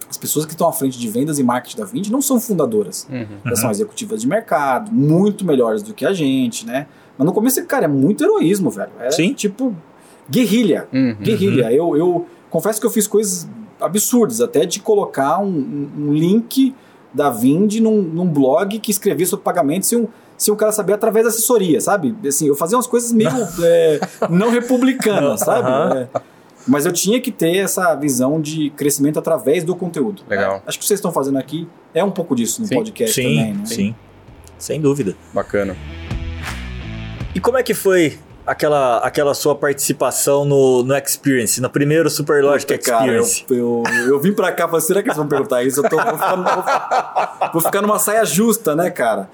[0.09, 3.07] as pessoas que estão à frente de vendas e marketing da Vind não são fundadoras.
[3.11, 3.27] Uhum.
[3.45, 6.87] Elas são executivas de mercado, muito melhores do que a gente, né?
[7.17, 8.91] Mas no começo, cara, é muito heroísmo, velho.
[9.01, 9.35] É Sim.
[9.35, 9.77] tipo
[10.31, 10.89] guerrilha.
[10.93, 11.17] Uhum.
[11.21, 11.73] Guerrilha.
[11.73, 13.49] Eu, eu confesso que eu fiz coisas
[13.81, 16.75] absurdas, até de colocar um, um link
[17.13, 20.93] da Vind num, num, blog que escrevia sobre pagamento sem um, sem o cara saber
[20.93, 22.15] através da assessoria, sabe?
[22.27, 23.31] Assim, eu fazia umas coisas meio
[23.63, 25.69] é, não republicanas, sabe?
[25.69, 26.01] Uhum.
[26.03, 26.09] É,
[26.67, 30.23] mas eu tinha que ter essa visão de crescimento através do conteúdo.
[30.29, 30.57] Legal.
[30.57, 32.75] É, acho que vocês estão fazendo aqui é um pouco disso no sim.
[32.75, 33.67] podcast sim, também, né?
[33.67, 33.95] Sim,
[34.59, 35.17] sem dúvida.
[35.33, 35.77] Bacana.
[37.35, 38.19] E como é que foi
[38.49, 43.45] aquela, aquela sua participação no, no Experience, no primeiro Superlogic Experience?
[43.45, 45.81] Cara, eu, eu, eu, vim pra cá e falei, será que eles vão perguntar isso?
[45.81, 46.37] Eu tô, vou, ficar,
[47.41, 49.29] vou, vou ficar numa saia justa, né, cara?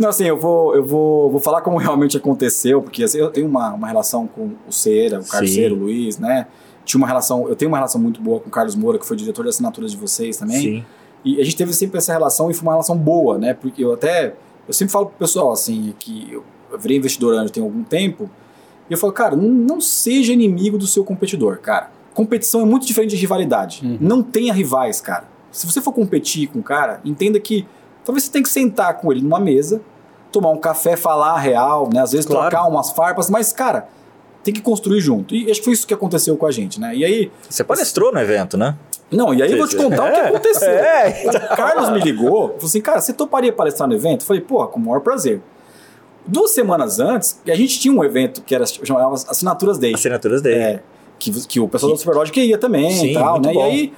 [0.00, 3.46] Não, assim, eu vou, eu vou, vou falar como realmente aconteceu, porque assim, eu tenho
[3.46, 6.46] uma, uma relação com o Cera, o Carceiro, o Luiz, né?
[6.84, 9.16] Tinha uma relação, eu tenho uma relação muito boa com o Carlos Moura, que foi
[9.16, 10.60] diretor de assinaturas de vocês também.
[10.60, 10.84] Sim.
[11.24, 13.54] E a gente teve sempre essa relação e foi uma relação boa, né?
[13.54, 14.34] Porque eu até,
[14.66, 16.44] eu sempre falo pro pessoal, assim, que eu,
[16.78, 18.28] virei investidor antes tem algum tempo,
[18.88, 21.90] e eu falo, cara, não, seja inimigo do seu competidor, cara.
[22.12, 23.80] Competição é muito diferente de rivalidade.
[23.84, 23.98] Uhum.
[24.00, 25.24] Não tenha rivais, cara.
[25.50, 27.66] Se você for competir com um cara, entenda que
[28.04, 29.80] talvez você tenha que sentar com ele numa mesa,
[30.30, 32.00] tomar um café, falar a real, né?
[32.00, 32.50] Às vezes claro.
[32.50, 33.88] trocar umas farpas, mas, cara,
[34.42, 35.34] tem que construir junto.
[35.34, 36.94] E acho que foi isso que aconteceu com a gente, né?
[36.94, 37.32] E aí.
[37.48, 38.76] Você palestrou no evento, né?
[39.10, 40.70] Não, e aí eu vou te contar é, o que aconteceu.
[40.74, 41.24] É.
[41.26, 44.22] O Carlos me ligou, falou assim, cara, você toparia palestrar no evento?
[44.22, 45.40] Eu falei, pô, com o maior prazer.
[46.26, 49.94] Duas semanas antes, a gente tinha um evento que era chamava Assinaturas Day.
[49.94, 50.54] Assinaturas Day.
[50.54, 50.82] É,
[51.18, 51.96] que, que o pessoal que...
[51.96, 53.52] do Superlogic ia também Sim, e tal, né?
[53.52, 53.60] Bom.
[53.60, 53.92] E aí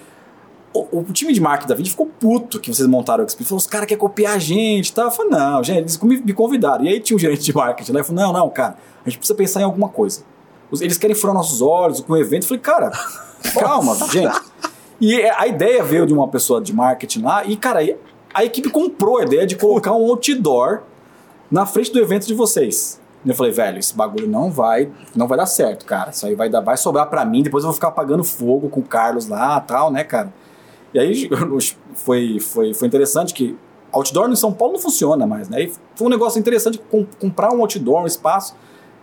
[0.76, 3.44] o, o, time de marketing da Vind ficou puto que vocês montaram o XP.
[3.44, 5.06] Falou, os caras querem copiar a gente e tal.
[5.06, 6.84] Eu falei, não, gente, eles me, me convidaram.
[6.84, 9.18] E aí tinha um gerente de marketing lá e falou, não, não, cara, a gente
[9.18, 10.22] precisa pensar em alguma coisa.
[10.80, 12.42] Eles querem furar nossos olhos com o evento.
[12.42, 12.90] Eu falei, cara,
[13.58, 14.38] calma, gente.
[15.00, 17.80] E a ideia veio de uma pessoa de marketing lá e, cara,
[18.34, 20.82] a equipe comprou a ideia de colocar um outdoor
[21.50, 23.00] na frente do evento de vocês.
[23.24, 26.10] Eu falei, velho, esse bagulho não vai, não vai dar certo, cara.
[26.10, 28.80] Isso aí vai dar, vai sobrar para mim, depois eu vou ficar apagando fogo com
[28.80, 30.32] o Carlos lá, tal, né, cara?
[30.94, 31.28] E aí
[31.94, 33.56] foi, foi, foi interessante que
[33.90, 35.62] outdoor em São Paulo não funciona mais, né?
[35.62, 36.80] E foi um negócio interessante
[37.18, 38.54] comprar um outdoor, um espaço,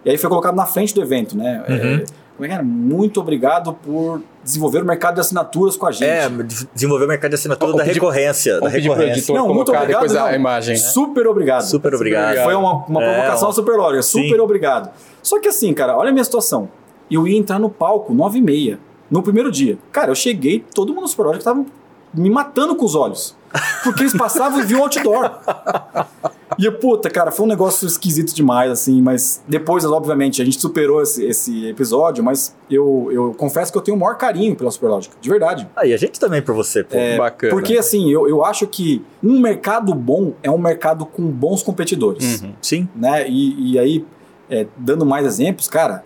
[0.05, 1.63] e aí foi colocado na frente do evento, né?
[1.67, 1.75] Uhum.
[1.75, 2.63] É, como é que era?
[2.63, 6.05] Muito obrigado por desenvolver o mercado de assinaturas com a gente.
[6.05, 6.27] É,
[6.73, 8.59] desenvolver o mercado de assinatura da recorrência.
[8.59, 9.35] Da recorrência.
[9.35, 9.87] Não, muito obrigado.
[9.87, 10.25] Depois não.
[10.25, 10.75] a imagem.
[10.75, 10.81] Né?
[10.81, 11.61] Super obrigado.
[11.61, 12.43] Super obrigado.
[12.43, 14.01] Foi uma, uma é, provocação é, super lógica.
[14.01, 14.39] Super sim.
[14.39, 14.89] obrigado.
[15.21, 16.69] Só que assim, cara, olha a minha situação.
[17.09, 18.79] Eu ia entrar no palco nove e meia,
[19.11, 19.77] no primeiro dia.
[19.91, 21.63] Cara, eu cheguei, todo mundo no super que tava
[22.13, 23.35] me matando com os olhos.
[23.83, 25.31] Porque eles passavam e viam outdoor.
[26.57, 31.01] E, puta, cara, foi um negócio esquisito demais, assim, mas depois, obviamente, a gente superou
[31.01, 35.15] esse, esse episódio, mas eu, eu confesso que eu tenho o maior carinho pela Superlógica,
[35.19, 35.67] de verdade.
[35.75, 36.97] Ah, e a gente também por você, pô.
[36.97, 37.53] É, Bacana.
[37.53, 42.41] Porque, assim, eu, eu acho que um mercado bom é um mercado com bons competidores.
[42.41, 42.53] Uhum.
[42.61, 42.87] Sim.
[42.95, 43.27] Né?
[43.29, 44.05] E, e aí,
[44.49, 46.03] é, dando mais exemplos, cara,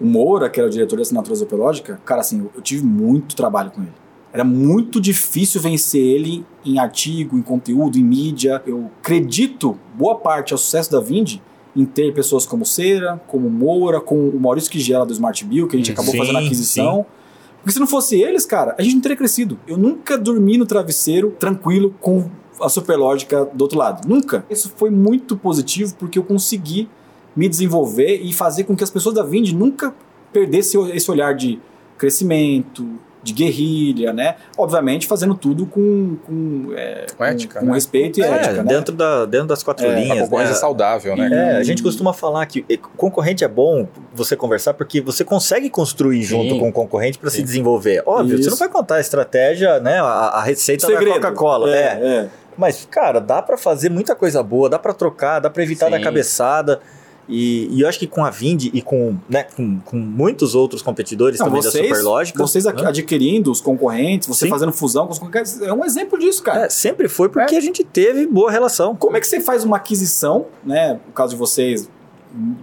[0.00, 3.70] o Moura, que era o diretor da assinatura Superlógica, cara, assim, eu tive muito trabalho
[3.70, 3.92] com ele.
[4.32, 8.62] Era muito difícil vencer ele em artigo, em conteúdo, em mídia.
[8.66, 11.36] Eu acredito, boa parte ao sucesso da Vind
[11.74, 15.76] em ter pessoas como Cera, como Moura, com o Maurício Quigela do Smart Bill, que
[15.76, 16.96] a gente acabou Sim, fazendo a aquisição.
[16.98, 17.18] sim.
[17.58, 19.58] Porque se não fosse eles, cara, a gente não teria crescido.
[19.66, 24.08] Eu nunca dormi no travesseiro tranquilo com a Superlógica do outro lado.
[24.08, 24.44] Nunca.
[24.48, 26.88] Isso foi muito positivo porque eu consegui
[27.36, 29.94] me desenvolver e fazer com que as pessoas da Vind nunca
[30.32, 31.60] perdessem esse olhar de
[31.96, 32.88] crescimento,
[33.22, 34.36] de guerrilha, né?
[34.56, 37.74] Obviamente fazendo tudo com, com, é, Com ética, com né?
[37.74, 38.68] respeito e É, ética, né?
[38.74, 40.20] dentro, da, dentro das quatro É, A linhas.
[40.20, 40.60] concorrência né?
[40.60, 41.28] saudável, né?
[41.32, 42.64] É, a gente costuma falar que
[42.96, 46.60] concorrente é bom você conversar porque você consegue construir junto Sim.
[46.60, 48.02] com o concorrente para se desenvolver.
[48.06, 48.50] Óbvio, você Isso.
[48.50, 51.06] não vai contar a estratégia, né, a, a receita Segredo.
[51.20, 51.74] da Coca-Cola.
[51.74, 52.28] É, É, é.
[52.56, 55.92] Mas, cara, dá para fazer muita coisa boa, dá para trocar, dá para evitar Sim.
[55.92, 56.80] da cabeçada.
[57.28, 60.80] E, e eu acho que com a Vind e com, né, com, com muitos outros
[60.80, 62.38] competidores Não, também da vocês, Superlógica.
[62.38, 62.72] vocês né?
[62.86, 64.50] adquirindo os concorrentes, você Sim.
[64.50, 66.64] fazendo fusão com os concorrentes, é um exemplo disso, cara.
[66.64, 68.96] É, sempre foi porque a gente teve boa relação.
[68.96, 70.98] Como é que você faz uma aquisição, né?
[71.06, 71.88] No caso de vocês,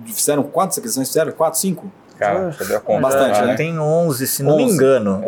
[0.08, 1.08] fizeram quantas aquisições?
[1.10, 1.32] Fizeram?
[1.32, 1.92] Quatro, cinco?
[2.18, 3.02] Cara, ver a conta.
[3.02, 3.56] Bastante, Ah, né?
[3.56, 4.74] Tem 11, se não me 11.
[4.74, 5.22] engano.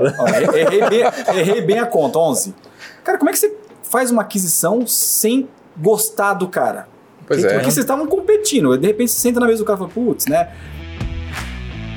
[0.55, 1.01] Errei, bem,
[1.37, 2.55] errei bem a conta, 11.
[3.03, 6.87] Cara, como é que você faz uma aquisição sem gostar do cara?
[7.27, 7.59] Pois Porque é.
[7.59, 8.75] vocês estavam competindo.
[8.77, 10.49] De repente você senta na mesa do cara e fala, putz, né?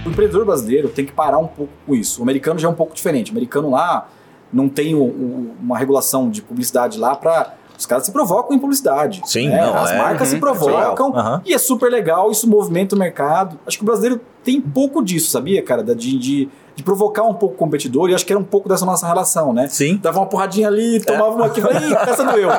[0.05, 2.21] O empreendedor brasileiro tem que parar um pouco com isso.
[2.21, 3.31] O americano já é um pouco diferente.
[3.31, 4.09] O americano lá
[4.53, 8.59] não tem o- o- uma regulação de publicidade lá para os caras se provocam em
[8.59, 9.23] publicidade.
[9.25, 9.65] Sim, né?
[9.65, 9.97] não, As é.
[9.97, 11.43] marcas se Uhum, provocam Aham.
[11.47, 13.59] e é super legal, isso movimenta o mercado.
[13.67, 15.83] Acho que o brasileiro tem pouco disso, sabia, cara?
[15.83, 18.85] De, de, de provocar um pouco o competidor e acho que era um pouco dessa
[18.85, 19.67] nossa relação, né?
[19.69, 19.97] Sim.
[19.97, 22.51] Dava uma porradinha ali, tomava uma aqui, falei, "Ih, essa doeu.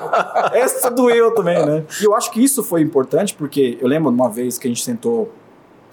[0.54, 1.84] Essa doeu também, né?
[2.02, 4.84] E eu acho que isso foi importante, porque eu lembro uma vez que a gente
[4.84, 5.32] sentou,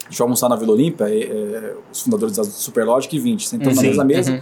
[0.00, 3.76] a gente foi almoçar na Vila Olímpia, é, os fundadores da Superlogic e 20, sentamos
[3.76, 4.40] na Sim, mesma mesa, uhum.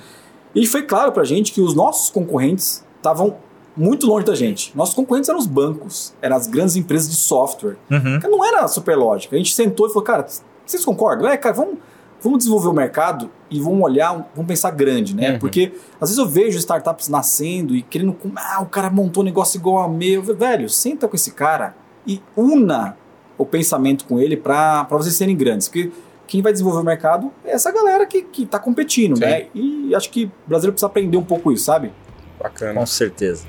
[0.54, 3.36] e foi claro pra gente que os nossos concorrentes estavam
[3.76, 4.76] muito longe da gente.
[4.76, 7.76] Nossos concorrentes eram os bancos, eram as grandes empresas de software.
[7.90, 8.18] Uhum.
[8.30, 9.34] Não era a Superlogic.
[9.34, 10.26] A gente sentou e falou, cara,
[10.64, 11.28] vocês concordam?
[11.28, 11.78] É, cara, vamos,
[12.22, 15.32] vamos desenvolver o mercado e vamos olhar, vamos pensar grande, né?
[15.32, 15.38] Uhum.
[15.38, 19.58] Porque às vezes eu vejo startups nascendo e querendo, ah, o cara montou um negócio
[19.58, 20.22] igual a meu.
[20.22, 21.74] Velho, senta com esse cara
[22.06, 22.96] e una
[23.38, 25.68] o pensamento com ele para vocês serem grandes.
[25.68, 25.92] Porque
[26.26, 29.20] quem vai desenvolver o mercado é essa galera que, que tá competindo, Sim.
[29.20, 29.46] né?
[29.54, 31.92] E acho que o brasileiro precisa aprender um pouco isso, sabe?
[32.40, 32.80] Bacana.
[32.80, 33.46] Com certeza.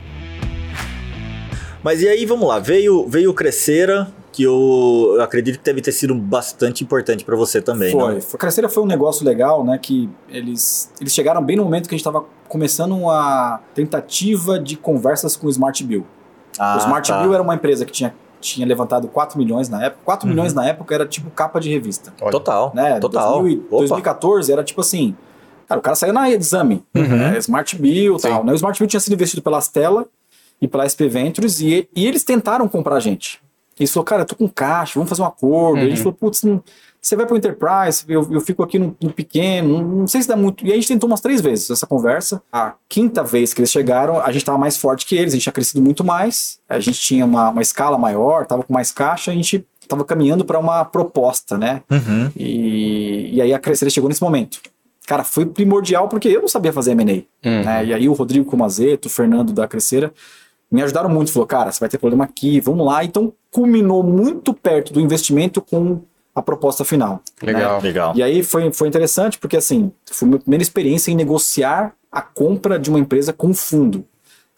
[1.88, 2.60] Mas e aí, vamos lá.
[2.60, 7.34] Veio, veio o Crescera, que eu, eu acredito que deve ter sido bastante importante para
[7.34, 8.16] você também, Foi.
[8.16, 8.20] né?
[8.20, 8.38] foi.
[8.38, 9.80] Crescera foi um negócio legal, né?
[9.82, 14.76] Que eles, eles chegaram bem no momento que a gente estava começando uma tentativa de
[14.76, 16.06] conversas com o Smart Bill.
[16.60, 17.22] Ah, o Smart tá.
[17.22, 20.02] Bill era uma empresa que tinha, tinha levantado 4 milhões na época.
[20.04, 20.34] 4 Uhum.
[20.36, 22.14] milhões na época era tipo capa de revista.
[22.20, 22.32] Olha.
[22.32, 23.00] Total, Né?
[23.00, 23.44] total.
[23.44, 23.78] 2000 e- Opa.
[23.78, 25.16] 2014 era tipo assim.
[25.70, 26.84] Cara, o cara saiu na exame.
[26.94, 27.04] Uhum.
[27.08, 28.44] né, Smart Bill e tal.
[28.44, 28.52] Né?
[28.52, 30.06] O Smart Bill tinha sido investido pela Stella
[30.62, 33.40] e pela SP Ventures e, e eles tentaram comprar a gente.
[33.80, 35.80] Eles falaram, cara, eu tô com caixa, vamos fazer um acordo.
[35.80, 36.04] E a gente Uhum.
[36.06, 36.42] falou, putz,
[37.00, 40.28] você vai pro Enterprise, eu, eu fico aqui no, no pequeno, não, não sei se
[40.28, 40.66] dá muito.
[40.66, 42.42] E a gente tentou umas três vezes essa conversa.
[42.52, 45.44] A quinta vez que eles chegaram, a gente tava mais forte que eles, a gente
[45.44, 49.30] tinha crescido muito mais, a gente tinha uma, uma escala maior, tava com mais caixa,
[49.30, 51.84] a gente tava caminhando para uma proposta, né?
[51.90, 52.32] Uhum.
[52.36, 54.60] E, e aí a Crescer chegou nesse momento.
[55.06, 57.48] Cara, foi primordial porque eu não sabia fazer M&A.
[57.48, 57.64] Hum.
[57.64, 57.86] né?
[57.86, 60.12] E aí o Rodrigo Comazeto, o Fernando da Crescera,
[60.72, 61.32] me ajudaram muito.
[61.32, 63.04] Falou, cara, você vai ter problema aqui, vamos lá.
[63.04, 66.02] Então, culminou muito perto do investimento com
[66.36, 67.22] a proposta final.
[67.42, 67.54] né?
[67.54, 67.82] Legal.
[67.82, 68.14] Legal.
[68.16, 72.22] E aí foi, foi interessante porque, assim, foi a minha primeira experiência em negociar a
[72.22, 74.06] compra de uma empresa com fundo.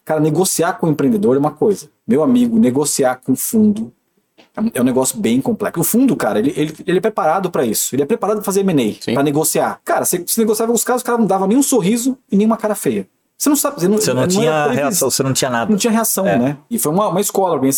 [0.03, 1.87] Cara, negociar com o empreendedor é uma coisa.
[2.07, 3.91] Meu amigo, negociar com fundo
[4.73, 5.79] é um- negócio bem complexo.
[5.79, 7.93] O fundo, cara, ele, ele, ele é preparado para isso.
[7.95, 9.79] Ele é preparado para fazer M&A, para negociar.
[9.85, 12.35] Cara, você, você negociava com os caras, os caras não davam nem um sorriso e
[12.35, 13.07] nem uma cara feia.
[13.39, 13.79] Você não sabe.
[13.79, 15.71] Você não, Você não, era tinha reação, você não tinha nada.
[15.71, 16.37] não tinha reação, É.
[16.37, 16.57] né?
[16.69, 17.71] E foi uma, uma escola, bem,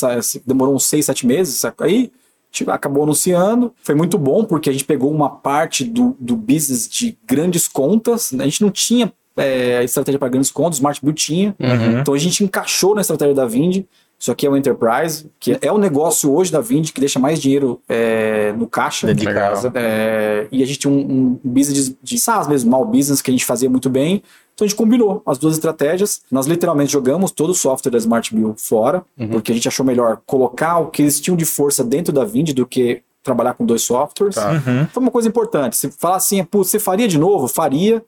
[0.45, 1.85] demorou uns seis, sete meses, saca?
[1.85, 2.11] aí
[2.51, 3.71] gente acabou anunciando.
[3.83, 8.31] Foi muito bom, porque a gente pegou uma parte do, do business de grandes contas,
[8.33, 8.43] né?
[8.43, 11.99] a gente não tinha é, estratégia para grandes contas, o Smart Bill tinha, Uhum.
[12.01, 13.83] então a gente encaixou na estratégia da Vind.
[14.21, 17.41] Isso aqui é o Enterprise, que é o negócio hoje da Vind que deixa mais
[17.41, 19.11] dinheiro é, no caixa.
[19.15, 19.71] De casa.
[19.73, 23.31] É, e a gente tinha um, um business de, de SaaS mesmo, mal business, que
[23.31, 24.21] a gente fazia muito bem.
[24.53, 26.21] Então a gente combinou as duas estratégias.
[26.31, 30.21] Nós literalmente jogamos todo o software da Smart Bill fora, porque a gente achou melhor
[30.23, 33.81] colocar o que eles tinham de força dentro da Vind do que trabalhar com dois
[33.81, 34.35] softwares.
[34.35, 34.51] Tá.
[34.51, 34.85] Uhum.
[34.93, 35.75] Foi uma coisa importante.
[35.75, 37.47] Se falar assim, pô, você faria de novo?
[37.47, 38.05] Faria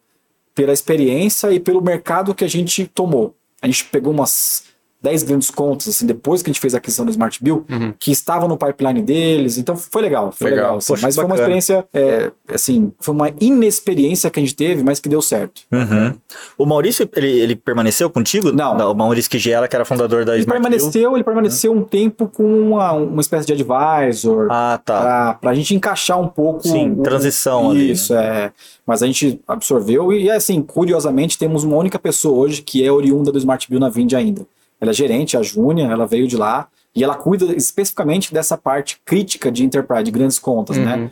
[0.53, 3.33] pela experiência e pelo mercado que a gente tomou.
[3.59, 4.72] A gente pegou umas
[5.03, 7.93] 10 grandes contas, assim, depois que a gente fez a aquisição do Smart Bill, uhum.
[7.99, 9.57] que estavam no pipeline deles.
[9.57, 10.63] Então foi legal, foi legal.
[10.63, 10.93] legal assim.
[10.93, 15.01] Poxa, mas foi uma experiência, é, assim, foi uma inexperiência que a gente teve, mas
[15.01, 15.63] que deu certo.
[15.69, 16.13] Uhum.
[16.57, 18.53] O Maurício, ele, ele permaneceu contigo?
[18.53, 18.77] Não.
[18.77, 18.91] Não.
[18.93, 21.17] O Maurício Kigela, que era fundador da ele Smart permaneceu, Bill.
[21.17, 21.79] Ele permaneceu uhum.
[21.79, 24.47] um tempo com uma, uma espécie de advisor.
[24.49, 25.01] Ah, tá.
[25.01, 26.65] Pra, pra gente encaixar um pouco.
[26.65, 27.91] Sim, o, transição isso, ali.
[27.91, 28.45] Isso, né?
[28.45, 28.51] é.
[28.87, 33.33] Mas a gente absorveu e, assim, curiosamente, temos uma única pessoa hoje que é oriunda
[33.33, 34.45] do Smart Bill na Vind ainda.
[34.83, 38.99] Ela é gerente, a Júnia, ela veio de lá e ela cuida especificamente dessa parte
[39.05, 40.95] crítica de enterprise, de grandes contas, né?
[40.95, 41.03] uhum.
[41.03, 41.11] né?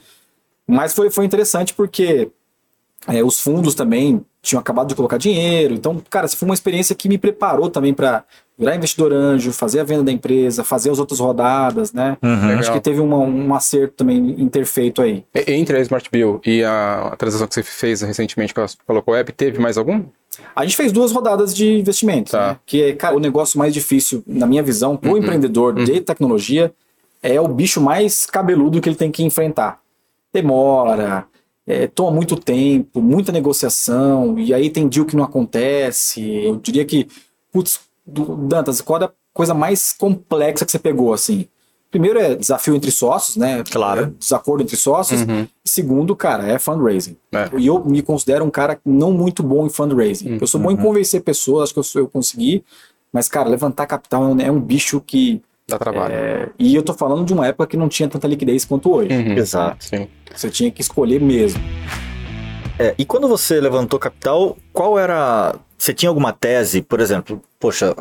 [0.68, 2.30] Mas foi, foi interessante porque
[3.08, 5.74] é, os fundos também tinham acabado de colocar dinheiro.
[5.74, 8.26] Então, cara, foi uma experiência que me preparou também para
[8.62, 12.16] virar investidor anjo, fazer a venda da empresa, fazer as outras rodadas, né?
[12.22, 12.60] Uhum.
[12.60, 15.26] Acho que teve uma, um acerto também interfeito aí.
[15.48, 19.32] Entre a Smart Bill e a transação que você fez recentemente com a Local Web,
[19.32, 20.04] teve mais algum?
[20.56, 22.50] A gente fez duas rodadas de investimento, tá.
[22.50, 22.58] né?
[22.64, 25.18] que é, cara, o negócio mais difícil, na minha visão, para o uhum.
[25.18, 25.84] empreendedor uhum.
[25.84, 26.72] de tecnologia,
[27.24, 29.80] é o bicho mais cabeludo que ele tem que enfrentar.
[30.32, 31.26] Demora,
[31.66, 36.22] é, toma muito tempo, muita negociação, e aí tem deal que não acontece.
[36.46, 37.08] Eu diria que,
[37.52, 41.48] putz, do, Dantas, qual é a coisa mais complexa que você pegou, assim?
[41.90, 43.64] Primeiro é desafio entre sócios, né?
[43.70, 44.04] Claro.
[44.04, 45.22] É desacordo entre sócios.
[45.22, 45.46] Uhum.
[45.64, 47.18] Segundo, cara, é fundraising.
[47.34, 47.50] É.
[47.58, 50.34] E eu me considero um cara não muito bom em fundraising.
[50.34, 50.38] Uhum.
[50.40, 50.82] Eu sou bom em uhum.
[50.82, 52.64] convencer pessoas, acho que eu, sou, eu consegui.
[53.12, 55.42] Mas, cara, levantar capital é um é bicho que.
[55.68, 56.14] Dá trabalho.
[56.14, 59.14] É, e eu tô falando de uma época que não tinha tanta liquidez quanto hoje.
[59.14, 59.34] Uhum.
[59.34, 59.84] Exato.
[59.84, 60.08] Sim.
[60.34, 61.62] Você tinha que escolher mesmo.
[62.80, 65.56] É, e quando você levantou capital, qual era.
[65.82, 67.96] Você tinha alguma tese, por exemplo, poxa,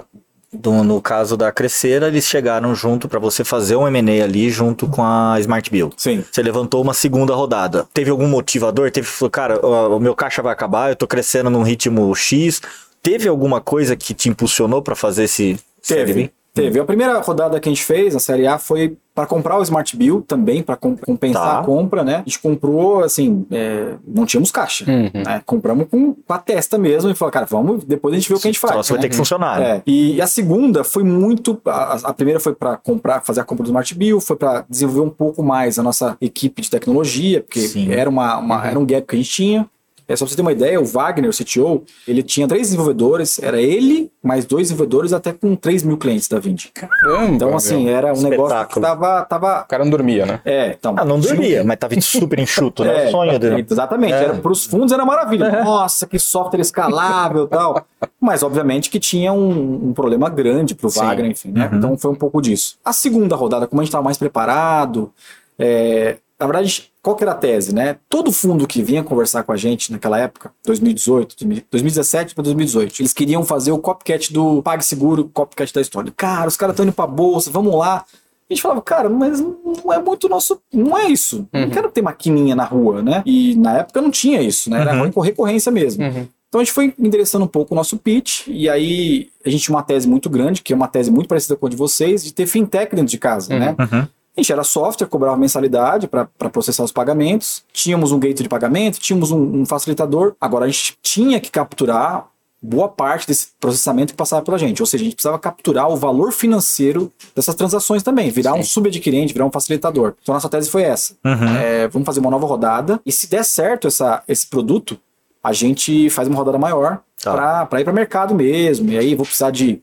[0.53, 4.87] do, no caso da Crescera, eles chegaram junto para você fazer um M&A ali junto
[4.87, 5.91] com a Smart Bill.
[5.97, 6.23] Sim.
[6.31, 7.89] Você levantou uma segunda rodada.
[7.95, 8.91] Teve algum motivador?
[8.91, 12.61] Teve, cara, o, meu caixa vai acabar, eu tô crescendo num ritmo X.
[13.03, 16.31] Teve alguma coisa que te impulsionou para fazer esse Teve.
[16.53, 16.81] Teve.
[16.81, 19.97] A primeira rodada que a gente fez, a Série A, foi para comprar o Smart
[19.97, 21.61] Bill também, para compensar tá.
[21.61, 22.17] a compra, né?
[22.17, 24.85] A gente comprou, assim, é, não tínhamos caixa.
[24.89, 25.11] Uhum.
[25.13, 25.43] Né?
[25.47, 28.41] Compramos com, com, a testa mesmo e falou, cara, vamos, depois a gente vê o
[28.41, 28.87] que a gente faz.
[28.87, 29.61] Só vai ter que funcionar.
[29.61, 29.83] É.
[29.87, 31.61] E, a segunda foi muito.
[31.67, 35.03] A, a primeira foi para comprar, fazer a compra do Smart Bill, foi para desenvolver
[35.03, 38.65] um pouco mais a nossa equipe de tecnologia, porque era, uma, uma uhum.
[38.65, 39.69] era um gap que a gente tinha.
[40.11, 43.39] É, só pra você ter uma ideia, o Wagner, o CTO, ele tinha três desenvolvedores,
[43.39, 46.65] era ele, mais dois desenvolvedores, até com 3 mil clientes da Vind.
[46.75, 47.33] Caramba!
[47.33, 47.95] Então, assim, meu.
[47.97, 48.49] era um Espetáculo.
[48.49, 49.61] negócio que tava, tava.
[49.61, 50.41] O cara não dormia, né?
[50.45, 50.97] É, então.
[50.99, 52.91] Ah, não dormia, mas tava super enxuto, né?
[53.01, 53.65] É, o sonho dele.
[53.71, 54.15] Exatamente.
[54.15, 54.25] É.
[54.25, 55.45] Era, pros fundos era maravilha.
[55.45, 55.63] É.
[55.65, 57.87] Nossa, que software escalável e tal.
[58.21, 61.01] Mas, obviamente, que tinha um, um problema grande pro Sim.
[61.01, 61.69] Wagner, enfim, né?
[61.71, 61.79] Uhum.
[61.79, 62.77] Então foi um pouco disso.
[62.85, 65.13] A segunda rodada, como a gente tava mais preparado,
[65.57, 67.97] é, na verdade, qual que era a tese, né?
[68.09, 71.37] Todo fundo que vinha conversar com a gente naquela época, 2018,
[71.71, 76.13] 2017 para 2018, eles queriam fazer o copycat do PagSeguro, copycat da história.
[76.15, 78.05] Cara, os caras estão indo para bolsa, vamos lá.
[78.49, 80.61] A gente falava, cara, mas não é muito nosso.
[80.73, 81.49] Não é isso.
[81.55, 81.61] Uhum.
[81.63, 83.23] Não quero ter maquininha na rua, né?
[83.25, 84.81] E na época não tinha isso, né?
[84.81, 85.21] Era uhum.
[85.21, 86.05] recorrência mesmo.
[86.05, 86.27] Uhum.
[86.49, 89.77] Então a gente foi endereçando um pouco o nosso pitch, e aí a gente tinha
[89.77, 92.35] uma tese muito grande, que é uma tese muito parecida com a de vocês, de
[92.35, 93.77] ter fintech dentro de casa, né?
[93.79, 94.09] Uhum.
[94.41, 98.99] A gente era software, cobrava mensalidade para processar os pagamentos, tínhamos um gateway de pagamento,
[98.99, 100.35] tínhamos um, um facilitador.
[100.41, 102.27] Agora a gente tinha que capturar
[102.63, 104.81] boa parte desse processamento que passava pela gente.
[104.81, 108.61] Ou seja, a gente precisava capturar o valor financeiro dessas transações também, virar Sim.
[108.61, 110.15] um subadquirente, virar um facilitador.
[110.23, 111.15] Então, nossa tese foi essa.
[111.23, 111.57] Uhum.
[111.59, 114.99] É, vamos fazer uma nova rodada e se der certo essa, esse produto,
[115.45, 117.67] a gente faz uma rodada maior tá.
[117.67, 118.91] para ir para mercado mesmo.
[118.91, 119.83] E aí vou precisar de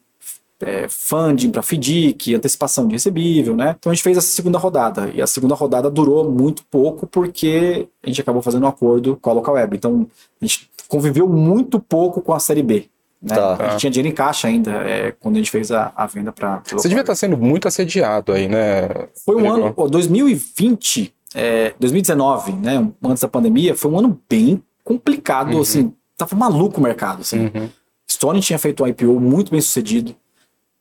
[0.61, 3.75] é, funding para FDIC, antecipação de recebível, né?
[3.77, 5.11] Então a gente fez essa segunda rodada.
[5.13, 9.29] E a segunda rodada durou muito pouco porque a gente acabou fazendo um acordo com
[9.29, 9.77] a Local Web.
[9.77, 10.07] Então
[10.41, 12.89] a gente conviveu muito pouco com a série B.
[13.21, 13.35] Né?
[13.35, 13.55] Tá.
[13.55, 16.31] A gente tinha dinheiro em caixa ainda é, quando a gente fez a, a venda
[16.31, 16.61] para.
[16.71, 18.89] Você devia estar sendo muito assediado aí, né?
[19.25, 22.87] Foi um ano, 2020, é, 2019, né?
[23.03, 25.61] Antes da pandemia, foi um ano bem complicado, uhum.
[25.61, 25.93] assim.
[26.15, 27.51] Tava maluco o mercado, assim.
[27.53, 27.69] Uhum.
[28.09, 30.15] Stone tinha feito um IPO muito bem sucedido.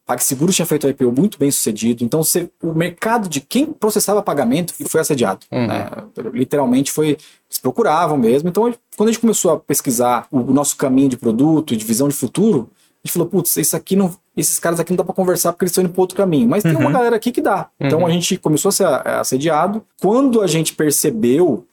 [0.07, 2.20] PagSeguro tinha feito o IPO muito bem sucedido, então
[2.62, 5.44] o mercado de quem processava pagamento foi assediado.
[5.50, 5.66] Uhum.
[5.66, 5.90] Né?
[6.32, 7.09] Literalmente foi.
[7.48, 8.48] Eles procuravam mesmo.
[8.48, 12.07] Então, quando a gente começou a pesquisar o nosso caminho de produto e de visão
[12.07, 15.14] de futuro, a gente falou, putz, isso aqui não, esses caras aqui não dá para
[15.14, 16.48] conversar porque eles estão indo para outro caminho.
[16.48, 16.70] Mas uhum.
[16.70, 16.92] tem uma uhum.
[16.92, 17.68] galera aqui que dá.
[17.80, 18.07] Então uhum.
[18.07, 19.84] a gente começou a ser assediado.
[20.00, 21.66] Quando a gente percebeu,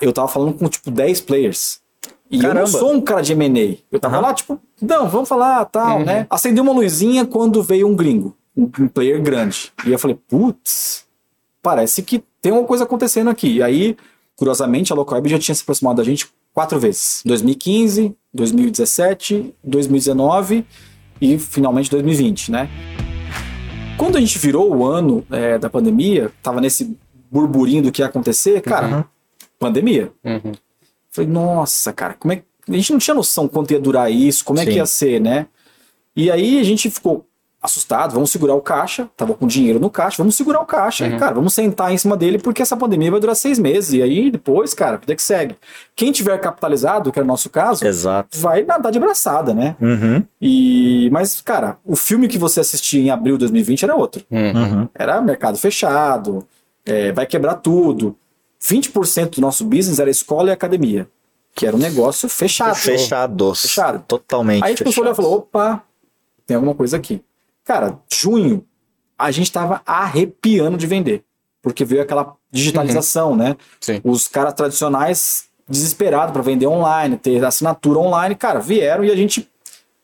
[0.00, 1.80] eu tava falando com tipo 10 players.
[2.30, 2.60] E Caramba.
[2.60, 3.78] eu não sou um cara de M&A.
[3.90, 4.22] Eu tava uhum.
[4.22, 6.04] lá, tipo, não, vamos falar, tal, uhum.
[6.04, 6.26] né?
[6.28, 9.72] Acendeu uma luzinha quando veio um gringo, um player grande.
[9.86, 11.06] E eu falei, putz,
[11.62, 13.56] parece que tem uma coisa acontecendo aqui.
[13.56, 13.96] E aí,
[14.34, 17.22] curiosamente, a Localweb já tinha se aproximado da gente quatro vezes.
[17.24, 20.66] 2015, 2017, 2019
[21.20, 22.68] e finalmente 2020, né?
[23.96, 26.96] Quando a gente virou o ano é, da pandemia, tava nesse
[27.30, 29.04] burburinho do que ia acontecer, cara, Uhum.
[29.58, 30.12] pandemia.
[30.24, 30.52] Uhum.
[31.16, 32.44] Falei, nossa, cara, como é que.
[32.68, 34.70] A gente não tinha noção quanto ia durar isso, como é Sim.
[34.70, 35.46] que ia ser, né?
[36.16, 37.24] E aí a gente ficou
[37.66, 41.18] assustado, vamos segurar o caixa, tava com dinheiro no caixa, vamos segurar o caixa, e,
[41.18, 44.30] cara, vamos sentar em cima dele porque essa pandemia vai durar seis meses, e aí
[44.30, 45.56] depois, cara, vida que segue.
[45.94, 48.38] Quem tiver capitalizado, que é o nosso caso, Exato.
[48.38, 49.76] vai nadar de braçada, né?
[49.80, 50.24] Uhum.
[50.40, 54.24] E, mas, cara, o filme que você assistia em abril de 2020 era outro.
[54.30, 54.88] Uhum.
[54.94, 56.46] Era mercado fechado,
[56.84, 58.16] é, vai quebrar tudo.
[58.62, 61.08] 20% do nosso business era escola e academia,
[61.54, 62.74] que era um negócio fechado.
[62.74, 63.62] Fechados.
[63.62, 64.04] Fechado.
[64.06, 64.62] Totalmente.
[64.62, 65.82] Aí a gente começou a olhar e falou: opa,
[66.46, 67.22] tem alguma coisa aqui.
[67.64, 68.64] Cara, junho,
[69.18, 71.24] a gente tava arrepiando de vender.
[71.62, 73.56] Porque veio aquela digitalização, né?
[73.80, 74.00] Sim.
[74.04, 79.48] Os caras tradicionais desesperados para vender online, ter assinatura online, cara, vieram e a gente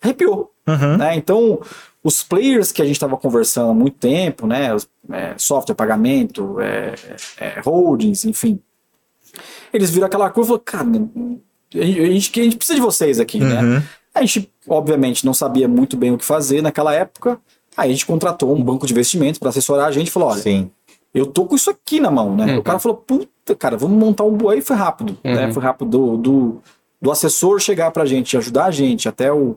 [0.02, 0.52] arrepiou.
[0.66, 0.96] Uhum.
[0.96, 1.16] né?
[1.16, 1.60] Então,
[2.04, 4.76] os players que a gente estava conversando há muito tempo, né?
[5.10, 6.94] é, software, pagamento, é,
[7.38, 8.58] é, holdings, enfim.
[9.72, 10.88] Eles viram aquela curva e falaram, cara,
[11.74, 13.62] a gente, a gente- precisa de vocês aqui, né?
[13.62, 13.82] Uhum.
[14.14, 17.40] A gente, obviamente, não sabia muito bem o que fazer naquela época.
[17.76, 20.42] Aí a gente contratou um banco de investimentos para assessorar a gente e falou: olha,
[20.42, 20.70] Sim.
[21.14, 22.52] eu tô com isso aqui na mão, né?
[22.52, 22.58] Uhum.
[22.58, 25.46] O cara falou, puta, cara, vamos montar um e foi rápido, né?
[25.46, 25.52] Uhum.
[25.54, 26.62] Foi rápido do, do,
[27.00, 29.56] do assessor chegar pra gente, ajudar a gente, até o,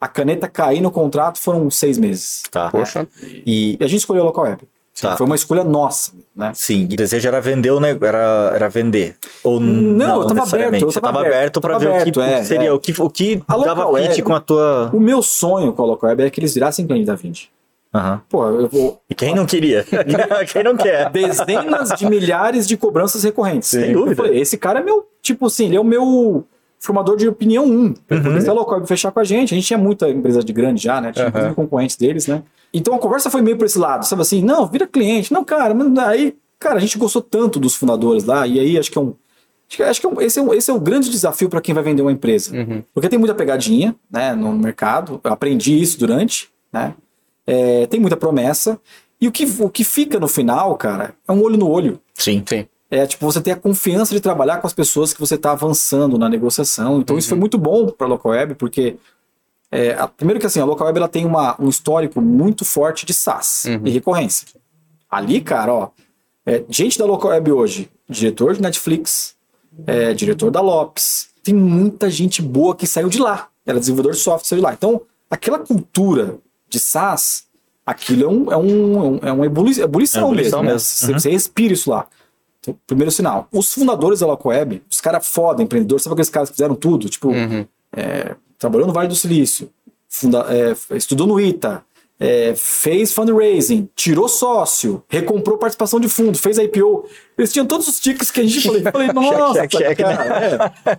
[0.00, 2.42] a caneta cair no contrato foram seis meses.
[2.50, 2.70] Tá.
[2.70, 3.06] Poxa.
[3.22, 4.62] E E a gente escolheu a Local Web.
[5.00, 5.14] Tá.
[5.14, 6.52] Foi uma escolha nossa, né?
[6.54, 9.14] sim, o desejo era vender o negócio, era, era vender.
[9.44, 12.20] Ou Não, eu tava aberto, eu Você tava tava aberto, para ver aberto, o que
[12.20, 12.72] é, seria, é.
[12.72, 14.90] o que, o que A dava fit com a tua.
[14.94, 17.40] O meu sonho com a Local Web é que eles virassem cliente da Vind.
[17.94, 18.22] Aham.
[18.26, 19.00] Pô, eu vou.
[19.08, 19.84] E quem não queria?
[20.50, 21.10] quem não quer?
[21.10, 23.68] Dezenas de milhares de cobranças recorrentes.
[23.68, 24.16] Sem Eu dúvida.
[24.16, 26.44] falei, esse cara é meu, tipo assim, ele é o meu
[26.78, 27.68] formador de opinião 1.
[27.68, 27.94] Uhum.
[28.06, 30.52] Porque se a Local Web fechar com a gente, a gente tinha muita empresa de
[30.52, 31.12] grande já, né?
[31.12, 32.42] Tinha inclusive concorrentes deles, né?
[32.72, 34.42] Então a conversa foi meio pra esse lado, sabe assim?
[34.42, 35.32] Não, vira cliente.
[35.32, 38.90] Não, cara, mas aí, cara, a gente gostou tanto dos fundadores lá, e aí acho
[38.90, 39.14] que é um.
[39.68, 41.60] Acho que, acho que é um- esse, é um, esse é o grande desafio para
[41.60, 42.54] quem vai vender uma empresa.
[42.56, 42.82] Uhum.
[42.94, 46.94] Porque tem muita pegadinha né, no mercado, eu aprendi isso durante, né?
[47.46, 48.78] É, tem muita promessa.
[49.20, 51.98] E o que, o que fica no final, cara, é um olho no olho.
[52.14, 52.42] Sim.
[52.46, 52.66] Sim.
[52.90, 56.16] É tipo você ter a confiança de trabalhar com as pessoas que você está avançando
[56.18, 57.00] na negociação.
[57.00, 58.96] Então isso foi muito bom para a Local Web, porque
[59.72, 63.04] é, a- primeiro que assim, a Local Web ela tem uma, um histórico muito forte
[63.04, 64.46] de SaaS e recorrência.
[65.10, 65.88] Ali, cara, ó,
[66.44, 69.34] é, gente da Local Web hoje, diretor de Netflix,
[69.86, 73.48] é, diretor da Lopes, tem muita gente boa que saiu de lá.
[73.66, 74.72] Era desenvolvedor de software, saiu de lá.
[74.72, 77.46] Então, aquela cultura de SaaS,
[77.84, 80.68] aquilo é, um, é, um, é uma ebuli- ebulição, É uma ebulição mesmo.
[80.68, 80.72] né?
[80.74, 80.78] mesmo.
[80.88, 81.18] Você, Uhum.
[81.18, 82.06] você respira isso lá.
[82.86, 83.48] Primeiro sinal.
[83.52, 87.08] Os fundadores da Local Web, os caras foda, empreendedores, sabe aqueles caras que fizeram tudo?
[87.08, 87.66] Tipo, Uhum.
[87.96, 89.70] é, trabalhou no Vale do Silício,
[90.08, 91.82] funda- é, estudou no ITA,
[92.18, 97.04] é, fez fundraising, tirou sócio, recomprou participação de fundo, fez IPO.
[97.36, 100.98] Eles tinham todos os tiques que a gente falei, falei nossa, check, check, cara, é.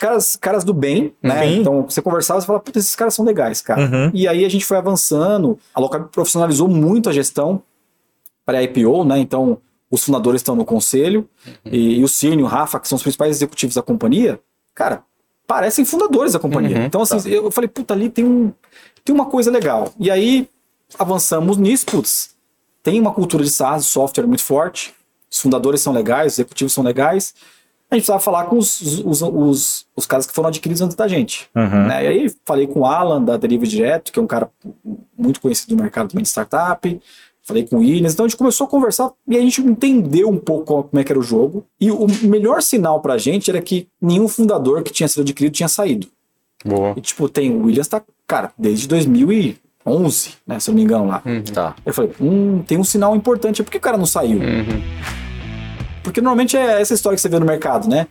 [0.00, 1.42] Caras, caras do bem, né?
[1.46, 1.60] Sim.
[1.60, 3.80] Então você conversava e falava, puta, esses caras são legais, cara.
[3.82, 4.10] Uhum.
[4.12, 7.62] E aí a gente foi avançando, a Local profissionalizou muito a gestão
[8.44, 9.18] para a IPO, né?
[9.18, 9.58] Então
[9.90, 11.28] os fundadores estão no conselho
[11.64, 14.40] e, e o Cine, o Rafa, que são os principais executivos da companhia,
[14.74, 15.02] cara,
[15.46, 16.76] parecem fundadores da companhia.
[16.76, 18.52] Uhum, então assim, eu falei, puta, ali tem, um,
[19.04, 19.92] tem uma coisa legal.
[19.98, 20.48] E aí
[20.98, 22.36] avançamos nisso, putz,
[22.82, 24.94] tem uma cultura de SaaS, software muito forte,
[25.30, 27.34] os fundadores são legais, os executivos são legais.
[27.90, 31.08] A gente precisava falar com os, os, os, os caras que foram adquiridos antes da
[31.08, 31.48] gente.
[31.54, 31.86] Uhum.
[31.86, 32.04] Né?
[32.04, 34.50] E aí falei com o Alan da Deriva Direto, que é um cara
[35.16, 37.00] muito conhecido no mercado também de startup.
[37.48, 38.12] Falei com o Williams.
[38.12, 41.10] Então a gente começou a conversar e a gente entendeu um pouco como é que
[41.10, 41.64] era o jogo.
[41.80, 45.66] E o melhor sinal pra gente era que nenhum fundador que tinha sido adquirido tinha
[45.68, 46.08] saído.
[46.62, 46.92] Boa.
[46.94, 51.06] E tipo, tem o Williams tá, cara, desde 2011, né, se eu não me engano
[51.06, 51.22] lá.
[51.54, 51.74] Tá.
[51.86, 53.62] Eu falei, hum, tem um sinal importante.
[53.62, 54.40] Por que o cara não saiu?
[54.40, 54.82] Uhum.
[56.02, 58.06] Porque normalmente é essa história que você vê no mercado, né?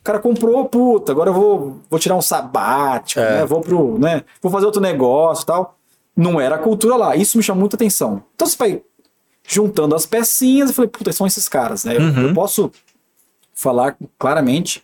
[0.00, 3.38] O cara comprou, puta, agora eu vou, vou tirar um sabático, É.
[3.38, 3.46] né?
[3.46, 4.24] Vou pro, né?
[4.42, 5.78] Vou fazer outro negócio e tal.
[6.16, 7.16] Não era a cultura lá.
[7.16, 8.22] Isso me chamou muita atenção.
[8.34, 8.82] Então você vai
[9.46, 11.96] juntando as pecinhas e falei, puta, são esses caras, né?
[11.96, 12.28] Eu- Uhum.
[12.28, 12.70] Eu, posso
[13.54, 14.82] falar claramente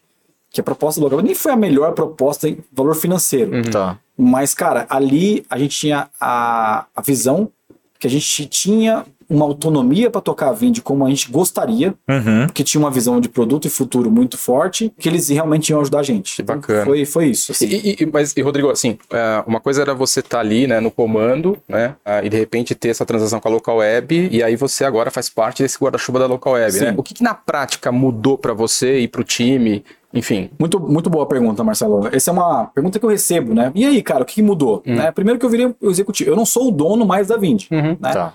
[0.51, 3.51] que a proposta do local nem foi a melhor proposta em valor financeiro.
[3.71, 3.99] Tá.
[4.17, 7.51] Mas, cara, ali a gente tinha a, a visão
[7.99, 12.47] que a gente tinha uma autonomia para tocar a Vind como a gente gostaria, Uhum.
[12.53, 16.01] que tinha uma visão de produto e futuro muito forte, que eles realmente iam ajudar
[16.01, 16.37] a gente.
[16.37, 16.85] Que bacana.
[16.85, 17.53] Foi, foi isso.
[17.53, 17.67] assim.
[17.67, 20.91] E, e- mas, e Rodrigo, assim, é, uma coisa era você estar ali, né, no
[20.91, 24.85] comando, né, e de repente ter essa transação com a Local Web, e aí você
[24.85, 26.85] agora faz parte desse guarda-chuva da Local Web, Sim.
[26.87, 26.95] né?
[26.97, 30.51] O que, que na prática mudou para você e para o time, enfim?
[30.59, 32.09] Muito, muito boa pergunta, Marcelo.
[32.13, 33.71] Essa é uma pergunta que eu recebo, né?
[33.75, 34.83] E aí, cara, o que mudou?
[34.87, 34.95] Hum.
[34.97, 35.11] Né?
[35.13, 36.31] Primeiro que eu virei o executivo.
[36.31, 37.65] Eu não sou o dono mais da Vind.
[37.71, 37.97] Uhum.
[38.01, 38.13] Né?
[38.13, 38.33] Tá.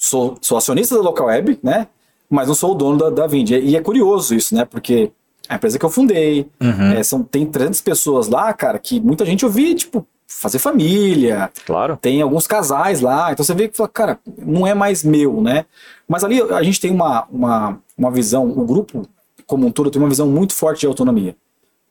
[0.00, 1.86] Sou, sou acionista da Local Web, né?
[2.28, 3.50] Mas não sou o dono da, da Vind.
[3.50, 4.64] E é curioso isso, né?
[4.64, 5.12] Porque
[5.48, 6.92] a empresa que eu fundei, Uhum.
[6.92, 11.50] é, são, tem 300 pessoas lá, cara, que muita gente eu vi, tipo, fazer família,
[11.66, 11.98] Claro.
[12.00, 15.66] tem alguns casais lá, então você vê que fala, cara, não é mais meu, né?
[16.08, 19.06] Mas ali a gente tem uma, uma, uma visão, o grupo
[19.44, 21.36] como um todo tem uma visão muito forte de autonomia.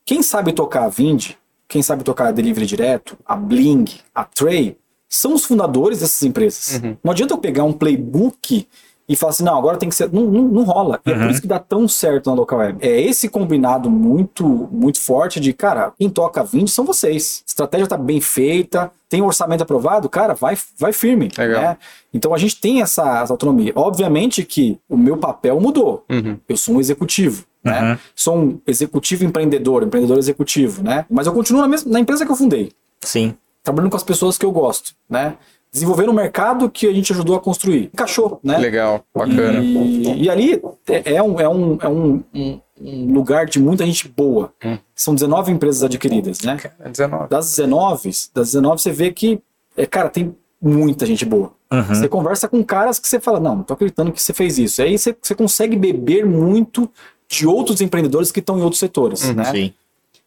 [0.05, 1.32] Quem sabe tocar a Vind,
[1.68, 3.86] quem sabe tocar a Delivery Direto, a Bling,
[4.16, 4.78] a Tray,
[5.10, 6.82] são os fundadores dessas empresas.
[7.03, 8.68] Não adianta eu pegar um playbook
[9.10, 10.14] e falar assim, não, agora tem que ser.
[10.14, 11.01] Não, não, não rola.
[11.03, 12.78] E é por isso que dá tão certo na local web.
[12.80, 17.41] É esse combinado muito, muito forte de, cara, quem toca a Vind são vocês.
[17.43, 21.32] A estratégia tá bem feita, tem um orçamento aprovado, cara, vai, vai firme.
[21.36, 21.60] Legal.
[21.60, 21.78] né?
[22.14, 23.74] Então a gente tem essa, essa autonomia.
[23.76, 26.05] Obviamente que o meu papel mudou.
[26.07, 26.38] Uhum.
[26.47, 27.45] Eu sou um executivo.
[27.66, 27.72] Uhum.
[27.72, 27.99] Né?
[28.16, 31.05] Sou um executivo empreendedor, empreendedor executivo, né?
[31.10, 33.34] Mas eu continuo na, mesma, na empresa que eu fundei, Sim.
[33.70, 35.38] Trabalhando com as pessoas que eu gosto, né?
[35.72, 37.92] Desenvolvendo um mercado que a gente ajudou a construir.
[37.94, 38.58] Encaixou, né?
[38.58, 39.60] Legal, bacana.
[39.60, 43.86] E, e ali é, é um, é, um, é um, um- um lugar de muita
[43.86, 44.52] gente boa.
[44.66, 44.78] Hum.
[44.96, 46.58] São 19 empresas adquiridas, né?
[46.80, 47.28] É 19.
[47.30, 49.40] Das 19, das 19 você vê que,
[49.78, 51.52] é, cara, tem muita gente boa.
[51.72, 51.84] Uhum.
[51.84, 54.82] Você conversa com caras que você fala, não, não tô acreditando que você fez isso.
[54.82, 56.90] Aí você, você consegue beber muito
[57.28, 59.34] de outros empreendedores que estão em outros setores, Uhum.
[59.36, 59.46] né?
[59.52, 59.74] Sim.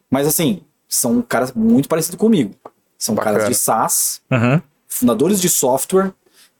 [0.09, 2.53] Mas assim, são caras muito parecidos comigo.
[3.03, 3.37] São Bacana.
[3.39, 4.61] caras de SaaS, Uhum.
[4.87, 6.11] fundadores de software,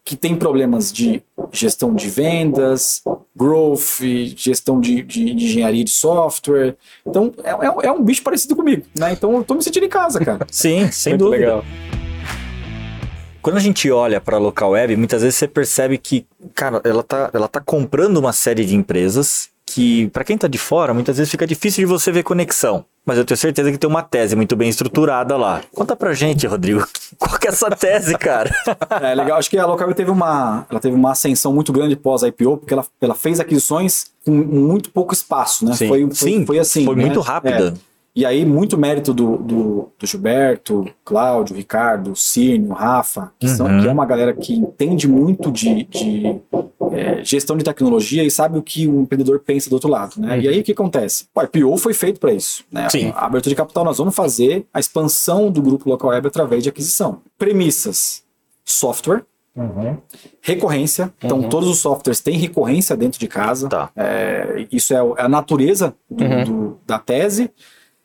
[0.06, 3.02] que têm problemas de gestão de vendas,
[3.34, 4.02] growth,
[4.36, 6.76] gestão de, de- de engenharia de software.
[7.08, 9.14] Então, é, é- é um bicho parecido comigo, né?
[9.14, 10.46] Então, eu tô me sentindo em casa, cara.
[10.52, 11.40] Sim, sem Muito dúvida.
[11.46, 11.66] legal.
[13.42, 16.26] Quando a gente olha para a local web, muitas vezes você percebe que,
[16.56, 20.58] cara, ela tá, ela tá comprando uma série de empresas que, para quem tá de
[20.58, 22.86] fora, muitas vezes fica difícil de você ver conexão.
[23.06, 25.62] Mas eu tenho certeza que tem uma tese muito bem estruturada lá.
[25.74, 26.88] Conta pra gente, Rodrigo,
[27.20, 28.50] qual que é essa tese, cara?
[29.02, 32.58] É legal, acho que a Local teve uma, ela teve uma ascensão muito grande pós-IPO,
[32.58, 35.74] porque ela, ela fez aquisições com muito pouco espaço, né?
[35.76, 35.88] Sim.
[35.90, 36.86] Foi, foi, Sim, foi assim.
[36.86, 37.06] foi né?
[37.06, 37.74] muito rápida.
[37.76, 37.93] É.
[38.16, 43.82] E aí, muito mérito do, do, do Gilberto, Cláudio, Ricardo, Círnio, Rafa, que, são, Uhum.
[43.82, 46.40] que é uma galera que entende muito de, de,
[46.92, 50.14] é, gestão de tecnologia e sabe o que o empreendedor pensa do outro lado.
[50.22, 50.42] Né?
[50.42, 51.26] E aí, o que acontece?
[51.34, 52.64] O IPO foi feito para isso.
[52.72, 52.88] Né?
[52.88, 53.12] Sim.
[53.16, 56.70] A abertura de capital, nós vamos fazer a expansão do grupo Local Web através de
[56.70, 57.22] aquisição.
[57.40, 58.24] Premissas:
[58.64, 59.26] software,
[60.42, 61.12] recorrência.
[61.24, 61.50] Então, Uhum.
[61.50, 63.68] todos os softwares têm recorrência dentro de casa.
[63.70, 63.90] Tá.
[63.96, 66.44] É, isso é é a natureza do- Uhum.
[66.44, 67.50] do- da tese.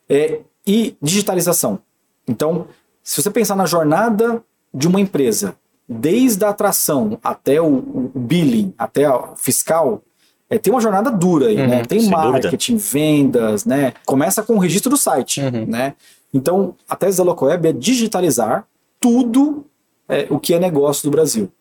[0.09, 1.79] É, e digitalização.
[2.27, 2.67] Então,
[3.03, 4.43] se você pensar na jornada
[4.73, 5.55] de uma empresa,
[5.87, 10.03] desde a atração até o, o billing, até o fiscal,
[10.49, 11.85] é, tem uma jornada dura aí, Uhum, né?
[11.85, 13.93] Tem marketing, vendas, né?
[14.05, 15.65] Começa com o registro do site, Uhum.
[15.67, 15.93] né?
[16.33, 18.65] Então, a tese da LocoWeb é digitalizar
[18.99, 19.65] tudo
[20.07, 21.51] é, o que é negócio do Brasil.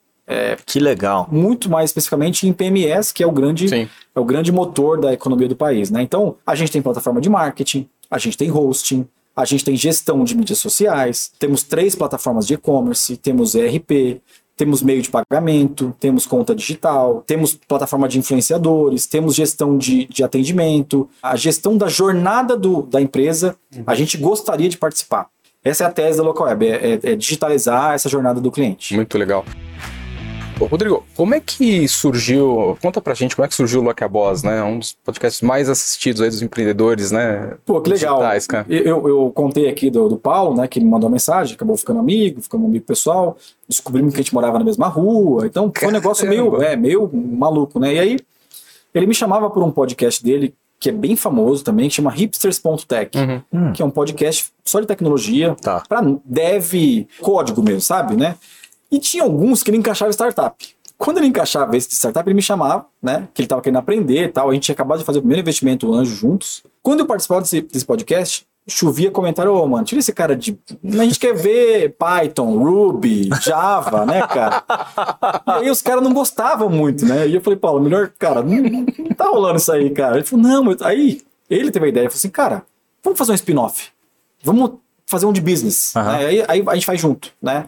[0.66, 1.26] Que legal.
[1.32, 3.88] Muito mais especificamente em PMS, que é o grande Sim.
[4.14, 6.02] é o grande motor da economia do país, né?
[6.02, 9.06] Então, a gente tem plataforma de marketing, a gente tem hosting,
[9.36, 14.20] a gente tem gestão de mídias sociais, temos três plataformas de e-commerce, temos ERP,
[14.56, 20.24] temos meio de pagamento, temos conta digital, temos plataforma de influenciadores, temos gestão de, de
[20.24, 23.54] atendimento, a gestão da jornada do, da empresa,
[23.86, 25.28] a gente gostaria de participar.
[25.62, 28.94] Essa é a tese da Local Web, é, é- é digitalizar essa jornada do cliente.
[28.96, 29.44] Muito legal.
[30.60, 32.76] Ô, Rodrigo, como é que surgiu?
[32.82, 34.60] Conta pra gente como é que surgiu o Lock a Boss, né?
[34.64, 37.54] Um dos podcasts mais assistidos aí dos empreendedores, né?
[37.64, 38.16] Pô, que legal.
[38.18, 38.48] Digitais.
[38.68, 42.00] Eu, eu contei aqui do, do Paulo, né, que ele mandou uma mensagem, acabou ficando
[42.00, 43.36] amigo, ficando amigo pessoal,
[43.68, 47.08] descobrimos que a gente morava na mesma rua, então foi um negócio meio, é, meio
[47.12, 47.94] maluco, né?
[47.94, 48.18] E aí
[48.92, 53.16] ele me chamava por um podcast dele, que é bem famoso também, que chama hipsters.tech,
[53.16, 53.42] Uhum.
[53.52, 53.72] Hum.
[53.72, 55.84] que é um podcast só de tecnologia, Tá.
[55.88, 58.34] para dev, código mesmo, sabe, né?
[58.90, 60.66] E tinha alguns que ele encaixava startup.
[60.96, 63.28] Quando ele encaixava esse de startup, ele me chamava, né?
[63.32, 64.50] Que ele estava querendo aprender e tal.
[64.50, 66.64] A gente tinha acabado de fazer o primeiro investimento anjo juntos.
[66.82, 70.58] Quando eu participava desse, desse podcast, chovia comentário, ô, mano, tira esse cara de.
[70.84, 74.64] A gente quer ver Python, Ruby, Java, né, cara?
[75.46, 77.28] E aí os caras não gostavam muito, né?
[77.28, 80.16] E eu falei, Paulo, melhor, cara, não, não tá rolando isso aí, cara.
[80.16, 82.64] Ele falou, não, mas aí ele teve a ideia, falou assim, cara,
[83.02, 83.88] vamos fazer um spin-off.
[84.42, 84.72] Vamos
[85.06, 85.96] fazer um de business.
[85.96, 86.12] Aham.
[86.12, 86.26] né?
[86.26, 87.66] Aí, aí a gente faz junto, né?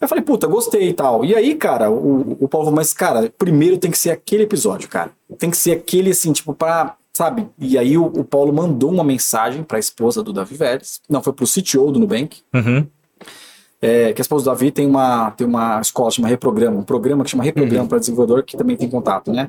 [0.00, 1.24] Eu falei, puta, gostei e tal.
[1.24, 4.88] E aí, cara, o, o Paulo falou, mas, cara, primeiro tem que ser aquele episódio,
[4.88, 5.10] cara.
[5.38, 7.48] Tem que ser aquele, assim, tipo, pra, sabe?
[7.58, 11.00] E aí o, o Paulo mandou uma mensagem pra esposa do Davi Vélez.
[11.08, 12.40] Não, foi pro CTO do Nubank.
[12.54, 12.86] Uhum.
[13.80, 17.22] É, que a esposa do Davi tem uma, tem uma escola chama Reprograma, um programa
[17.24, 19.48] que chama Reprograma para desenvolvedor, que também tem contato, né?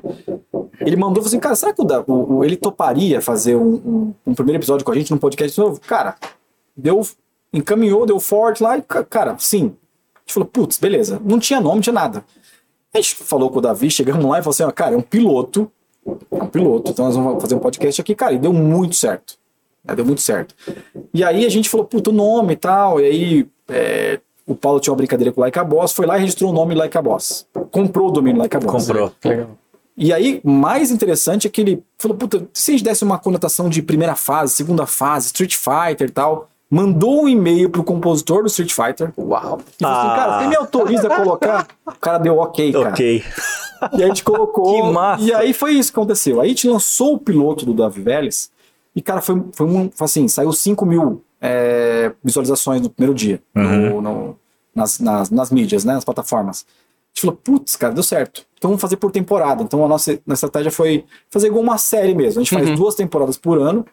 [0.80, 3.74] Ele mandou falou assim, cara, será que o, Da- o- o- ele toparia fazer um,
[3.74, 5.80] um- um primeiro episódio com a gente num podcast novo?
[5.80, 6.14] Cara,
[6.76, 7.00] deu,
[7.52, 9.74] encaminhou, deu forte lá e, ca- cara, sim.
[10.28, 11.20] A gente falou, putz, beleza.
[11.24, 12.22] Não tinha nome, não tinha nada.
[12.92, 15.02] A gente falou com o Davi, chegamos lá e falou assim: ó, cara, é um
[15.02, 15.70] piloto.
[16.06, 19.38] É um piloto, então nós vamos fazer um podcast aqui, cara, e deu muito certo.
[19.84, 20.54] Né, deu muito certo.
[21.12, 23.00] E aí a gente falou, puta, o nome e tal.
[23.00, 26.16] E aí é, o Paulo tinha uma brincadeira com o Like a Boss, foi lá
[26.16, 27.46] e registrou o nome Like a Boss.
[27.70, 28.86] Comprou o domínio Like a Boss.
[28.86, 29.12] Comprou.
[29.24, 29.50] Legal.
[29.96, 33.68] E aí, mais interessante é que ele falou: puta, se a gente desse uma conotação
[33.68, 38.46] de primeira fase, segunda fase, Street Fighter e tal, mandou um e-mail pro compositor do
[38.48, 39.12] Street Fighter.
[39.18, 39.60] Uau.
[39.80, 41.66] E falou assim: cara, você me autoriza a colocar?
[41.86, 42.88] O cara deu ok, cara.
[42.90, 43.24] Ok.
[43.92, 44.74] E aí a gente colocou.
[44.82, 45.22] Que massa.
[45.24, 46.40] E aí foi isso que aconteceu.
[46.40, 48.50] Aí a gente lançou o piloto do Davi Vélez.
[48.94, 53.40] E, cara, foi, foi, um, foi assim: saiu 5 mil é, visualizações no primeiro dia.
[53.54, 54.36] no- no-
[54.74, 55.94] nas, nas, nas mídias, né?
[55.94, 56.64] Nas plataformas.
[56.68, 58.44] A gente falou, putz, cara, deu certo.
[58.56, 59.62] Então vamos fazer por temporada.
[59.62, 62.40] Então a nossa, nossa estratégia foi fazer igual uma série mesmo.
[62.40, 63.84] A gente faz duas temporadas por ano.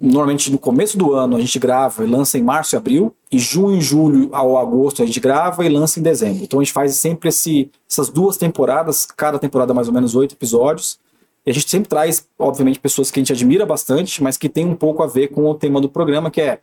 [0.00, 3.14] Normalmente no começo do ano a gente grava e lança em março e abril.
[3.30, 6.42] E junho, julho ao agosto a gente grava e lança em dezembro.
[6.42, 10.34] Então a gente faz sempre esse, essas duas temporadas, cada temporada mais ou menos oito
[10.34, 10.98] episódios.
[11.46, 14.66] E a gente sempre traz, obviamente, pessoas que a gente admira bastante, mas que tem
[14.66, 16.60] um pouco a ver com o tema do programa, que é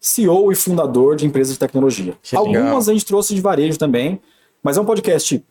[0.00, 2.16] CEO e fundador de empresas de tecnologia.
[2.34, 4.20] Algumas a gente trouxe de varejo também,
[4.62, 5.44] mas é um podcast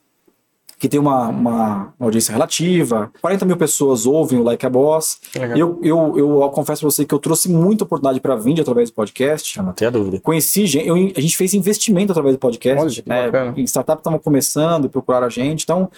[0.79, 3.11] que tem uma, uma, audiência relativa.
[3.21, 5.19] 40 mil pessoas ouvem o Like a Boss.
[5.35, 5.57] Legal.
[5.57, 8.93] Eu, eu, eu confesso pra você que eu trouxe muita oportunidade para Vind através do
[8.93, 9.57] podcast.
[9.57, 10.19] Eu não tenho dúvida.
[10.21, 12.81] Conheci gente, eu- a gente fez investimento através do podcast.
[12.81, 13.53] Olha, que né?
[13.65, 15.63] startups estavam começando procuraram a gente.
[15.63, 15.91] Então,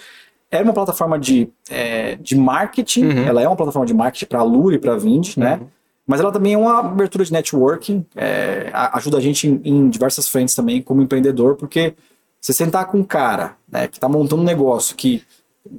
[0.50, 3.04] era uma plataforma de, é, de marketing.
[3.04, 3.24] Uhum.
[3.24, 5.60] Ela é uma plataforma de marketing para a Lure e para a Vind, né?
[6.04, 8.04] Mas ela também é uma abertura de networking.
[8.16, 11.94] é, a- ajuda a gente em, em diversas frentes também, como empreendedor, porque
[12.42, 15.22] você sentar com um cara né, que está montando um negócio que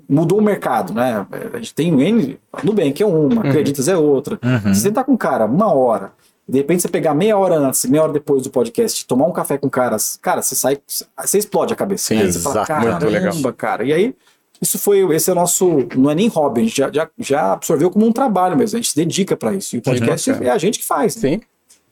[0.07, 1.27] mudou o mercado, né?
[1.53, 4.39] A gente tem o N, Nubank é uma, Acreditas é outra.
[4.41, 4.73] Uhum.
[4.73, 6.13] Você sentar com um cara uma hora,
[6.47, 9.57] de repente você pegar meia hora antes, meia hora depois do podcast, tomar um café
[9.57, 12.05] com caras, cara, você sai, você explode a cabeça.
[12.05, 12.31] Sim, né?
[12.31, 12.65] Você fala.
[12.79, 13.31] Muito legal.
[13.31, 13.83] caramba, cara.
[13.83, 14.15] E aí,
[14.61, 17.53] isso foi, esse é o nosso, não é nem hobby, a gente já, já, já
[17.53, 19.75] absorveu como um trabalho mesmo, a gente se dedica para isso.
[19.75, 20.49] E o podcast bacana.
[20.49, 21.15] é a gente que faz.
[21.17, 21.21] né?
[21.21, 21.41] Sim.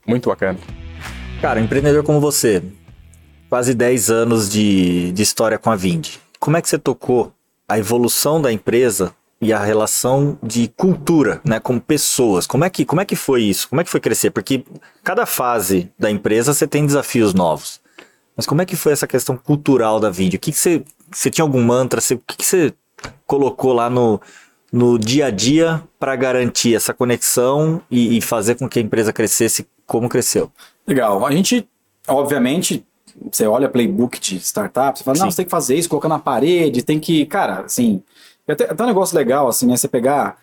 [0.07, 0.57] Muito bacana.
[1.41, 2.63] Cara, empreendedor como você,
[3.51, 6.07] quase 10 anos de, de história com a Vind.
[6.39, 7.33] Como é que você tocou
[7.67, 12.47] a evolução da empresa e a relação de cultura, né, com pessoas?
[12.47, 13.67] Como é que, como é que foi isso?
[13.67, 14.31] Como é que foi crescer?
[14.31, 14.63] Porque
[15.03, 17.81] cada fase da empresa você tem desafios novos.
[18.37, 20.35] Mas como é que foi essa questão cultural da Vind?
[20.35, 20.81] O que, que você,
[21.11, 21.99] você tinha algum mantra?
[21.99, 22.73] Você- o que, que você
[23.27, 24.21] colocou lá no,
[24.71, 29.11] no dia a dia para garantir essa conexão e, e fazer com que a empresa
[29.11, 30.49] crescesse como cresceu?
[30.87, 31.25] Legal.
[31.25, 31.67] A gente,
[32.07, 32.85] obviamente,
[33.31, 35.31] você olha playbook de startup, você fala, não, Sim.
[35.31, 38.01] você tem que fazer isso, colocar na parede, tem que, cara, assim,
[38.47, 40.37] até, até um negócio legal, assim, né, você pegar,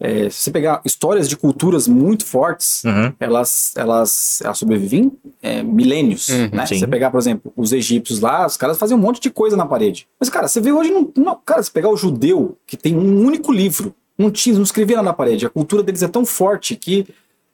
[0.00, 3.12] é, se você pegar histórias de culturas muito fortes, Uhum.
[3.20, 5.12] elas, elas, elas sobrevivem
[5.42, 6.66] é, milênios, Uhum, né?
[6.66, 6.78] sim.
[6.78, 9.64] Você pegar, por exemplo, os egípcios lá, os caras faziam um monte de coisa na
[9.66, 10.06] parede.
[10.18, 13.24] Mas, cara, você vê hoje, não, não- cara, se pegar o judeu, que tem um
[13.24, 17.06] único livro, não tinha, não escrevia na parede, a cultura deles é tão forte que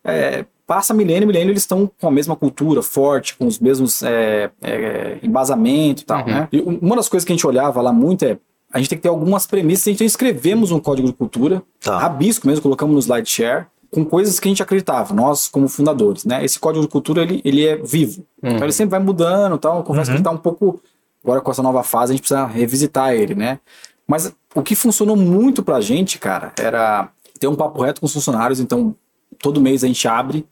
[0.05, 4.51] é, passa milênio, milênio, eles estão com a mesma cultura, forte, com os mesmos é,
[4.63, 6.27] é, embasamento e tal, Uhum.
[6.27, 6.49] né?
[6.53, 8.39] E uma das coisas que a gente olhava lá muito é
[8.73, 11.99] a gente tem que ter algumas premissas, a gente escrevemos um código de cultura, Tá.
[11.99, 16.45] rabisco mesmo, colocamos no SlideShare, com coisas que a gente acreditava, nós como fundadores, né?
[16.45, 18.25] Esse código de cultura, ele, ele é vivo.
[18.41, 20.81] Então ele sempre vai mudando e tal, eu confesso que ele tá um pouco,
[21.25, 23.59] agora com essa nova fase, a gente precisa revisitar ele, né?
[24.07, 27.09] Mas o que funcionou muito pra gente, cara, era
[27.41, 28.95] ter um papo reto com os funcionários, então
[29.43, 30.47] todo mês a gente abre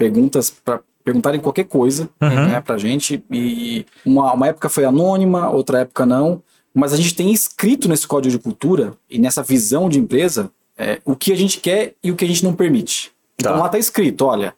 [0.00, 2.08] perguntas para perguntarem qualquer coisa
[2.46, 3.22] né, pra gente.
[3.30, 6.42] E uma, uma época foi anônima, outra época não.
[6.72, 11.00] Mas a gente tem escrito nesse código de cultura e nessa visão de empresa é,
[11.04, 13.12] o que a gente quer e o que a gente não permite.
[13.38, 13.58] Então Tá.
[13.58, 14.54] lá tá escrito, olha,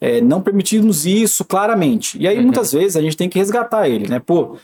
[0.00, 2.16] é, não permitimos isso claramente.
[2.18, 4.18] E aí muitas vezes a gente tem que resgatar ele, né?
[4.18, 4.56] Pô,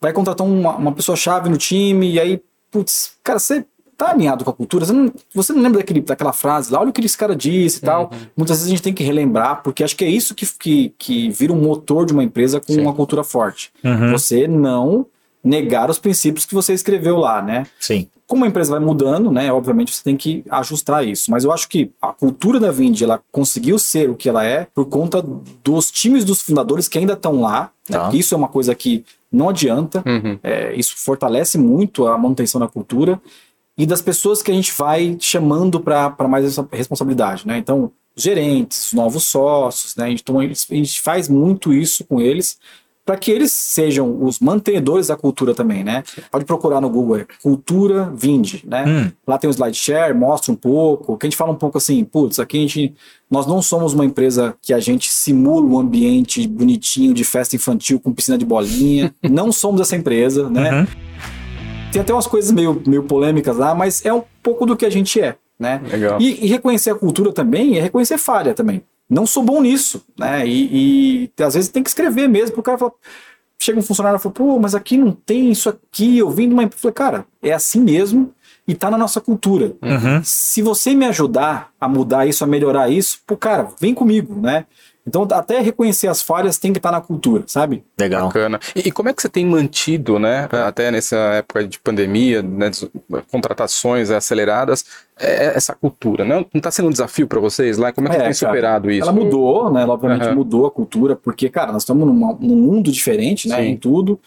[0.00, 2.40] vai contratar uma, uma pessoa-chave no time, e aí,
[2.70, 3.64] putz, cara, você
[4.04, 6.90] tá alinhado com a cultura, você não, você não lembra daquele, daquela frase lá, olha
[6.90, 8.10] o que esse cara disse e tal.
[8.36, 11.30] Muitas vezes a gente tem que relembrar, porque acho que é isso que, que, que
[11.30, 13.70] vira um motor de uma empresa com uma cultura forte.
[14.10, 15.06] Você não
[15.42, 17.66] negar os princípios que você escreveu lá, né?
[17.78, 18.06] Sim.
[18.26, 19.52] Como a empresa vai mudando, né?
[19.52, 21.30] Obviamente você tem que ajustar isso.
[21.30, 24.66] Mas eu acho que a cultura da Vind, ela conseguiu ser o que ela é
[24.72, 25.24] por conta
[25.64, 27.70] dos times dos fundadores que ainda estão lá.
[27.88, 27.96] né?
[27.96, 28.04] Tá.
[28.04, 30.02] Porque Isso é uma coisa que não adianta.
[30.06, 30.38] Uhum.
[30.42, 33.20] É, isso fortalece muito a manutenção da cultura
[33.80, 37.56] e das pessoas que a gente vai chamando para mais essa responsabilidade, né?
[37.56, 40.10] Então, os gerentes, os novos sócios, né?
[40.10, 42.58] Então, a gente faz muito isso com eles
[43.06, 46.02] para que eles sejam os mantenedores da cultura também, né?
[46.30, 48.84] Pode procurar no Google, é cultura Vind, né?
[48.86, 49.12] Hum.
[49.26, 52.38] Lá tem o SlideShare, mostra um pouco, que a gente fala um pouco assim, putz,
[52.38, 52.94] aqui a gente,
[53.30, 57.98] nós não somos uma empresa que a gente simula um ambiente bonitinho de festa infantil
[57.98, 60.80] com piscina de bolinha, não somos essa empresa, né?
[60.80, 60.86] Uhum.
[61.90, 64.90] Tem até umas coisas meio, meio polêmicas lá, mas é um pouco do que a
[64.90, 65.80] gente é, né?
[65.90, 66.20] Legal.
[66.20, 68.82] E, e reconhecer a cultura também é reconhecer falha também.
[69.08, 70.46] Não sou bom nisso, né?
[70.46, 72.92] E, e às vezes tem que escrever mesmo pro cara falar.
[73.58, 76.54] Chega um funcionário e fala, pô, mas aqui não tem isso aqui, eu vim de
[76.54, 76.62] uma.
[76.62, 78.32] Eu falei, cara, é assim mesmo
[78.66, 79.74] e tá na nossa cultura.
[79.82, 80.22] Uhum.
[80.22, 84.64] Se você me ajudar a mudar isso, a melhorar isso, pô, cara, vem comigo, né?
[85.06, 87.82] Então, até reconhecer as falhas tem que estar na cultura, sabe?
[87.98, 88.26] Legal.
[88.28, 88.60] Bacana.
[88.76, 92.70] E, e como é que você tem mantido, né, até nessa época de pandemia, né,
[93.30, 94.84] contratações aceleradas,
[95.18, 96.24] é- essa cultura?
[96.24, 97.92] Não está sendo um desafio para vocês lá?
[97.92, 99.02] Como é que É, você tem cara, superado isso?
[99.02, 99.82] Ela mudou, né?
[99.82, 100.34] Ela, obviamente Aham.
[100.34, 103.56] mudou a cultura, porque, cara, nós estamos numa- num mundo diferente, né?
[103.56, 103.62] Sim.
[103.70, 104.18] Em tudo.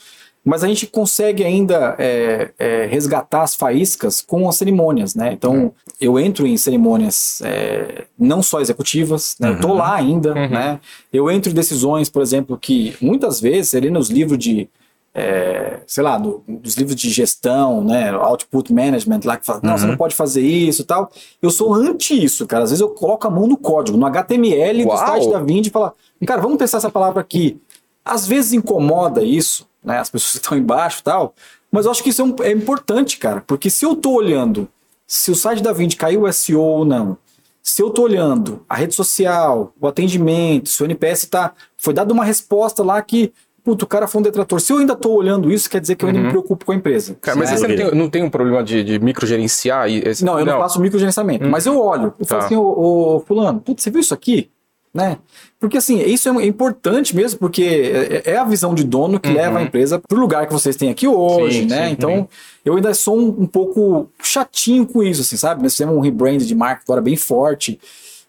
[0.46, 5.32] Mas a gente consegue ainda é, é, resgatar as faíscas com as cerimônias, né?
[5.32, 5.72] Então,
[6.02, 9.50] eu entro em cerimônias é, não só executivas, né?
[9.52, 10.50] Eu tô lá ainda, Uhum.
[10.50, 10.80] né?
[11.14, 14.68] Eu entro em decisões, por exemplo, que muitas vezes, ali nos livros de
[15.16, 19.78] é, sei lá, do- dos livros de gestão, né, output management, lá que fala, não,
[19.78, 21.12] você não pode fazer isso e tal.
[21.40, 22.64] Eu sou anti isso, cara.
[22.64, 24.98] Às vezes eu coloco a mão no código, no HTML do Uau!
[24.98, 25.92] site da Vind e falo,
[26.26, 27.62] cara, vamos testar essa palavra aqui.
[28.04, 31.34] Às vezes incomoda isso, né, as pessoas que estão embaixo e tal,
[31.72, 34.68] mas eu acho que isso é, um- é importante, cara, porque se eu tô olhando
[35.06, 37.18] se o site da Vind caiu o SEO ou não,
[37.62, 42.12] se eu tô olhando a rede social, o atendimento, se o NPS tá, foi dada
[42.14, 43.32] uma resposta lá que,
[43.64, 44.60] puto, o cara foi um detrator.
[44.60, 46.76] Se eu ainda tô olhando isso, quer dizer que eu ainda me preocupo com a
[46.76, 47.16] empresa.
[47.22, 49.90] Cara, mas você não tem, não tem um problema de, de microgerenciar?
[49.90, 52.14] esse- Não, eu não, faço microgerenciamento, mas eu olho.
[52.20, 52.46] Eu falo Tá.
[52.48, 54.50] assim, ô, ô, fulano, putz, você viu isso aqui?
[54.94, 55.18] Né?
[55.60, 57.64] Porque assim, isso é importante mesmo, porque
[58.24, 60.76] é é a visão de dono que leva a empresa para o lugar que vocês
[60.76, 61.88] têm aqui hoje, Sim, né?
[61.88, 62.28] sim, então, uhum.
[62.64, 65.64] eu ainda sou um, um pouco chatinho com isso, assim, sabe?
[65.64, 67.80] Nós fizemos um rebrand de marca agora bem forte,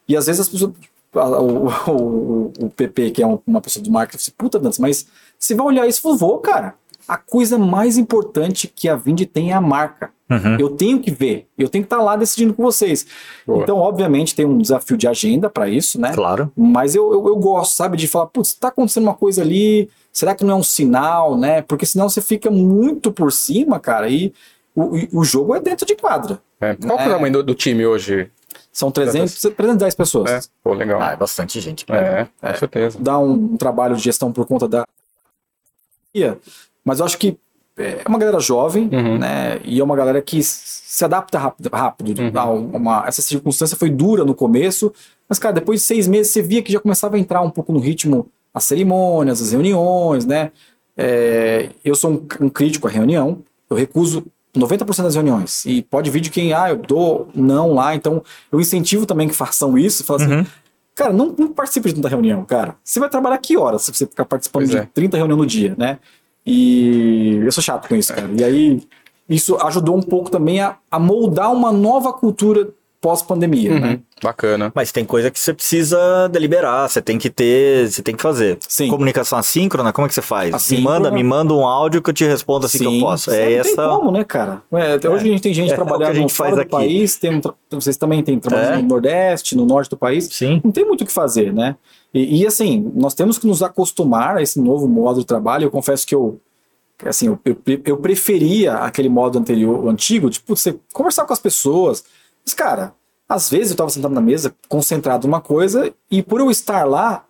[0.08, 0.72] e às vezes as pessoas.
[1.14, 4.80] O, o, o PP, que é um- uma pessoa do marketing, fala assim, puta, Dantas,
[4.80, 5.06] mas
[5.38, 6.74] você vai olhar isso e fala, vou, cara.
[7.06, 10.10] A coisa mais importante que a Vind tem é a marca.
[10.58, 13.06] Eu tenho que ver, eu tenho que estar lá decidindo com vocês.
[13.46, 13.62] Boa.
[13.62, 16.12] Então, obviamente, tem um desafio de agenda para isso, né?
[16.12, 16.50] Claro.
[16.56, 20.34] Mas eu, eu, eu gosto, sabe, de falar, putz, tá acontecendo uma coisa ali, será
[20.34, 21.62] que não é um sinal, né?
[21.62, 24.32] Porque senão você fica muito por cima, cara, e
[24.74, 26.40] o, o jogo é dentro de quadra.
[26.60, 26.74] É.
[26.74, 27.10] Qual que é É.
[27.10, 28.28] o tamanho do, do time hoje?
[28.72, 30.30] São 300, 310 pessoas.
[30.30, 30.40] É.
[30.64, 31.00] Pô, legal.
[31.00, 31.84] Ah, é bastante gente.
[31.88, 32.98] É, com certeza.
[33.00, 34.84] Dá um, um trabalho de gestão por conta da.
[36.84, 37.36] Mas eu acho que
[37.76, 39.18] é uma galera jovem, Uhum.
[39.18, 39.58] né?
[39.64, 41.68] E é uma galera que se adapta rápido.
[41.72, 42.30] rápido Uhum.
[42.34, 44.92] a uma, essa circunstância foi dura no começo,
[45.28, 47.72] mas, cara, depois de seis meses você via que já começava a entrar um pouco
[47.72, 50.52] no ritmo as cerimônias, as reuniões, né?
[50.96, 54.24] É, eu sou um, um crítico à reunião, eu recuso
[54.56, 55.64] 90% das reuniões.
[55.64, 58.22] E pode vir de quem, ah, eu dou não lá, então
[58.52, 60.46] eu incentivo também que façam isso, falo assim, Uhum.
[60.94, 62.76] Cara, não, não participe de tanta reunião, cara.
[62.84, 64.88] Você vai trabalhar que horas se você ficar participando Pois de é.
[64.94, 65.98] 30 reuniões no dia, né?
[66.46, 68.28] E eu sou chato com isso, cara.
[68.36, 68.82] E aí,
[69.28, 72.68] isso ajudou um pouco também a, a moldar uma nova cultura
[73.00, 73.88] pós-pandemia, né?
[73.90, 74.00] Uhum.
[74.22, 74.72] Bacana.
[74.74, 78.56] Mas tem coisa que você precisa deliberar, você tem que ter, você tem que fazer.
[78.66, 78.88] Sim.
[78.88, 80.54] Comunicação assíncrona, como é que você faz?
[80.54, 80.98] Assíncrona.
[80.98, 83.30] Me manda, me manda um áudio que eu te respondo assim que eu posso.
[83.30, 83.76] Sim, É não essa.
[83.76, 84.62] tem como, né, cara?
[84.72, 86.62] É, até hoje a gente tem gente É, é trabalhando a gente fora faz do
[86.62, 86.70] aqui.
[86.70, 88.82] país, tem um tra- vocês também têm trabalho É.
[88.82, 90.24] no Nordeste, no Norte do país.
[90.32, 90.62] Sim.
[90.64, 91.76] Não tem muito o que fazer, né?
[92.14, 95.64] E, e, assim, nós temos que nos acostumar a esse novo modo de trabalho.
[95.64, 96.40] Eu confesso que eu,
[97.04, 101.40] assim, eu, eu, eu preferia aquele modo anterior, o antigo, tipo, você conversar com as
[101.40, 102.04] pessoas.
[102.44, 102.94] Mas, cara,
[103.28, 107.24] às vezes eu estava sentado na mesa, concentrado numa coisa, e por eu estar lá,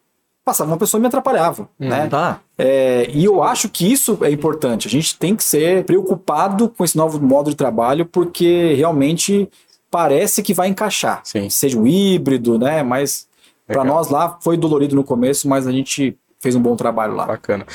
[0.44, 2.06] passava uma pessoa e me atrapalhava, né?
[2.06, 2.40] Tá.
[2.58, 4.86] É, e eu acho que isso é importante.
[4.86, 9.48] A gente tem que ser preocupado com esse novo modo de trabalho, porque realmente
[9.90, 11.22] parece que vai encaixar.
[11.24, 11.48] Sim.
[11.48, 12.82] Seja o híbrido, né?
[12.82, 13.26] Mas
[13.66, 17.26] para nós lá foi dolorido no começo, mas a gente fez um bom trabalho lá.
[17.26, 17.66] Bacana.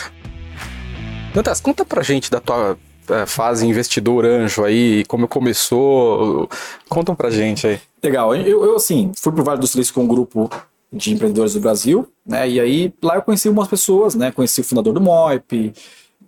[1.33, 2.77] Dantas, conta pra gente da tua
[3.09, 6.49] eh, fase investidor anjo aí, como começou.
[6.87, 7.79] Contam pra gente aí.
[8.03, 8.35] Legal.
[8.35, 10.49] Eu, eu, assim, fui pro Vale do Silício com um grupo
[10.91, 12.49] de empreendedores do Brasil, né?
[12.49, 14.31] E aí lá eu conheci algumas pessoas, né?
[14.31, 15.73] Conheci o fundador do Moip,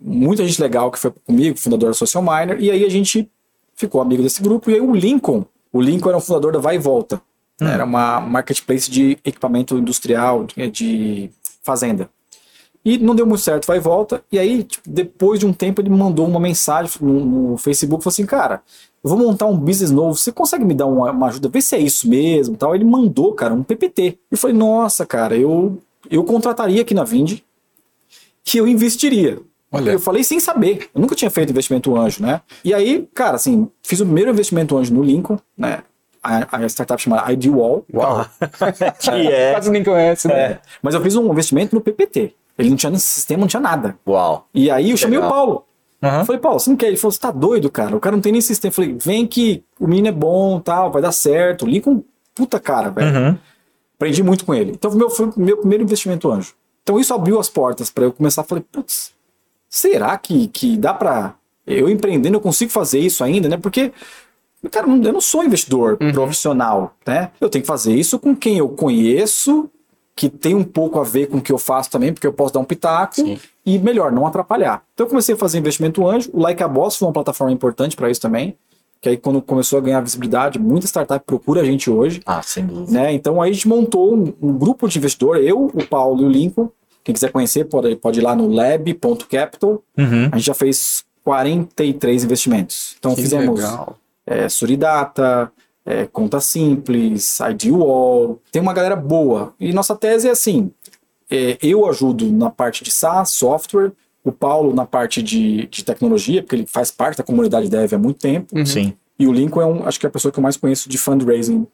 [0.00, 3.28] muita gente legal que foi comigo, fundador da Social Miner, e aí a gente
[3.74, 4.70] ficou amigo desse grupo.
[4.70, 7.20] E aí o Lincoln, o Lincoln era um fundador da Vai e Volta,
[7.62, 7.74] né?
[7.74, 11.30] era uma marketplace de equipamento industrial, de,
[11.62, 12.10] fazenda.
[12.84, 14.24] E não deu muito certo, vai e volta.
[14.30, 18.02] E aí, tipo, depois de um tempo, ele me mandou uma mensagem no, no Facebook,
[18.02, 18.60] falou assim, cara,
[19.04, 21.76] eu vou montar um business novo, você consegue me dar uma, uma ajuda, ver se
[21.76, 22.74] é isso mesmo tal?
[22.74, 24.18] Ele mandou, cara, um PPT.
[24.30, 25.78] Eu falei, nossa, cara, eu,
[26.10, 27.38] eu contrataria aqui na Vind
[28.44, 29.38] que eu investiria.
[29.70, 29.92] Olha.
[29.92, 32.42] Eu falei sem saber, eu nunca tinha feito investimento anjo, né?
[32.62, 35.82] E aí, cara, assim, fiz o primeiro investimento anjo no Lincoln, né?
[36.22, 37.84] A, a startup chamada IDWall.
[37.92, 38.26] Uau!
[39.00, 39.52] que é.
[39.52, 40.34] Quase nem conhece, né?
[40.34, 42.34] É, mas eu fiz um investimento no PPT.
[42.58, 43.96] Ele não tinha nem sistema, não tinha nada.
[44.06, 44.46] Uau.
[44.54, 45.30] E aí eu chamei Legal.
[45.30, 45.64] o Paulo.
[46.02, 46.24] Uhum.
[46.24, 46.88] Falei, Paulo, você não quer?
[46.88, 47.96] Ele falou, você tá doido, cara?
[47.96, 48.70] O cara não tem nem sistema.
[48.70, 51.64] Eu falei, vem que o menino é bom, tal, vai dar certo.
[51.64, 52.02] O Lincoln,
[52.34, 53.16] puta cara, velho.
[53.16, 53.38] Uhum.
[53.96, 54.72] Aprendi muito com ele.
[54.72, 56.54] Então meu, foi o meu primeiro investimento anjo.
[56.82, 58.42] Então isso abriu as portas para eu começar.
[58.42, 59.12] Falei, putz,
[59.68, 61.34] será que, que dá para
[61.64, 63.56] eu empreendendo eu consigo fazer isso ainda, né?
[63.56, 63.92] Porque
[64.70, 66.12] cara, eu não sou investidor uhum.
[66.12, 67.30] profissional, né?
[67.40, 69.68] Eu tenho que fazer isso com quem eu conheço,
[70.14, 72.54] que tem um pouco a ver com o que eu faço também, porque eu posso
[72.54, 73.38] dar um pitaco Sim.
[73.64, 74.82] e melhor, não atrapalhar.
[74.94, 77.96] Então eu comecei a fazer investimento anjo, o Like a Boss foi uma plataforma importante
[77.96, 78.56] para isso também
[79.02, 82.22] que aí quando começou a ganhar visibilidade, muita startup procura a gente hoje.
[82.24, 82.92] Ah, sem dúvida.
[82.92, 83.12] Né?
[83.12, 86.28] Então aí a gente montou um, um, grupo de investidor, eu, o Paulo e o
[86.28, 86.70] Lincoln.
[87.02, 89.82] Quem quiser conhecer pode, pode ir lá no lab.capital.
[89.98, 90.28] Uhum.
[90.30, 92.94] A gente já fez 43 investimentos.
[92.96, 93.60] Então que fizemos
[94.32, 95.52] é, Suridata,
[95.84, 98.40] é, Conta Simples, IDWall.
[98.50, 99.54] Tem uma galera boa.
[99.58, 100.70] E nossa tese é assim,
[101.30, 103.92] é, eu ajudo na parte de SaaS, software,
[104.24, 107.98] o Paulo na parte de, de tecnologia, porque ele faz parte da comunidade dev há
[107.98, 108.56] muito tempo.
[108.56, 108.64] Uhum.
[108.66, 108.94] Sim.
[109.18, 110.98] E o Lincoln é, um, acho que é a pessoa que eu mais conheço de
[110.98, 111.66] fundraising.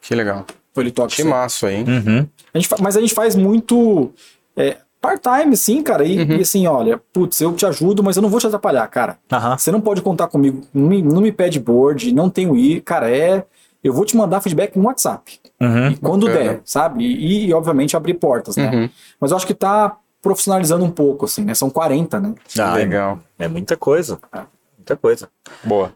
[0.00, 0.46] Que legal.
[0.76, 1.82] Ele toca que massa aí.
[1.82, 2.26] Uhum.
[2.54, 4.12] A gente, mas a gente faz muito
[4.56, 6.04] é, part-time, sim, cara.
[6.04, 6.36] E, uhum.
[6.36, 9.18] e, assim, olha, putz, eu te ajudo, mas eu não vou te atrapalhar, cara.
[9.32, 9.58] Uhum.
[9.58, 13.10] Você não pode contar comigo, não me, não me pede board, não tenho ir, cara,
[13.10, 13.44] é.
[13.82, 15.38] Eu vou te mandar feedback no WhatsApp.
[15.60, 15.90] Uhum.
[15.90, 17.04] E quando der, sabe?
[17.04, 18.70] E, e, obviamente, abrir portas, né?
[18.72, 18.90] Uhum.
[19.20, 21.54] Mas eu acho que tá profissionalizando um pouco, assim, né?
[21.54, 22.34] São 40, né?
[22.58, 23.20] Ah, legal.
[23.38, 24.18] É muita coisa.
[24.32, 24.40] É.
[24.76, 25.28] Muita coisa.
[25.64, 25.92] Boa.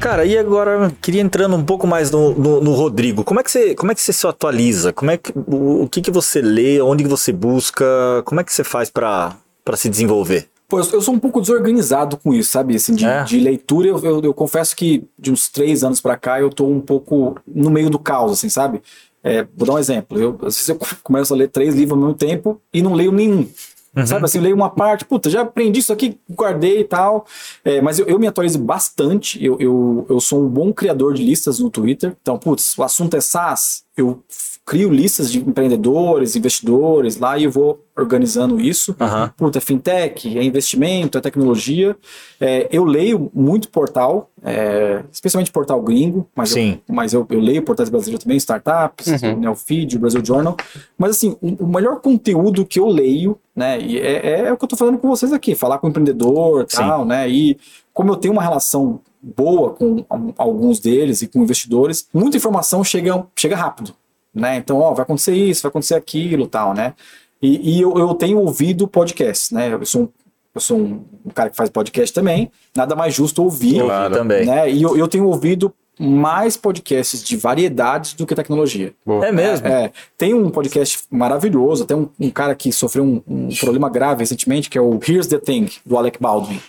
[0.00, 3.24] Cara, e agora queria entrando um pouco mais no, no, no, Rodrigo.
[3.24, 4.92] Como é que você, como é que você se atualiza?
[4.92, 6.80] Como é que, o, o que, que você lê?
[6.80, 7.84] Onde que você busca?
[8.24, 9.36] Como é que você faz para
[9.74, 10.48] se desenvolver?
[10.68, 12.74] Pô, eu sou um pouco desorganizado com isso, sabe?
[12.74, 13.22] Assim, de, é.
[13.22, 16.66] de leitura, eu, eu, eu, confesso que de uns três anos para cá eu tô
[16.66, 18.82] um pouco no meio do caos, assim, sabe?
[19.22, 20.18] É, vou dar um exemplo.
[20.18, 23.12] Eu, às vezes eu começo a ler três livros ao mesmo tempo e não leio
[23.12, 23.48] nenhum.
[23.96, 24.06] Uhum.
[24.06, 27.26] Sabe assim, eu leio uma parte, puta, já aprendi isso aqui, guardei e tal.
[27.64, 29.42] É, mas eu, eu, me atualizo bastante.
[29.42, 32.14] Eu, eu, eu sou um bom criador de listas no Twitter.
[32.20, 33.84] Então, putz, o assunto é SaaS.
[33.96, 34.22] Eu
[34.66, 38.96] crio listas de empreendedores, investidores lá e eu vou organizando isso.
[38.98, 39.28] Uhum.
[39.36, 41.96] Puta, é fintech, é investimento, é tecnologia.
[42.40, 46.80] É, eu leio muito portal, é, especialmente portal gringo, mas, Sim.
[46.86, 49.38] Eu, mas eu, eu leio portais brasileiros também, startups, uhum.
[49.38, 50.56] Neofeed, o Brasil Journal.
[50.98, 54.56] Mas assim, o, o, melhor conteúdo que eu leio, né, e é, é, é o
[54.56, 57.56] que eu tô falando com vocês aqui, falar com o empreendedor e tal, né, e
[57.94, 60.04] como eu tenho uma relação boa com
[60.36, 63.94] alguns deles e com investidores, muita informação chega, chega rápido
[64.36, 64.56] né?
[64.56, 66.94] Então, ó, vai acontecer isso, vai acontecer aquilo, tal, né?
[67.40, 69.72] E, e eu, eu, tenho ouvido podcast, né?
[69.72, 70.08] Eu sou um,
[70.54, 74.14] eu sou um, um, cara que faz podcast também, nada mais justo ouvir, claro.
[74.14, 74.46] também.
[74.46, 74.70] né?
[74.70, 78.92] E eu, eu tenho ouvido mais podcasts de variedades do que tecnologia.
[79.04, 79.26] Boa.
[79.26, 79.66] É mesmo?
[79.66, 84.20] É, tem um podcast maravilhoso, tem um, um cara que sofreu um, um, problema grave
[84.20, 86.60] recentemente, que é o Here's the Thing, do Alec Baldwin.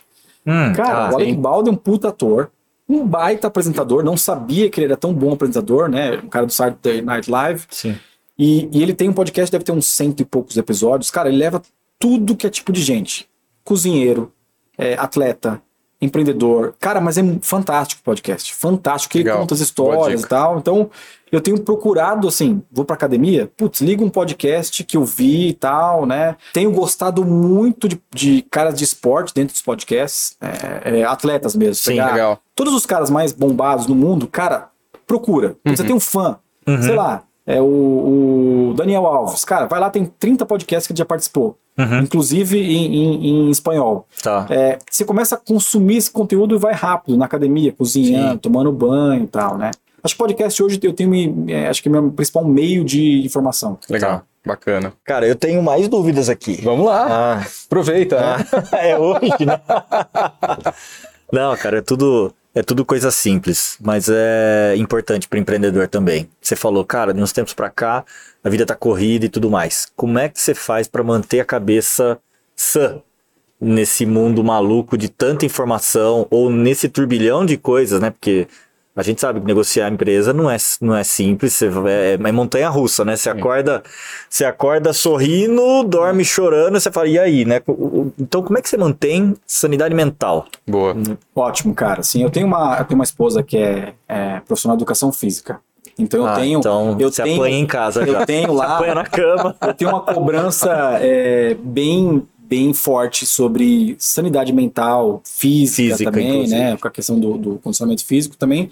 [0.46, 1.42] Hum, cara, ah, o Alec sim.
[1.42, 2.50] Baldwin é um puta ator,
[2.88, 6.18] um baita apresentador, não sabia que ele era tão bom apresentador, né?
[6.24, 7.66] Um cara do Saturday Night Live.
[7.70, 7.98] Sim.
[8.38, 11.12] E, e ele tem um podcast, deve ter uns cento e poucos episódios.
[11.12, 11.62] Cara, ele leva
[12.00, 13.28] tudo que é tipo de gente.
[13.64, 14.32] Cozinheiro,
[14.78, 15.62] é, atleta,
[16.02, 16.76] empreendedor.
[16.80, 18.54] Cara, mas é fantástico o podcast.
[18.54, 19.12] Fantástico.
[19.12, 20.58] Que ele conta as histórias e tal.
[20.58, 20.90] Então,
[21.32, 25.54] eu tenho procurado, assim, vou pra academia, putz, liga um podcast que eu vi e
[25.54, 26.38] tal, né?
[26.54, 31.76] Tenho gostado muito de, de caras de esporte dentro dos podcasts, é, é, atletas mesmo.
[31.76, 32.40] Sim, pegar legal.
[32.56, 34.70] Todos os caras mais bombados no mundo, cara,
[35.06, 35.56] procura.
[35.66, 35.76] Uhum.
[35.76, 36.82] Você tem um fã, uhum.
[36.82, 39.46] sei lá, é o, o, Daniel Alves.
[39.46, 41.58] Cara, vai lá, tem 30 podcasts que ele já participou.
[41.78, 42.00] Uhum.
[42.00, 44.06] Inclusive em, em, em espanhol.
[44.22, 44.46] Tá.
[44.50, 48.38] É, você começa a consumir esse conteúdo e vai rápido na academia, cozinhando, Sim.
[48.40, 49.72] tomando banho e tal, né?
[50.04, 53.80] Acho que podcast hoje eu tenho, é, acho que é meu principal meio de informação.
[53.90, 54.20] Legal.
[54.20, 54.24] Tá.
[54.46, 54.94] Bacana.
[55.04, 56.62] Cara, eu tenho mais dúvidas aqui.
[56.64, 57.08] Vamos lá.
[57.10, 57.48] Ah.
[57.66, 58.18] Aproveita.
[58.18, 58.78] Ah.
[58.80, 59.60] é hoje, né?
[61.32, 66.28] Não, cara, é tudo, é tudo coisa simples, mas é importante para empreendedor também.
[66.42, 68.04] Você falou, cara, de uns tempos para cá,
[68.44, 69.88] a vida tá corrida e tudo mais.
[69.96, 72.18] Como é que você faz para manter a cabeça
[72.56, 73.00] sã
[73.62, 78.10] nesse mundo maluco de tanta informação ou nesse turbilhão de coisas, né?
[78.10, 78.48] Porque
[78.98, 82.32] a gente sabe que negociar a empresa não é, não é simples, você, é, é
[82.32, 83.16] montanha russa, né?
[83.16, 83.84] Você acorda,
[84.28, 87.62] você acorda sorrindo, dorme chorando, você fala, e aí, né?
[88.20, 90.48] Então, como é que você mantém sanidade mental?
[90.68, 90.96] Boa.
[91.36, 92.02] Ótimo, cara.
[92.02, 95.60] Sim, eu tenho uma, eu tenho uma esposa que é, é profissional de educação física.
[96.00, 96.60] Então eu ah, tenho.
[96.60, 98.26] Então eu você tenho, apanha em casa eu já.
[98.26, 98.68] tenho lá.
[98.68, 99.56] Você apanha na cama.
[99.62, 100.72] Eu tenho uma cobrança
[101.02, 106.60] é, bem bem forte sobre sanidade mental, física, física também, inclusive.
[106.60, 106.78] né?
[106.78, 108.70] Com a questão do, do, condicionamento físico também.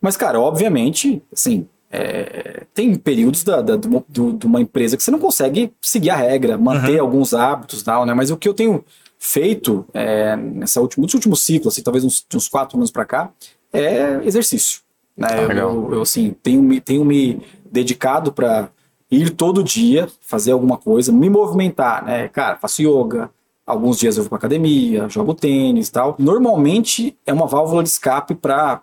[0.00, 5.10] Mas, cara, obviamente, assim, é, tem períodos da, da, do, de uma empresa que você
[5.10, 7.06] não consegue seguir a regra, manter uhum.
[7.06, 8.14] alguns hábitos e tal, né?
[8.14, 8.84] Mas o que eu tenho
[9.18, 13.30] feito é, nessa última, nesse último ciclo, assim, talvez uns, uns quatro anos para cá,
[13.72, 14.80] é exercício.
[15.16, 15.28] Né?
[15.30, 18.70] Ah, eu, eu, assim, tenho, tenho me dedicado para
[19.10, 22.28] ir todo dia fazer alguma coisa, me movimentar, né?
[22.28, 23.30] Cara, faço yoga,
[23.66, 26.14] alguns dias eu vou para academia, jogo tênis e tal.
[26.18, 28.82] Normalmente é uma válvula de escape para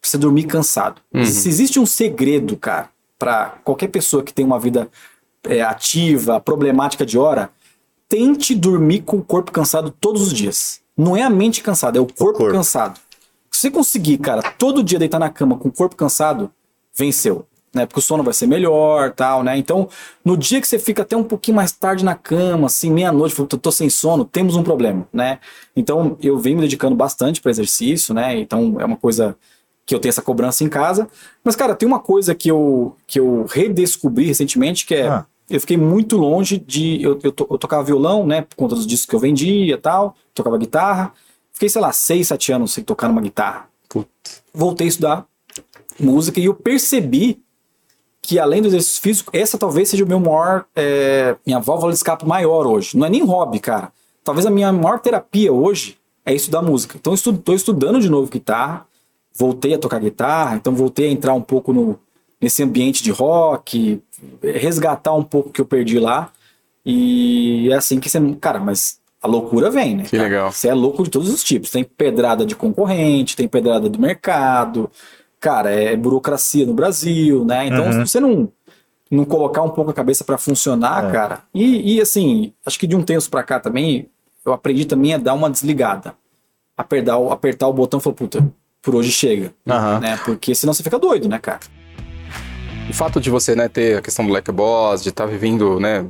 [0.00, 1.00] você dormir cansado.
[1.14, 1.24] Uhum.
[1.24, 4.88] Se existe um segredo, cara, para qualquer pessoa que tem uma vida
[5.44, 7.50] é, ativa, problemática de hora,
[8.08, 10.80] tente dormir com o corpo cansado todos os dias.
[10.96, 12.52] Não é a mente cansada, é o corpo, o corpo.
[12.52, 13.00] cansado.
[13.50, 16.50] Se você conseguir, cara, todo dia deitar na cama com o corpo cansado,
[16.94, 17.86] venceu né?
[17.86, 19.56] Porque o sono vai ser melhor, tal, né?
[19.56, 19.88] Então,
[20.24, 23.46] no dia que você fica até um pouquinho mais tarde na cama, assim, meia-noite, eu
[23.46, 25.38] tô sem sono, temos um problema, né?
[25.74, 28.38] Então, eu venho me dedicando bastante para exercício, né?
[28.38, 29.36] Então, é uma coisa
[29.86, 31.08] que eu tenho essa cobrança em casa.
[31.42, 35.08] Mas, cara, tem uma coisa que eu, que eu redescobri recentemente, que é...
[35.08, 35.26] Ah.
[35.50, 37.02] Eu fiquei muito longe de...
[37.02, 38.40] Eu, eu, to, eu, tocava violão, né?
[38.42, 40.14] Por conta dos discos que eu vendia e tal.
[40.32, 41.12] Tocava guitarra.
[41.52, 43.68] Fiquei, sei lá, seis, sete anos sem tocar numa guitarra.
[43.86, 44.42] Putz.
[44.54, 45.26] Voltei a estudar
[45.98, 47.41] música e eu percebi
[48.22, 51.98] que além do exercício físico, essa talvez seja o meu maior, é, minha válvula de
[51.98, 52.96] escape maior hoje.
[52.96, 53.92] Não é nem hobby, cara.
[54.22, 56.96] Talvez a minha maior terapia hoje é estudar música.
[56.96, 58.86] Então estou estudo, estudando de novo guitarra,
[59.36, 61.98] voltei a tocar guitarra, então voltei a entrar um pouco no,
[62.40, 64.00] nesse ambiente de rock,
[64.40, 66.30] resgatar um pouco que eu perdi lá.
[66.86, 68.20] E é assim que você.
[68.40, 70.02] Cara, mas a loucura vem, né?
[70.04, 70.22] Que cara?
[70.22, 70.52] legal.
[70.52, 71.70] Você é louco de todos os tipos.
[71.70, 74.88] Tem pedrada de concorrente, tem pedrada do mercado,
[75.42, 77.66] cara, é burocracia no Brasil, né?
[77.66, 77.92] Então, uhum.
[77.92, 78.48] se você não,
[79.10, 81.12] não colocar um pouco a cabeça para funcionar, é.
[81.12, 84.08] cara, e, e, assim, acho que de um tempo para cá também,
[84.46, 86.14] eu aprendi também a dar uma desligada.
[86.76, 88.48] Apertar, apertar o botão e falar, puta,
[88.80, 89.52] por hoje chega.
[89.66, 89.98] Uhum.
[89.98, 90.16] Né?
[90.24, 91.60] Porque senão você fica doido, né, cara?
[92.88, 95.80] O fato de você né, ter a questão do Black Boss, de estar tá vivendo
[95.80, 96.06] né,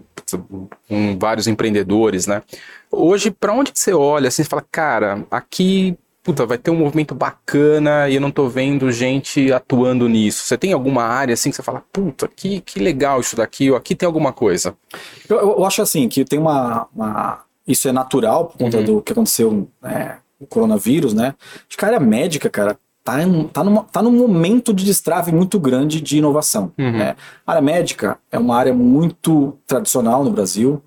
[0.88, 2.42] com vários empreendedores, né?
[2.90, 7.14] Hoje, para onde você olha, assim, você fala, cara, aqui puta, vai ter um movimento
[7.14, 10.44] bacana e eu não tô vendo gente atuando nisso?
[10.44, 13.76] Você tem alguma área assim que você fala, puta, que, que legal isso daqui, ou
[13.76, 14.74] aqui tem alguma coisa?
[15.28, 18.84] Eu, eu acho assim, que tem uma, uma, Isso é natural por conta uhum.
[18.84, 21.34] do que aconteceu, né, o coronavírus, né?
[21.68, 25.32] Acho que a área médica, cara, tá, em, tá, numa, tá num momento de destrave
[25.32, 26.72] muito grande de inovação.
[26.78, 26.92] Uhum.
[26.92, 27.16] Né?
[27.46, 30.82] A área médica é uma área muito tradicional no Brasil,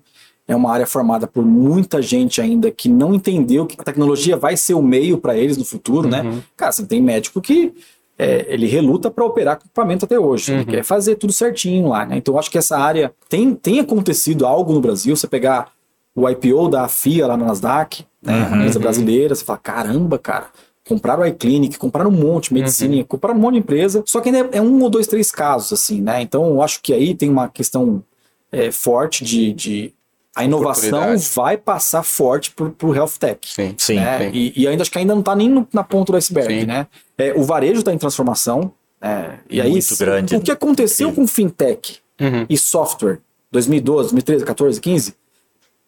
[0.48, 4.56] é uma área formada por muita gente ainda que não entendeu que a tecnologia vai
[4.56, 6.22] ser o meio para eles no futuro, né?
[6.22, 6.36] uhum.
[6.36, 6.42] né?
[6.56, 7.74] Cara, você tem médico que
[8.18, 10.52] é, ele reluta para operar com equipamento até hoje.
[10.52, 10.60] Uhum.
[10.60, 12.16] Ele quer fazer tudo certinho lá, né?
[12.16, 15.16] Então eu acho que essa área tem, tem acontecido algo no Brasil.
[15.16, 15.72] Você pegar
[16.14, 18.38] o IPO da FIA lá na Nasdaq, né?
[18.38, 18.44] Uhum.
[18.44, 20.46] A empresa brasileira, você fala, caramba, cara.
[20.88, 23.04] Compraram a iClinic, compraram um monte de medicina, uhum.
[23.04, 26.00] compraram um monte de empresa, só que ainda é um ou dois, três casos, assim,
[26.00, 26.22] né?
[26.22, 28.04] Então eu acho que aí tem uma questão
[28.52, 29.92] é, forte de, de
[30.36, 33.38] a inovação vai passar forte para o health tech.
[33.42, 33.96] Sim, sim.
[33.96, 34.18] Né?
[34.18, 34.30] sim.
[34.34, 36.66] E, e, ainda acho que ainda não está nem no, na ponta do iceberg, sim.
[36.66, 36.86] né?
[37.16, 38.70] É, o varejo está em transformação.
[39.00, 40.36] É, e aí, Muito grande.
[40.36, 42.46] o que aconteceu com fintech uhum.
[42.48, 43.18] e software
[43.50, 45.14] 2012, 2013, 14, 15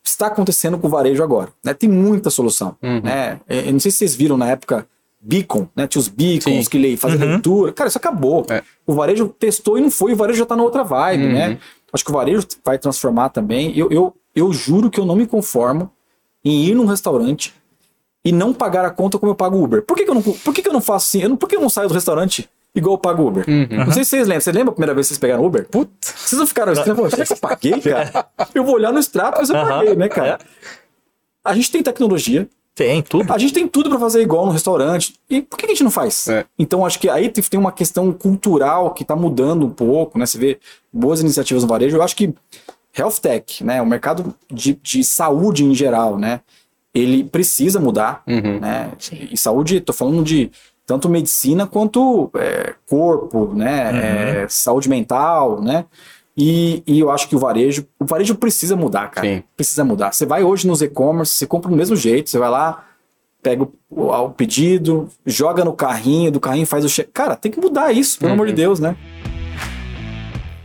[0.02, 1.50] está acontecendo com o varejo agora.
[1.62, 1.74] Né?
[1.74, 2.76] Tem muita solução.
[2.82, 3.02] Uhum.
[3.02, 3.38] Né?
[3.46, 4.86] Eu não sei se vocês viram na época
[5.20, 5.86] Beacon, né?
[5.86, 6.70] Tinha os beacons Sim.
[6.70, 7.28] que faziam uhum.
[7.32, 7.72] leitura.
[7.72, 8.46] Cara, isso acabou.
[8.48, 8.62] É.
[8.86, 11.32] O varejo testou e não foi, o varejo já está na outra vibe, uhum.
[11.32, 11.58] né?
[11.92, 13.76] Acho que o varejo vai transformar também.
[13.76, 15.90] Eu, eu, eu juro que eu não me conformo
[16.44, 17.54] em ir num restaurante
[18.24, 19.82] e não pagar a conta como eu pago Uber.
[19.82, 21.22] Por que, que eu não, por que, que eu não faço assim?
[21.22, 23.44] Eu não, por que eu não saio do restaurante igual eu pago Uber?
[23.48, 23.84] Uhum.
[23.86, 24.40] Não sei se vocês lembram.
[24.40, 25.66] Você lembra a primeira vez que vocês pegaram Uber?
[25.68, 28.26] Putz, vocês não ficaram assim, será que eu paguei, cara?
[28.54, 30.38] Eu vou olhar no extrato, mas eu paguei, né, cara?
[31.44, 32.48] A gente tem tecnologia.
[32.74, 33.32] Tem tudo.
[33.32, 35.14] A gente tem tudo para fazer igual no restaurante.
[35.28, 36.28] E por que a gente não faz?
[36.28, 36.44] É.
[36.56, 40.24] Então acho que aí tem uma questão cultural que tá mudando um pouco, né?
[40.24, 40.60] Você vê
[40.92, 41.96] boas iniciativas no varejo.
[41.96, 42.32] Eu acho que
[42.98, 46.40] health tech, né, o mercado de, de saúde em geral, né,
[46.94, 48.60] ele precisa mudar, uhum.
[48.60, 48.90] né,
[49.30, 50.50] e saúde, estou falando de
[50.84, 53.98] tanto medicina quanto é, corpo, né, uhum.
[53.98, 55.84] é, saúde mental, né,
[56.40, 59.42] e, e, eu acho que o varejo, o varejo precisa mudar, cara, Sim.
[59.56, 60.12] precisa mudar.
[60.12, 62.84] Você vai hoje nos e-commerce, você compra do mesmo jeito, você vai lá,
[63.42, 67.10] pega o, o, pedido, joga no carrinho, do carrinho faz o cheque.
[67.12, 68.34] Cara, tem que mudar isso, pelo uhum.
[68.34, 68.96] amor de Deus, né?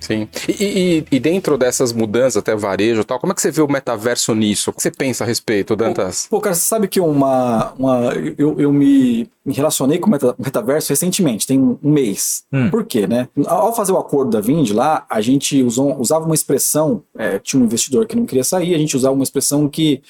[0.04, 0.28] Sim.
[0.50, 3.62] E, e, e, dentro dessas mudanças, até varejo e tal, como é que você vê
[3.62, 4.70] o metaverso nisso?
[4.70, 6.28] O que você pensa a respeito, Dantas?
[6.30, 7.72] Pô, cara, você sabe que uma.
[7.80, 12.44] uma eu, eu me, me relacionei com o meta, metaverso recentemente, tem um mês.
[12.52, 12.70] Hum.
[12.70, 13.30] Por quê, né?
[13.48, 17.62] Ao fazer o acordo da Vind lá, a gente usou, usava uma expressão, é, tinha
[17.62, 20.02] um investidor que não queria sair, a gente usava uma expressão que.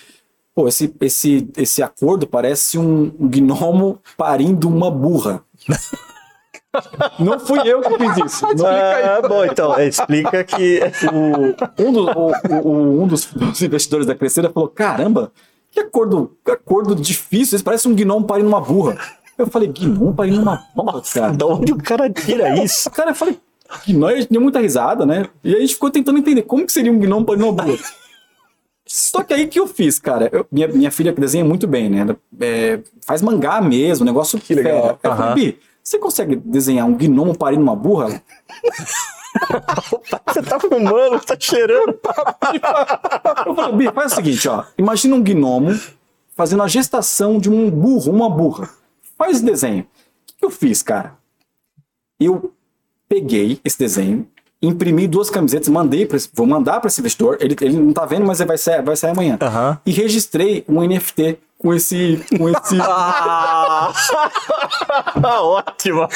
[0.56, 5.44] Pô, esse, esse, esse acordo parece um gnomo parindo uma burra.
[7.20, 8.46] Não fui eu que fiz isso.
[8.66, 10.80] Ah, bom, então, explica que
[11.12, 12.32] o, um, do, o,
[12.64, 15.32] o, um dos, dos, investidores da Crescera falou: caramba,
[15.72, 18.98] que acordo, que acordo difícil, isso parece um gnomo parindo uma burra.
[19.38, 21.34] Eu falei, gnomo parindo uma burra, cara.
[21.34, 22.90] Da onde o cara tira isso?
[22.92, 23.38] Cara, eu falei,
[23.88, 25.28] gnomo, a gente deu muita risada, né?
[25.44, 27.78] E a gente ficou tentando entender como que seria um gnomo parindo uma burra.
[28.86, 30.30] Só que aí que eu fiz, cara.
[30.32, 32.16] Eu, minha, minha filha desenha muito bem, né?
[32.40, 35.00] É, faz mangá mesmo, negócio que legal.
[35.02, 38.24] Eu falei, você consegue desenhar um gnomo parindo uma burra?
[40.28, 42.00] Você tá fumando, tá cheirando.
[43.46, 44.64] Eu falei, Bi, faz o seguinte, ó.
[44.78, 45.72] Imagina um gnomo
[46.36, 48.70] fazendo a gestação de um burro, uma burra.
[49.18, 49.84] Faz esse desenho.
[49.84, 51.18] O que eu fiz, cara?
[52.20, 52.54] Eu
[53.10, 54.28] peguei esse desenho,
[54.64, 57.38] imprimi duas camisetas, mandei para vou mandar para esse investidor.
[57.40, 59.38] Ele, ele não tá vendo, mas ele vai sair, vai sair amanhã.
[59.42, 59.78] Aham.
[59.86, 63.92] E registrei um NFT com esse com esse Ah,
[65.44, 66.08] ótimo.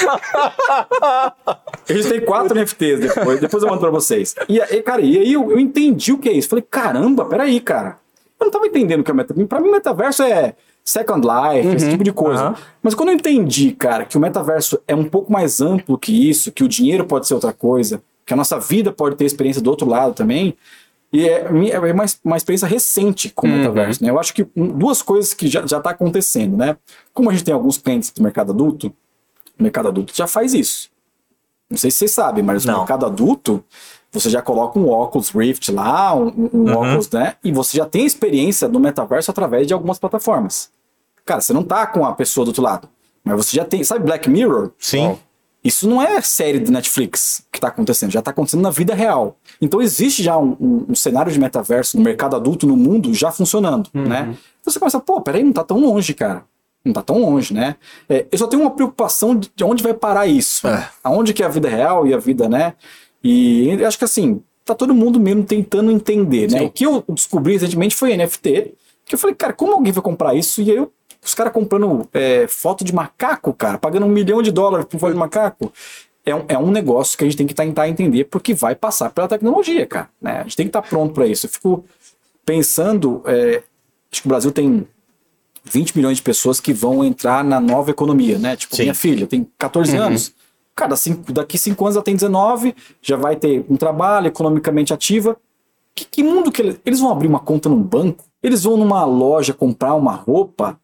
[1.86, 4.36] Registrei quatro NFTs depois, depois eu mando pra vocês.
[4.48, 6.50] E, aí, cara, e aí eu, eu entendi o que é isso.
[6.50, 7.98] Falei, caramba, peraí, cara.
[8.40, 9.48] Eu não tava entendendo o que é metaverso.
[9.48, 10.54] Pra mim, metaverso é
[10.84, 12.44] Second Life, esse tipo de coisa.
[12.44, 12.56] aham.
[12.82, 16.52] Mas quando eu entendi, cara, que o metaverso é um pouco mais amplo que isso,
[16.52, 19.70] que o dinheiro pode ser outra coisa, que a nossa vida pode ter experiência do
[19.72, 20.56] outro lado também,
[21.14, 24.10] e é, é uma, uma experiência recente com o metaverso, né?
[24.10, 26.76] Eu acho que duas coisas que já, já tá acontecendo, né?
[27.14, 28.94] Como a gente tem alguns clientes do mercado adulto,
[29.58, 30.90] o mercado adulto já faz isso.
[31.70, 32.80] Não sei se vocês sabem, mas no Não.
[32.80, 33.64] mercado adulto,
[34.12, 36.76] você já coloca um óculos Rift lá, um, um Uhum.
[36.76, 37.36] óculos, né?
[37.42, 40.70] E você já tem experiência no metaverso através de algumas plataformas.
[41.26, 42.88] Cara, você não tá com a pessoa do outro lado,
[43.24, 43.82] mas você já tem.
[43.84, 44.72] Sabe Black Mirror?
[44.78, 45.18] Sim.
[45.64, 49.38] Isso não é série do Netflix que está acontecendo, já está acontecendo na vida real.
[49.62, 53.32] Então existe já um, um- um cenário de metaverso no mercado adulto, no mundo, já
[53.32, 54.30] funcionando, né?
[54.62, 56.44] Então você começa, pô, peraí, não tá tão longe, cara.
[56.86, 57.76] Não tá tão longe, né?
[58.08, 60.66] É, eu só tenho uma preocupação de, de onde vai parar isso.
[60.68, 60.88] É.
[61.04, 62.76] Aonde que é a vida real e a vida, né?
[63.24, 66.60] E eu acho que assim, tá todo mundo mesmo tentando entender, né?
[66.60, 66.66] Sim.
[66.66, 68.74] O que eu descobri recentemente foi NFT,
[69.06, 70.62] que eu falei, cara, como alguém vai comprar isso?
[70.62, 70.92] E aí eu,
[71.28, 75.12] os caras comprando é, foto de macaco, cara, pagando um milhão de dólares por foto
[75.12, 75.74] de macaco.
[76.26, 79.10] É um, é um negócio que a gente tem que tentar entender, porque vai passar
[79.10, 80.10] pela tecnologia, cara.
[80.22, 80.40] Né?
[80.40, 81.46] A gente tem que estar pronto para isso.
[81.46, 81.86] Eu fico
[82.46, 83.62] pensando, é,
[84.12, 84.88] acho que o Brasil tem
[85.66, 88.56] 20 milhões de pessoas que vão entrar na nova economia, né?
[88.56, 88.84] Tipo, Sim.
[88.84, 90.34] minha filha tem 14 anos.
[90.76, 95.36] Cara, cinco, daqui 5 anos ela tem 19, já vai ter um trabalho economicamente ativa.
[95.94, 98.24] Que, que mundo que eles, eles vão abrir uma conta num banco?
[98.42, 100.80] Eles vão numa loja comprar uma roupa?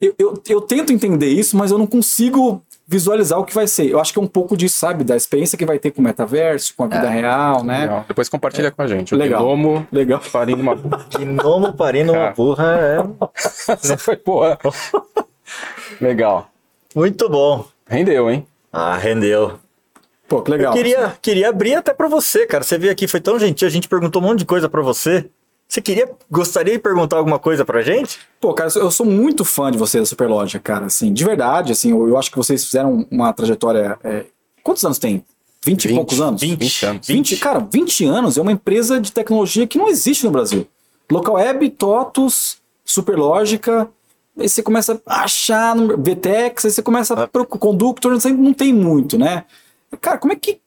[0.00, 3.90] Eu, eu, eu tento entender isso, mas eu não consigo visualizar o que vai ser.
[3.90, 5.02] Eu acho que é um pouco disso, sabe?
[5.02, 7.80] Da experiência que vai ter com o metaverso, com a vida real, né?
[7.80, 8.04] Legal.
[8.06, 9.14] Depois compartilha com a gente.
[9.14, 9.42] O Legal.
[9.42, 10.20] Gnomo Legal.
[10.30, 10.74] parindo uma...
[10.74, 12.34] Gnomo parindo uma Cara.
[12.34, 14.58] burra é Essa foi boa.
[16.00, 16.50] Legal.
[16.94, 17.64] muito bom.
[17.88, 18.46] Rendeu, hein?
[18.72, 19.58] Ah, rendeu.
[20.28, 20.72] Pô, que legal.
[20.72, 22.64] Eu queria, queria abrir até pra você, cara.
[22.64, 25.30] Você veio aqui, foi tão gentil, a gente perguntou um monte de coisa pra você.
[25.68, 28.20] Você queria, gostaria de perguntar alguma coisa pra gente?
[28.40, 30.86] Pô, cara, eu sou muito fã de vocês da Superloja, cara.
[30.86, 33.98] Assim, de verdade, assim, eu, eu acho que vocês fizeram uma trajetória.
[34.04, 34.26] é,
[34.62, 35.24] Quantos anos tem?
[35.64, 36.40] 20 e 20, poucos anos?
[36.40, 37.06] 20 anos.
[37.06, 40.66] 20, cara, 20 anos é uma empresa de tecnologia que não existe no Brasil.
[41.10, 43.88] Local Web, TOTUS, Superlógica,
[44.38, 48.72] aí você começa a achar no VTEX, aí você começa a procurar Conductor, não tem
[48.72, 49.44] muito, né?
[50.00, 50.60] Cara, como é que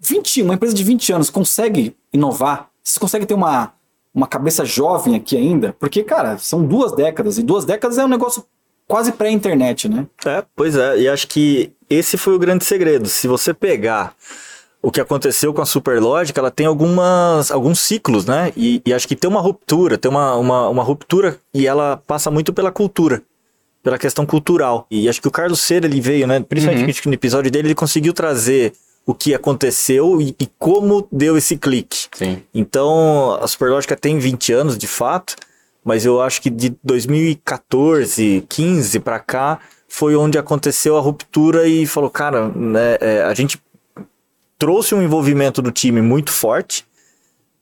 [0.00, 2.70] 20, uma empresa de 20 anos consegue inovar?
[2.82, 3.72] Vocês conseguem ter uma,
[4.16, 5.76] uma cabeça jovem aqui ainda?
[5.78, 8.42] Porque, cara, são duas décadas, e duas décadas é um negócio
[8.88, 10.06] quase pré-internet, né?
[10.24, 13.10] É, pois é, e acho que esse foi o grande segredo.
[13.10, 14.14] Se você pegar
[14.80, 18.52] o que aconteceu com a Superlógica, ela tem algumas, alguns ciclos, né?
[18.56, 22.30] E, e acho que tem uma ruptura, tem uma, uma, uma ruptura e ela passa
[22.30, 23.22] muito pela cultura,
[23.82, 24.86] pela questão cultural.
[24.90, 26.40] E acho que o Carlos Cera, ele veio, né?
[26.40, 28.72] Principalmente que no episódio dele, ele conseguiu trazer
[29.06, 32.08] o que aconteceu e, e como deu esse clique.
[32.12, 32.42] Sim.
[32.52, 35.36] Então, a Superlógica tem 20 anos, de fato,
[35.84, 41.86] mas eu acho que de 2014, 15 para cá foi onde aconteceu a ruptura e
[41.86, 43.62] falou, cara, né, é, a gente
[44.58, 46.84] trouxe um envolvimento do time muito forte,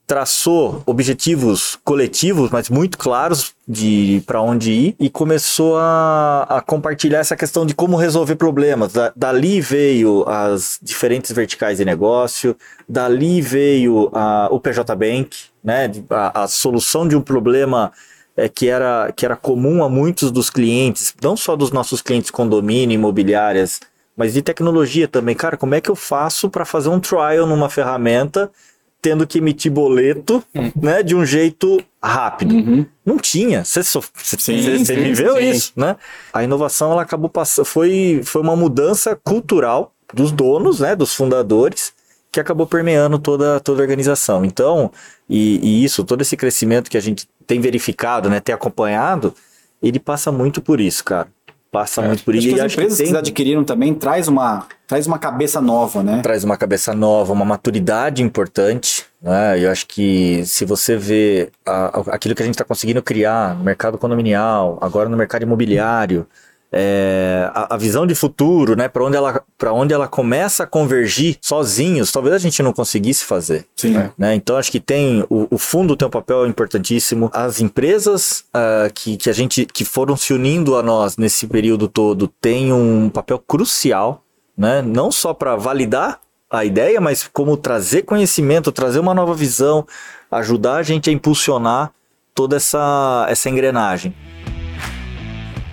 [0.06, 7.20] traçou objetivos coletivos, mas muito claros de para onde ir e começou a, a compartilhar
[7.20, 8.92] essa questão de como resolver problemas.
[8.92, 12.54] Da- dali veio as diferentes verticais de negócio,
[12.86, 17.90] dali veio a, o PJ Bank, né, a, a solução de um problema
[18.36, 22.30] é, que, era, que era comum a muitos dos clientes, não só dos nossos clientes
[22.30, 23.80] condomínio, imobiliárias,
[24.14, 25.34] mas de tecnologia também.
[25.34, 28.50] Cara, como é que eu faço para fazer um trial numa ferramenta
[29.04, 30.42] tendo que emitir boleto,
[30.74, 32.54] né, de um jeito rápido?
[33.04, 33.62] Não tinha.
[33.62, 35.50] Você viveu sim.
[35.50, 35.96] isso, né?
[36.32, 41.92] A inovação ela acabou passando, foi foi uma mudança cultural dos donos, né, dos fundadores,
[42.32, 44.42] que acabou permeando toda, toda a organização.
[44.42, 44.90] Então,
[45.28, 49.34] e, e isso, todo esse crescimento que a gente tem verificado, né, tem acompanhado,
[49.82, 51.28] ele passa muito por isso, cara.
[51.74, 52.06] Passa é.
[52.06, 52.46] muito por isso.
[52.46, 53.12] Acho que as empresas que, tem...
[53.12, 56.20] que adquiriram também traz uma, traz uma cabeça nova, né?
[56.22, 59.04] Traz uma cabeça nova, uma maturidade importante.
[59.20, 59.58] Né?
[59.58, 63.64] Eu acho que se você vê a, aquilo que a gente está conseguindo criar no
[63.64, 66.24] mercado condominial, agora no mercado imobiliário,
[66.76, 70.66] é, a, a, visão de futuro, né, para onde ela para onde ela começa a
[70.66, 73.64] convergir sozinhos, talvez a gente não conseguisse fazer.
[73.76, 73.94] Sim.
[74.18, 74.34] Né?
[74.34, 77.30] Então acho que tem o, o, fundo tem um papel importantíssimo.
[77.32, 81.86] As empresas uh, que, que a gente que foram se unindo a nós nesse período
[81.86, 84.24] todo têm um papel crucial,
[84.58, 84.82] né?
[84.82, 86.18] Não só para validar
[86.50, 89.86] a ideia, mas como trazer conhecimento, trazer uma nova visão,
[90.28, 91.92] ajudar a gente a impulsionar
[92.34, 94.12] toda essa, essa engrenagem.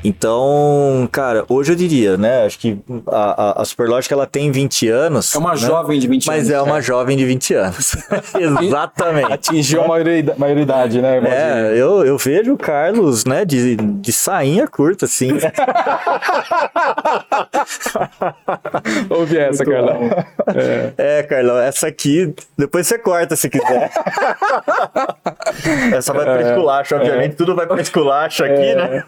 [0.03, 2.45] Então, cara, hoje eu diria, né?
[2.45, 5.36] Acho que a, a, a Superlógica ela tem 20 anos.
[5.36, 5.57] É uma né?
[5.57, 6.49] jovem de 20 mas anos.
[6.49, 6.82] Mas é uma é.
[6.82, 7.95] jovem de 20 anos.
[8.40, 9.34] Exatamente.
[9.34, 9.88] Atingiu a
[10.38, 11.22] maioridade, né?
[11.26, 15.32] É, eu, eu vejo o Carlos, né, de, de sainha curta, assim.
[19.10, 20.10] Ouve essa, Carlão.
[20.56, 21.19] É.
[21.19, 23.91] é, Carlão, essa aqui, depois você corta se quiser.
[25.94, 27.36] essa vai pra esculacho, obviamente, é.
[27.36, 28.76] tudo vai pra esculacho aqui, é.
[28.76, 29.03] né?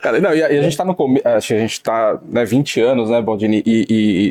[0.00, 2.80] Cara, não, e a, e a gente tá no começo, a gente tá, né, 20
[2.80, 3.86] anos, né, Baldini, e,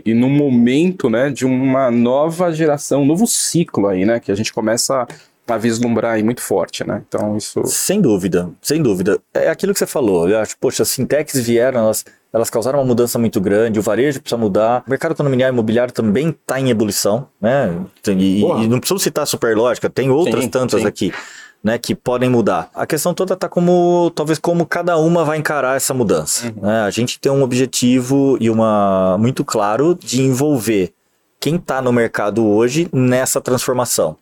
[0.06, 4.32] e, e num momento, né, de uma nova geração, um novo ciclo aí, né, que
[4.32, 5.06] a gente começa
[5.48, 7.02] a vislumbrar aí muito forte, né?
[7.08, 7.62] Então isso.
[7.66, 9.18] Sem dúvida, sem dúvida.
[9.34, 10.28] É aquilo que você falou.
[10.28, 12.04] Eu acho, poxa, as fintechs vieram, elas,
[12.34, 16.30] elas causaram uma mudança muito grande, o varejo precisa mudar, o mercado condominial imobiliário também
[16.30, 17.74] está em ebulição, né?
[18.08, 20.88] E, e, não preciso citar a Superlógica, tem outras sim, tantas sim.
[20.88, 21.14] aqui
[21.68, 22.70] né, que podem mudar.
[22.74, 26.48] A questão toda está como, talvez como cada uma vai encarar essa mudança.
[26.48, 26.62] Uhum.
[26.62, 26.80] Né?
[26.84, 30.94] A gente tem um objetivo e uma muito claro de envolver
[31.42, 34.16] quem está no mercado hoje nessa transformação.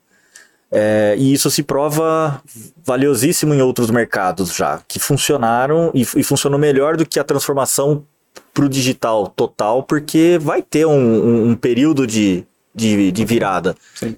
[0.72, 2.42] É, e isso se prova
[2.84, 8.04] valiosíssimo em outros mercados já, que funcionaram e, e funcionou melhor do que a transformação
[8.56, 12.44] para o digital total, porque vai ter um, um, um período de
[12.76, 13.76] de, de virada,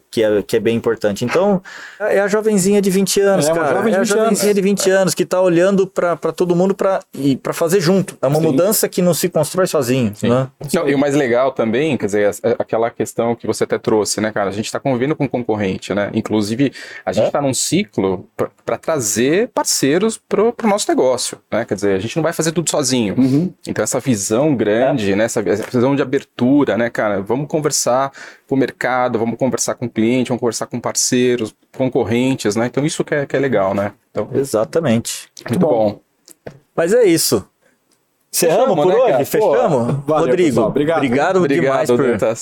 [0.09, 1.23] que é, que é bem importante.
[1.23, 1.61] Então,
[1.99, 3.75] é a jovenzinha de 20 anos, é cara.
[3.75, 4.55] Jovem é a jovenzinha anos.
[4.55, 8.17] de 20 anos que está olhando para todo mundo para fazer junto.
[8.19, 8.45] É uma Sim.
[8.45, 10.11] mudança que não se constrói sozinho.
[10.23, 10.47] Né?
[10.73, 14.19] Não, e o mais legal também, quer dizer, é aquela questão que você até trouxe,
[14.19, 14.49] né, cara?
[14.49, 16.09] A gente está convivendo com concorrente, né?
[16.13, 16.73] Inclusive,
[17.05, 17.41] a gente está é?
[17.41, 18.27] num ciclo
[18.65, 21.63] para trazer parceiros para o nosso negócio, né?
[21.63, 23.13] Quer dizer, a gente não vai fazer tudo sozinho.
[23.17, 23.53] Uhum.
[23.67, 25.15] Então, essa visão grande, é.
[25.15, 25.25] né?
[25.25, 27.21] Essa visão de abertura, né, cara?
[27.21, 28.11] Vamos conversar
[28.47, 32.67] para o mercado, vamos conversar com o cliente, vamos conversar com parceiros, concorrentes, né?
[32.67, 33.91] Então isso que é, que é legal, né?
[34.11, 35.29] Então, Exatamente.
[35.47, 35.91] Muito bom.
[35.91, 36.01] bom.
[36.75, 37.45] Mas é isso.
[38.31, 39.11] Encerramos por né, hoje?
[39.11, 39.25] Cara?
[39.25, 39.95] Fechamos?
[39.95, 40.97] Pô, valeu, Rodrigo, obrigado.
[40.97, 41.89] obrigado, obrigado demais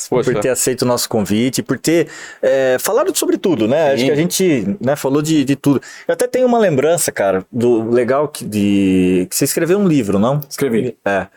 [0.09, 2.07] por, por ter aceito o nosso convite, por ter
[2.41, 3.89] é, falado sobre tudo, né?
[3.89, 3.93] Sim.
[3.93, 5.81] Acho que a gente né, falou de, de tudo.
[6.07, 10.19] Eu até tenho uma lembrança, cara, do legal que, de, que você escreveu um livro,
[10.19, 10.41] não?
[10.49, 10.97] Escrevi.
[11.05, 11.27] É.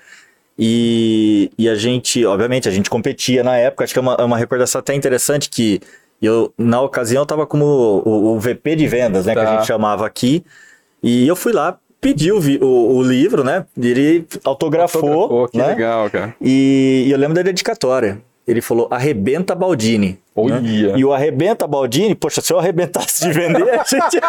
[0.59, 4.25] E, e a gente, obviamente, a gente competia na época, acho que é uma, é
[4.25, 5.81] uma recordação até interessante que
[6.21, 9.41] eu, na ocasião, eu tava como o, o VP de vendas, né, tá.
[9.41, 9.57] que a tá.
[9.59, 10.45] gente chamava aqui,
[11.01, 15.67] e eu fui lá, pedi o, o, o livro, né, ele autografou, autografou que né?
[15.69, 16.35] legal, cara.
[16.41, 20.19] E, e eu lembro da dedicatória, ele falou, arrebenta Baldini.
[20.47, 20.95] Né?
[20.97, 24.21] E o arrebenta Baldini, poxa, se eu arrebentasse de vender, a gente.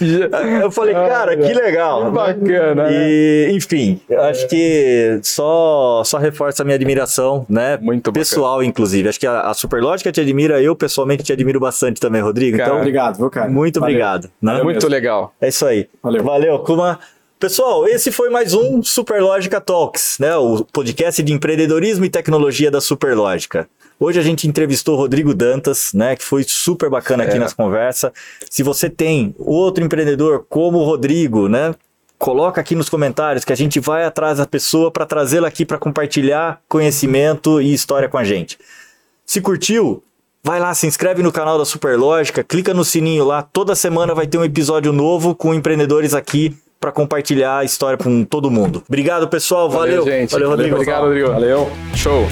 [0.62, 2.04] eu falei, cara, que legal.
[2.04, 2.84] Que bacana.
[2.84, 2.90] Né?
[2.92, 7.78] E, enfim, acho que só, só reforça a minha admiração, né?
[7.80, 8.68] Muito Pessoal, bacana.
[8.68, 9.08] inclusive.
[9.08, 12.58] Acho que a, a Superlógica te admira, eu pessoalmente te admiro bastante também, Rodrigo.
[12.58, 13.48] Cara, então, obrigado, viu, cara?
[13.50, 13.94] Muito Valeu.
[13.94, 14.30] obrigado.
[14.40, 14.62] Né?
[14.62, 15.32] Muito legal.
[15.40, 15.88] É isso aí.
[16.02, 16.22] Valeu.
[16.22, 17.00] Valeu, Kuma.
[17.38, 20.34] Pessoal, esse foi mais um Superlógica Talks, né?
[20.36, 23.68] O podcast de empreendedorismo e tecnologia da Superlógica.
[24.00, 26.16] Hoje a gente entrevistou o Rodrigo Dantas, né?
[26.16, 27.38] Que foi super bacana aqui é.
[27.38, 28.10] nessa conversa.
[28.50, 31.74] Se você tem outro empreendedor como o Rodrigo, né?
[32.18, 35.76] Coloca aqui nos comentários que a gente vai atrás da pessoa para trazê-la aqui para
[35.76, 38.58] compartilhar conhecimento e história com a gente.
[39.26, 40.02] Se curtiu,
[40.42, 43.42] Vai lá, se inscreve no canal da Superlógica, clica no sininho lá.
[43.42, 48.24] Toda semana vai ter um episódio novo com empreendedores aqui para compartilhar a história com
[48.24, 48.82] todo mundo.
[48.88, 49.68] Obrigado, pessoal.
[49.68, 50.04] Valeu.
[50.04, 50.30] Valeu, gente.
[50.32, 50.74] Valeu, Rodrigo.
[50.76, 51.28] Obrigado, Rodrigo.
[51.28, 51.70] Valeu.
[51.94, 52.26] Show.